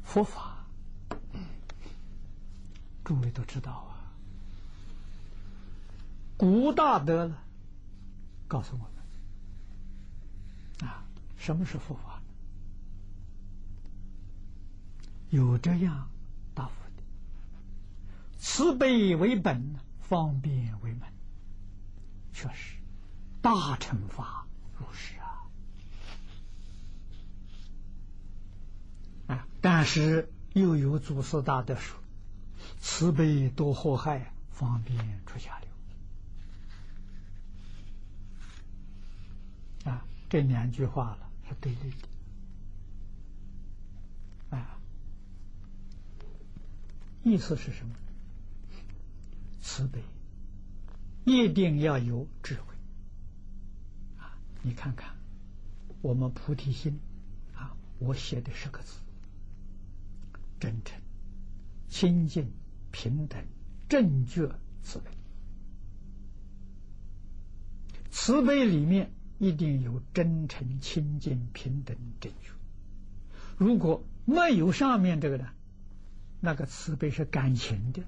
[0.02, 0.61] 佛法，
[3.12, 3.92] 诸位都知道啊。
[6.38, 7.36] 古大德呢，
[8.48, 8.78] 告诉我
[10.78, 11.04] 们啊，
[11.36, 12.22] 什么是佛法？
[15.28, 16.08] 有这样
[16.54, 17.02] 答复的：
[18.38, 21.02] 慈悲为本，方便为门。
[22.32, 22.78] 确实，
[23.42, 24.46] 大乘法
[24.78, 25.44] 如是啊。
[29.34, 31.98] 啊，但是又有祖师大德说
[32.80, 35.68] ：“慈悲多祸害，方便出下流。”
[39.92, 42.08] 啊，这两句话了是对立的。
[44.56, 44.78] 啊。
[47.24, 47.94] 意思是什么？
[49.60, 50.02] 慈悲
[51.24, 52.74] 一定要有智慧
[54.18, 54.36] 啊！
[54.62, 55.14] 你看看，
[56.00, 56.98] 我们菩提心
[57.54, 58.94] 啊，我写的十个字：
[60.58, 61.00] 真诚、
[61.92, 62.50] 清净、
[62.90, 63.44] 平等、
[63.86, 64.50] 正觉、
[64.82, 65.10] 慈悲。
[68.10, 72.48] 慈悲里面一定有真诚、清净、平等、正觉。
[73.58, 75.50] 如果没有上面这个呢？
[76.40, 78.02] 那个慈悲是感情的，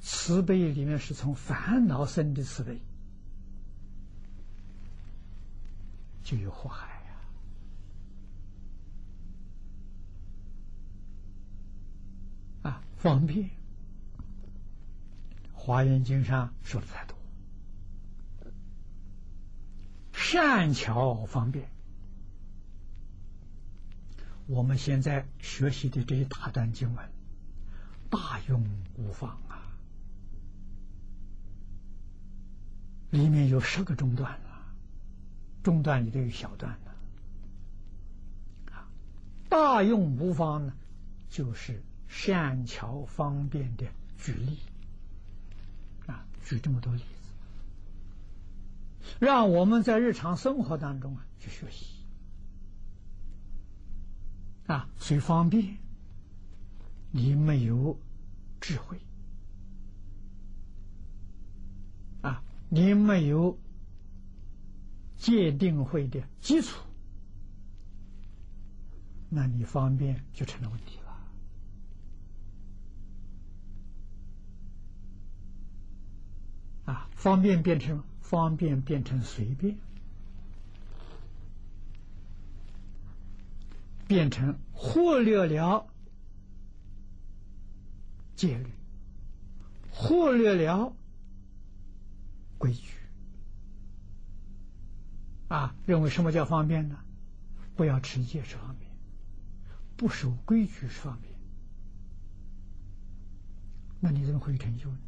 [0.00, 2.80] 慈悲里面是从烦恼生的慈悲，
[6.24, 6.88] 就有祸害
[12.62, 12.70] 呀！
[12.70, 13.46] 啊，方便，
[15.52, 17.18] 《华严经》上说的太多，
[20.12, 21.68] 善巧方便。
[24.46, 27.10] 我们现在学习的这一大段经文，
[28.08, 28.64] 大用
[28.94, 29.66] 无方啊！
[33.10, 34.76] 里面有十个中段啊，
[35.64, 38.86] 中段里都有小段的啊。
[39.48, 40.72] 大用无方呢，
[41.28, 41.82] 就是
[42.14, 43.86] 善巧方便的
[44.18, 44.58] 举例。
[46.06, 47.32] 啊，举这么多例子，
[49.18, 52.04] 让我们在日常生活当中啊去学习。
[54.66, 55.78] 啊，虽方便，
[57.10, 57.98] 你没有
[58.60, 59.00] 智慧，
[62.20, 63.58] 啊，你没有
[65.16, 66.78] 界定会的基础，
[69.30, 70.98] 那你方便就成了问题。
[77.22, 79.76] 方便变成方便变成随便。
[84.08, 85.86] 变成忽略了
[88.34, 88.66] 戒律，
[89.92, 90.92] 忽略了
[92.58, 92.96] 规矩
[95.46, 95.76] 啊！
[95.86, 96.98] 认为什么叫方便呢？
[97.76, 98.90] 不要持戒是方便，
[99.96, 101.32] 不守规矩是方便。
[104.00, 104.98] 那你怎么会成就呢？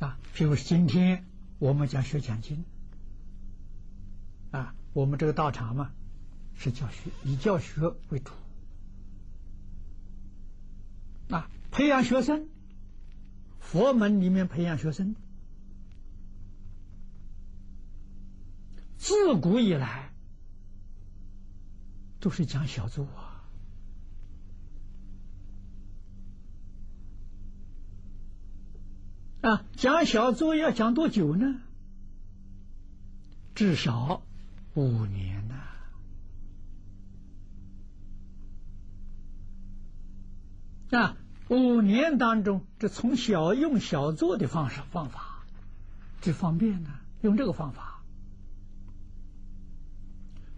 [0.00, 1.24] 啊，譬如今天
[1.58, 2.64] 我们讲学讲经。
[4.50, 5.92] 啊，我们这个道场嘛，
[6.54, 8.32] 是教学，以教学为主，
[11.28, 12.48] 啊，培养学生，
[13.60, 15.16] 佛门里面培养学生，
[18.96, 20.14] 自古以来
[22.18, 23.27] 都是讲小作啊，
[29.40, 31.60] 啊，讲小作要讲多久呢？
[33.54, 34.22] 至少。
[34.74, 35.54] 五年呐！
[40.96, 41.16] 啊，
[41.48, 45.44] 五年当中，这从小用小做的方式方法，
[46.20, 46.90] 这方便呢。
[47.20, 48.04] 用这个方法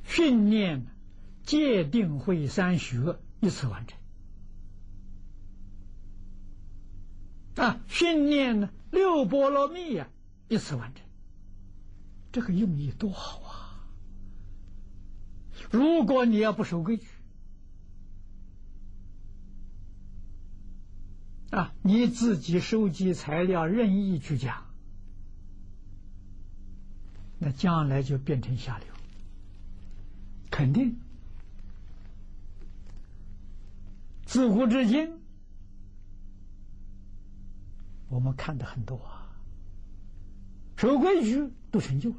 [0.04, 0.86] 训练
[1.42, 3.98] 戒定慧三学一次完成
[7.60, 10.08] 啊，训练呢六波罗蜜呀
[10.48, 11.04] 一次完成，
[12.32, 13.84] 这个用意多好啊！
[15.70, 17.06] 如果你要不守规矩
[21.50, 24.66] 啊，你自己收集材料任意去讲，
[27.38, 28.88] 那将来就变成下流，
[30.50, 30.98] 肯定。
[34.24, 35.19] 自古至今，
[38.10, 39.32] 我们看的很多啊，
[40.76, 42.16] 守规矩都成就了。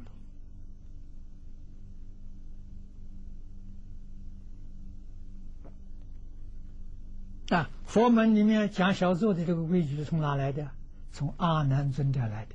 [7.56, 10.70] 啊，佛门里面讲小坐的这个规矩是从哪来的？
[11.12, 12.54] 从阿难尊者来的。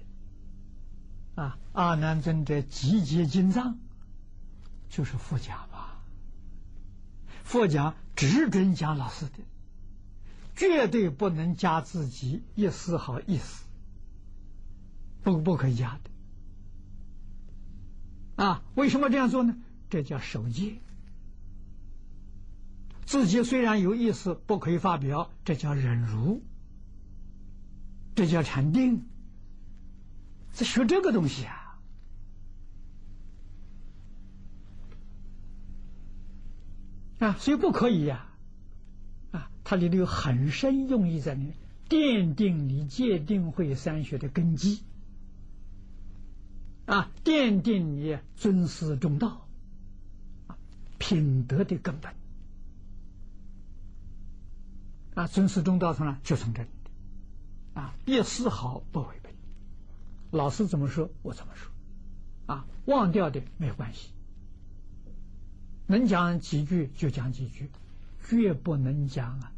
[1.44, 3.78] 啊，阿难尊者集结经藏，
[4.90, 5.90] 就是佛讲嘛。
[7.44, 9.44] 佛讲只准讲老师的，
[10.58, 13.64] 绝对不能加自己一丝毫意思，
[15.24, 16.10] 不不可以加的。
[18.44, 19.56] 啊，为什么这样做呢？
[19.90, 20.82] 这叫守戒。
[23.06, 26.44] 自己虽然有意思，不可以发表，这叫忍辱，
[28.16, 29.06] 这叫禅定。
[30.52, 31.80] 在学这个东西啊，
[37.20, 38.28] 啊，所以不可以呀，
[39.70, 41.54] 它里头有很深用意在里面，
[41.90, 44.82] 奠定你戒定慧三学的根基，
[46.86, 49.46] 啊，奠定你尊师重道，
[50.48, 50.56] 啊，
[50.98, 52.14] 品德的根本。
[55.16, 56.18] 啊，尊师重道从哪？
[56.24, 56.70] 就从这里，
[57.74, 59.36] 啊，一丝毫不违背。
[60.32, 61.70] 老师怎么说，我怎么说，
[62.46, 64.12] 啊，忘掉的没有关系。
[65.88, 67.70] 能讲几句就讲几句，
[68.24, 69.52] 绝不能讲啊。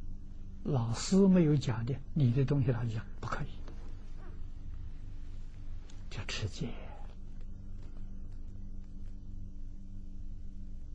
[0.63, 3.47] 老师没有讲的，你的东西他就讲不可以，
[6.09, 6.69] 叫持戒。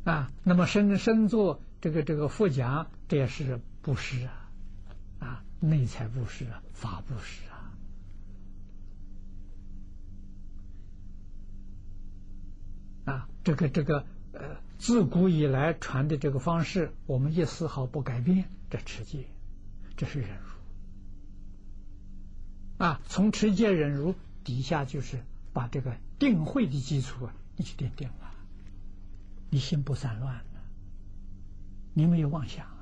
[0.05, 4.41] 啊，那么身身做这个这个佛讲，这也是布施啊。
[5.21, 7.73] 啊，内财布施啊，法布施啊，
[13.07, 19.25] 啊，这个这个呃，自古以来传的这个方式，我们一丝毫不改变，这持戒，
[19.97, 20.45] 这是忍辱。
[22.85, 25.23] 啊，从持戒忍辱底下，就是
[25.53, 28.35] 把这个定慧的基础啊，你去奠定了，
[29.51, 30.61] 你心不散乱了，
[31.93, 32.73] 你没有妄想。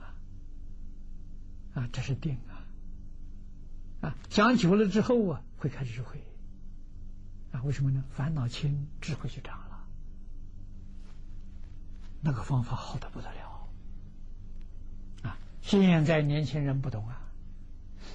[1.74, 2.60] 啊，这是定啊！
[4.02, 6.22] 啊，讲久了之后啊，会开智慧。
[7.50, 8.04] 啊，为什么呢？
[8.10, 9.86] 烦恼轻，智慧就长了。
[12.20, 13.41] 那个方法好的不得了。
[15.62, 17.32] 现在年轻人不懂啊，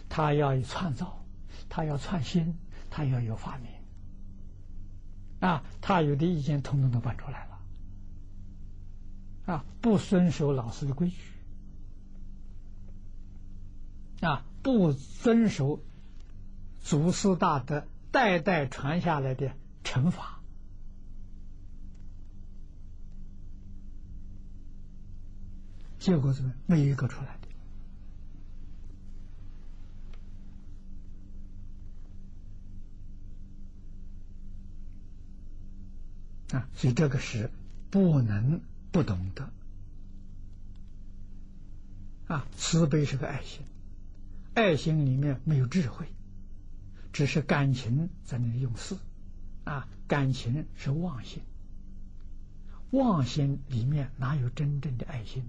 [0.10, 1.26] 他要创造，
[1.70, 2.58] 他要创新，
[2.90, 3.72] 他要有发明。
[5.40, 7.58] 啊，他有的意见统统都搬出来了。
[9.54, 11.18] 啊，不遵守老师的规矩。
[14.22, 15.80] 啊，不遵守
[16.82, 19.52] 祖师大德代代传下来的
[19.84, 20.37] 惩罚，
[26.08, 27.38] 结果怎么没有一个出来
[36.50, 36.70] 的啊？
[36.74, 37.52] 所以这个是
[37.90, 39.52] 不能不懂得
[42.34, 43.66] 啊，慈悲是个爱心。
[44.54, 46.08] 爱心里面没有智慧，
[47.12, 48.96] 只是感情在那里用事，
[49.66, 51.42] 啊，感情是妄心，
[52.92, 55.44] 妄心里面哪有真正的爱心？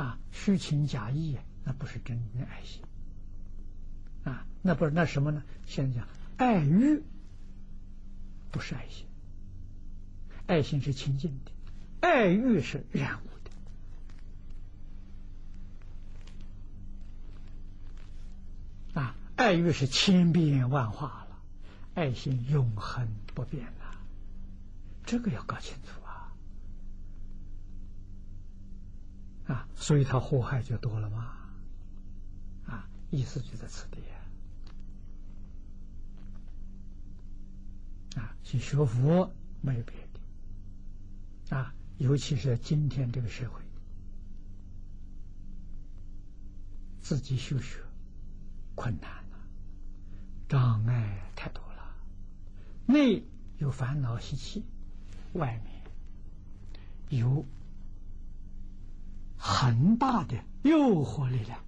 [0.00, 2.82] 啊，虚情假意，那不是真正的爱心，
[4.24, 5.42] 啊，那不是那什么呢？
[5.66, 6.08] 现在讲
[6.38, 7.02] 爱欲，
[8.50, 9.06] 不是爱心，
[10.46, 11.50] 爱心是清净的，
[12.00, 13.50] 爱欲是染污的。
[19.36, 21.38] 爱欲是千变万化了，
[21.94, 23.96] 爱心永恒不变了，
[25.06, 25.99] 这个要搞清楚
[29.52, 29.66] 啊！
[29.74, 31.36] 所以他祸害就多了嘛！
[32.66, 33.98] 啊，意思就在此地
[38.16, 43.60] 啊，去学佛没有别的啊，尤其是今天这个社会，
[47.00, 47.80] 自己修学
[48.76, 49.38] 困难了。
[50.48, 51.96] 障碍太多了，
[52.86, 53.24] 内
[53.58, 54.64] 有烦恼习气，
[55.32, 57.44] 外面有
[59.42, 61.58] 很大的诱惑力量，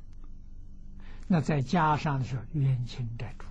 [1.26, 3.46] 那再加上是冤亲债主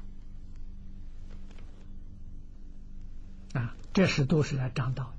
[3.57, 5.11] 啊，这是都是来张道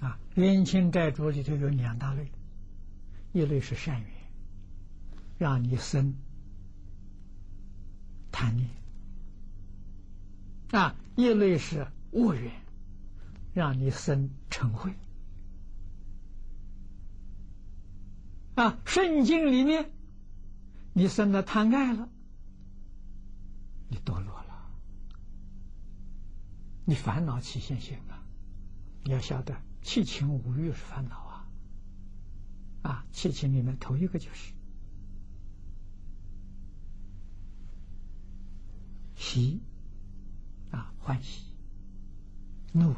[0.00, 0.18] 的啊。
[0.36, 2.32] 冤亲债主里头有两大类，
[3.32, 4.10] 一类是善缘，
[5.38, 6.14] 让你生。
[8.32, 8.70] 贪念
[10.70, 12.52] 啊，一类是恶缘，
[13.52, 14.94] 让你生嗔恚
[18.62, 18.78] 啊。
[18.84, 19.90] 圣经里面，
[20.92, 22.08] 你生了贪爱了，
[23.88, 24.70] 你堕落了，
[26.84, 28.22] 你烦恼起现行啊。
[29.04, 31.48] 你要晓得，七情五欲是烦恼啊
[32.82, 34.52] 啊，七情里面头一个就是
[39.16, 39.62] 喜
[40.70, 41.44] 啊，欢喜；
[42.72, 42.94] 怒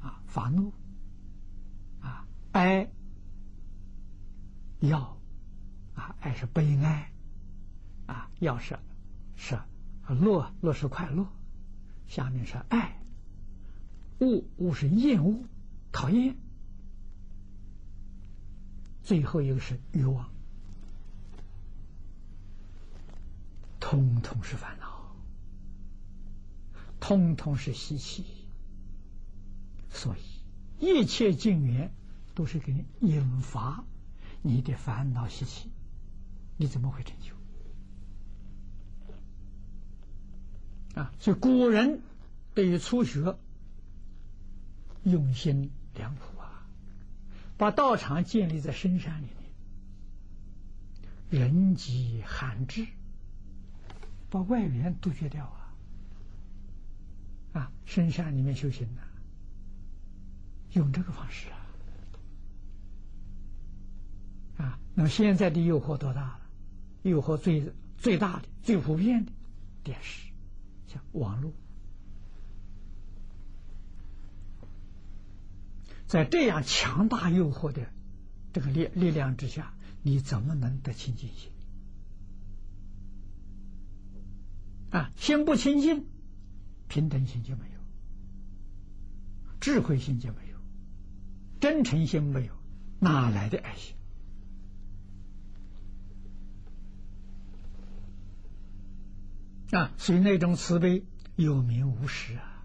[0.00, 0.70] 啊，发怒；
[2.00, 2.90] 啊，哀
[4.80, 5.16] 要
[5.94, 7.12] 啊，爱是悲哀
[8.06, 8.78] 啊，要是
[9.36, 9.58] 是
[10.08, 11.26] 乐，乐是快乐。
[12.08, 12.98] 下面是爱，
[14.18, 15.44] 恶恶是厌恶、
[15.92, 16.34] 讨厌。
[19.04, 20.28] 最后一个是欲望，
[23.78, 25.14] 通通是烦恼，
[27.00, 28.24] 通通是习气，
[29.90, 30.20] 所以
[30.84, 31.92] 一切境缘
[32.34, 33.84] 都是给引发
[34.42, 35.70] 你的烦恼习气，
[36.56, 37.34] 你怎么会成就？
[41.00, 42.00] 啊，所以古人
[42.54, 43.36] 对于初学
[45.04, 46.66] 用心良苦啊。
[47.56, 49.28] 把道场建立在深山里
[51.30, 52.86] 面，人迹罕至，
[54.30, 55.74] 把外援杜绝掉啊！
[57.52, 59.02] 啊，深山里面修行呢，
[60.72, 61.59] 用这个方式啊！
[64.60, 66.40] 啊，那么现在的诱惑多大了？
[67.02, 69.32] 诱惑最最大的、最普遍的
[69.82, 70.30] 电视，
[70.86, 71.52] 像网络。
[76.06, 77.86] 在这样强大诱惑的
[78.52, 79.72] 这个力力量之下，
[80.02, 81.50] 你怎么能得清净心？
[84.90, 86.04] 啊，心不清净，
[86.88, 87.80] 平等心就没有，
[89.60, 90.58] 智慧心就没有，
[91.60, 92.52] 真诚心没有，
[92.98, 93.94] 哪来的爱心？
[99.72, 101.04] 啊，所以那种慈悲
[101.36, 102.64] 有名无实啊。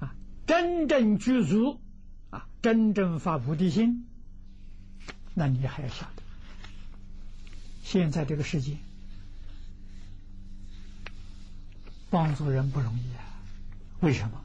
[0.00, 0.14] 啊
[0.46, 1.80] 真正具足
[2.30, 4.06] 啊，真正发菩提心，
[5.34, 6.22] 那你还要晓得，
[7.82, 8.76] 现在这个世界
[12.10, 13.24] 帮助人不容易啊。
[14.00, 14.40] 为什么？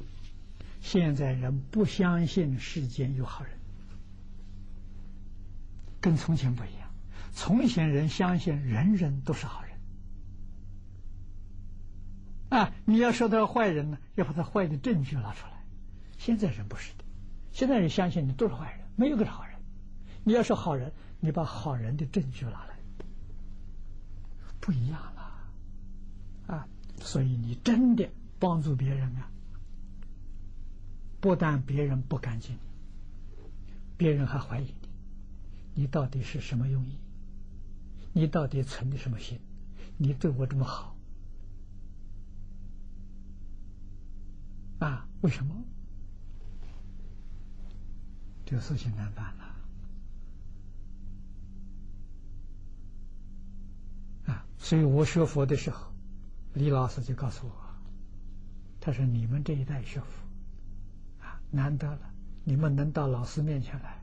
[0.81, 3.53] 现在人不相信世间有好人，
[6.01, 6.82] 跟从前不一样。
[7.33, 9.73] 从前人相信人人都是好人
[12.49, 15.53] 啊，你要说他坏人呢，要把他坏的证据拿出来。
[16.17, 17.03] 现在人不是的，
[17.51, 19.59] 现在人相信你都是坏人，没有个是好人。
[20.23, 22.77] 你要是好人，你把好人的证据拿来，
[24.61, 25.21] 不一样了
[26.47, 26.67] 啊！
[27.01, 28.07] 所以你真的
[28.39, 29.29] 帮助别人啊，
[31.19, 32.59] 不但别人不感激你，
[33.97, 36.95] 别人还怀疑你，你到底是什么用意？
[38.13, 39.39] 你到底存的什么心？
[39.97, 40.95] 你对我这么好
[44.79, 45.07] 啊？
[45.21, 45.55] 为什么？
[48.45, 49.43] 这个事情难办了
[54.25, 54.45] 啊！
[54.57, 55.91] 所以我学佛的时候，
[56.53, 57.53] 李老师就告诉我，
[58.81, 60.05] 他说：“你们这一代学佛
[61.25, 62.13] 啊，难得了，
[62.43, 64.01] 你们能到老师面前来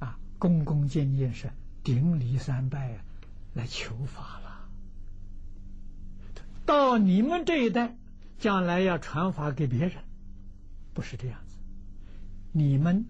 [0.00, 1.50] 啊，恭恭敬敬是
[1.82, 3.04] 顶礼三拜啊
[3.54, 4.68] 来求法了。
[6.64, 7.96] 到你们这一代，
[8.38, 9.92] 将来要传法给别人，
[10.94, 11.56] 不是这样子。”
[12.54, 13.06] 你们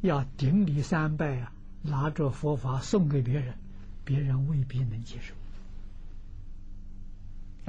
[0.00, 1.52] 要顶礼三拜啊，
[1.82, 3.54] 拿着佛法送给别人，
[4.04, 5.34] 别人未必能接受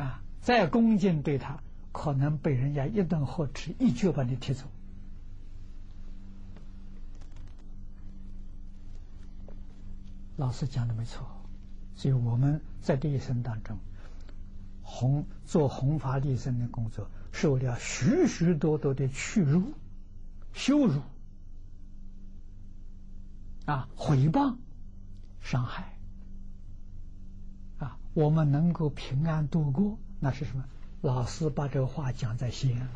[0.04, 0.22] 啊！
[0.42, 1.60] 再恭敬对他，
[1.92, 4.66] 可能被人家一顿呵斥，一脚把你踢走。
[10.38, 11.28] 老师讲的没错，
[11.96, 13.78] 所以我们在这一生当中，
[14.82, 19.74] 弘做弘法利生的工作，受了许许多多的屈辱。
[20.54, 21.02] 羞辱
[23.66, 24.56] 啊，毁谤、
[25.42, 25.94] 伤害
[27.80, 30.66] 啊，我们能够平安度过，那是什么？
[31.02, 32.88] 老师把这个话讲在心了。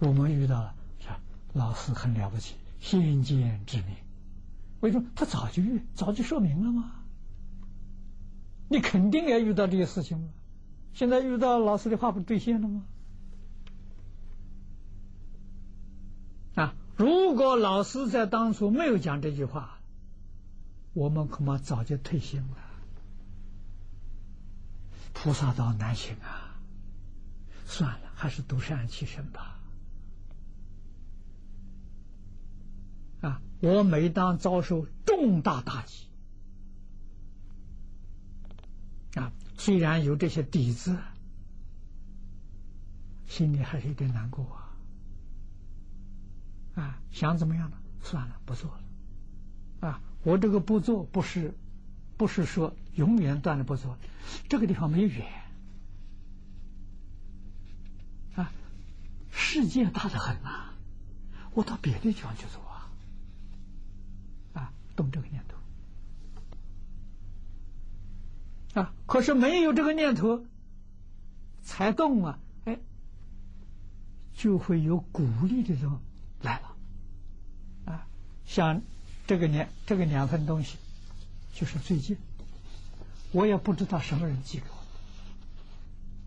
[0.00, 1.08] 我们遇到了，是？
[1.52, 4.07] 老师很了不起，先见之明。
[4.80, 5.10] 为什么？
[5.14, 5.62] 他早就
[5.94, 6.94] 早就说明了吗？
[8.68, 10.28] 你肯定要遇到这些事情吗？
[10.92, 12.84] 现在遇到老师的话不兑现了吗？
[16.54, 16.74] 啊！
[16.96, 19.78] 如果老师在当初没有讲这句话，
[20.92, 22.56] 我们恐怕早就退心了。
[25.12, 26.60] 菩萨道难行啊！
[27.66, 29.60] 算了，还是独善其身吧。
[33.20, 33.40] 啊！
[33.60, 36.06] 我每当遭受重大打击，
[39.14, 40.96] 啊，虽然有这些底子，
[43.26, 44.64] 心里还是有点难过啊。
[46.76, 47.76] 啊，想怎么样呢？
[48.00, 49.88] 算了，不做了。
[49.88, 51.58] 啊，我这个不做不是，
[52.16, 53.98] 不是说永远断了不做，
[54.48, 55.26] 这个地方没远。
[58.36, 58.52] 啊，
[59.32, 60.74] 世界大的很啊，
[61.54, 62.67] 我到别的地方去做。
[64.98, 65.56] 动这个念头。
[68.80, 70.44] 啊，可是没有这个念头，
[71.62, 72.78] 才动啊，哎，
[74.34, 76.00] 就会有鼓励的时候
[76.42, 76.74] 来了
[77.86, 78.06] 啊。
[78.44, 78.82] 像
[79.28, 80.76] 这个两这个两份东西，
[81.54, 82.18] 就是最近，
[83.30, 84.64] 我也不知道什么人寄给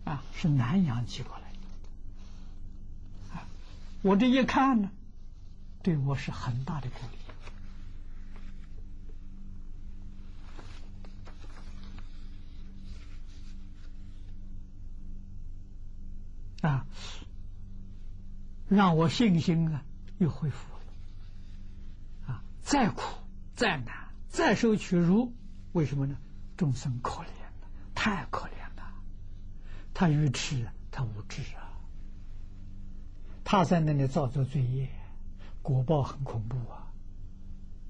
[0.04, 1.58] 我，啊，是南阳寄过来的，
[3.36, 3.46] 啊，
[4.00, 4.90] 我这一看呢，
[5.82, 7.18] 对我是很大的鼓励，
[16.62, 16.86] 啊，
[18.68, 19.84] 让我信心啊
[20.18, 22.32] 又恢复了。
[22.32, 22.42] 啊。
[22.62, 23.02] 再苦
[23.54, 25.34] 再难再受屈辱，
[25.72, 26.16] 为什么呢？
[26.56, 27.26] 众生可怜
[27.60, 28.94] 了，太可怜了。
[29.92, 31.68] 他愚痴，他无知啊。
[33.44, 34.88] 他在那里造作罪业，
[35.60, 36.92] 果报很恐怖啊！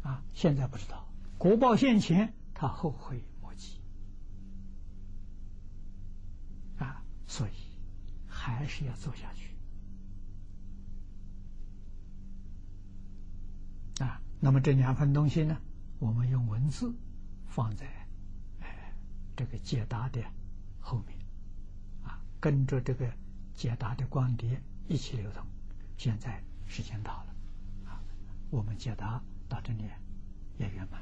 [0.03, 1.07] 啊，现在不知道，
[1.39, 3.79] 果报现前，他后悔莫及
[6.79, 7.05] 啊。
[7.29, 7.53] 所以
[8.45, 9.55] 还是要做下去
[14.03, 14.21] 啊。
[14.41, 15.57] 那么这两份东西呢，
[16.01, 16.93] 我们用文字
[17.47, 17.87] 放在
[18.59, 18.93] 哎
[19.37, 20.21] 这个解答的
[20.81, 21.17] 后面
[22.03, 23.09] 啊，跟着这个
[23.55, 25.47] 解答的光碟一起流通。
[25.97, 27.35] 现在时间到了
[27.87, 28.03] 啊，
[28.51, 29.85] 我们解答到这里
[30.59, 31.01] 也圆满。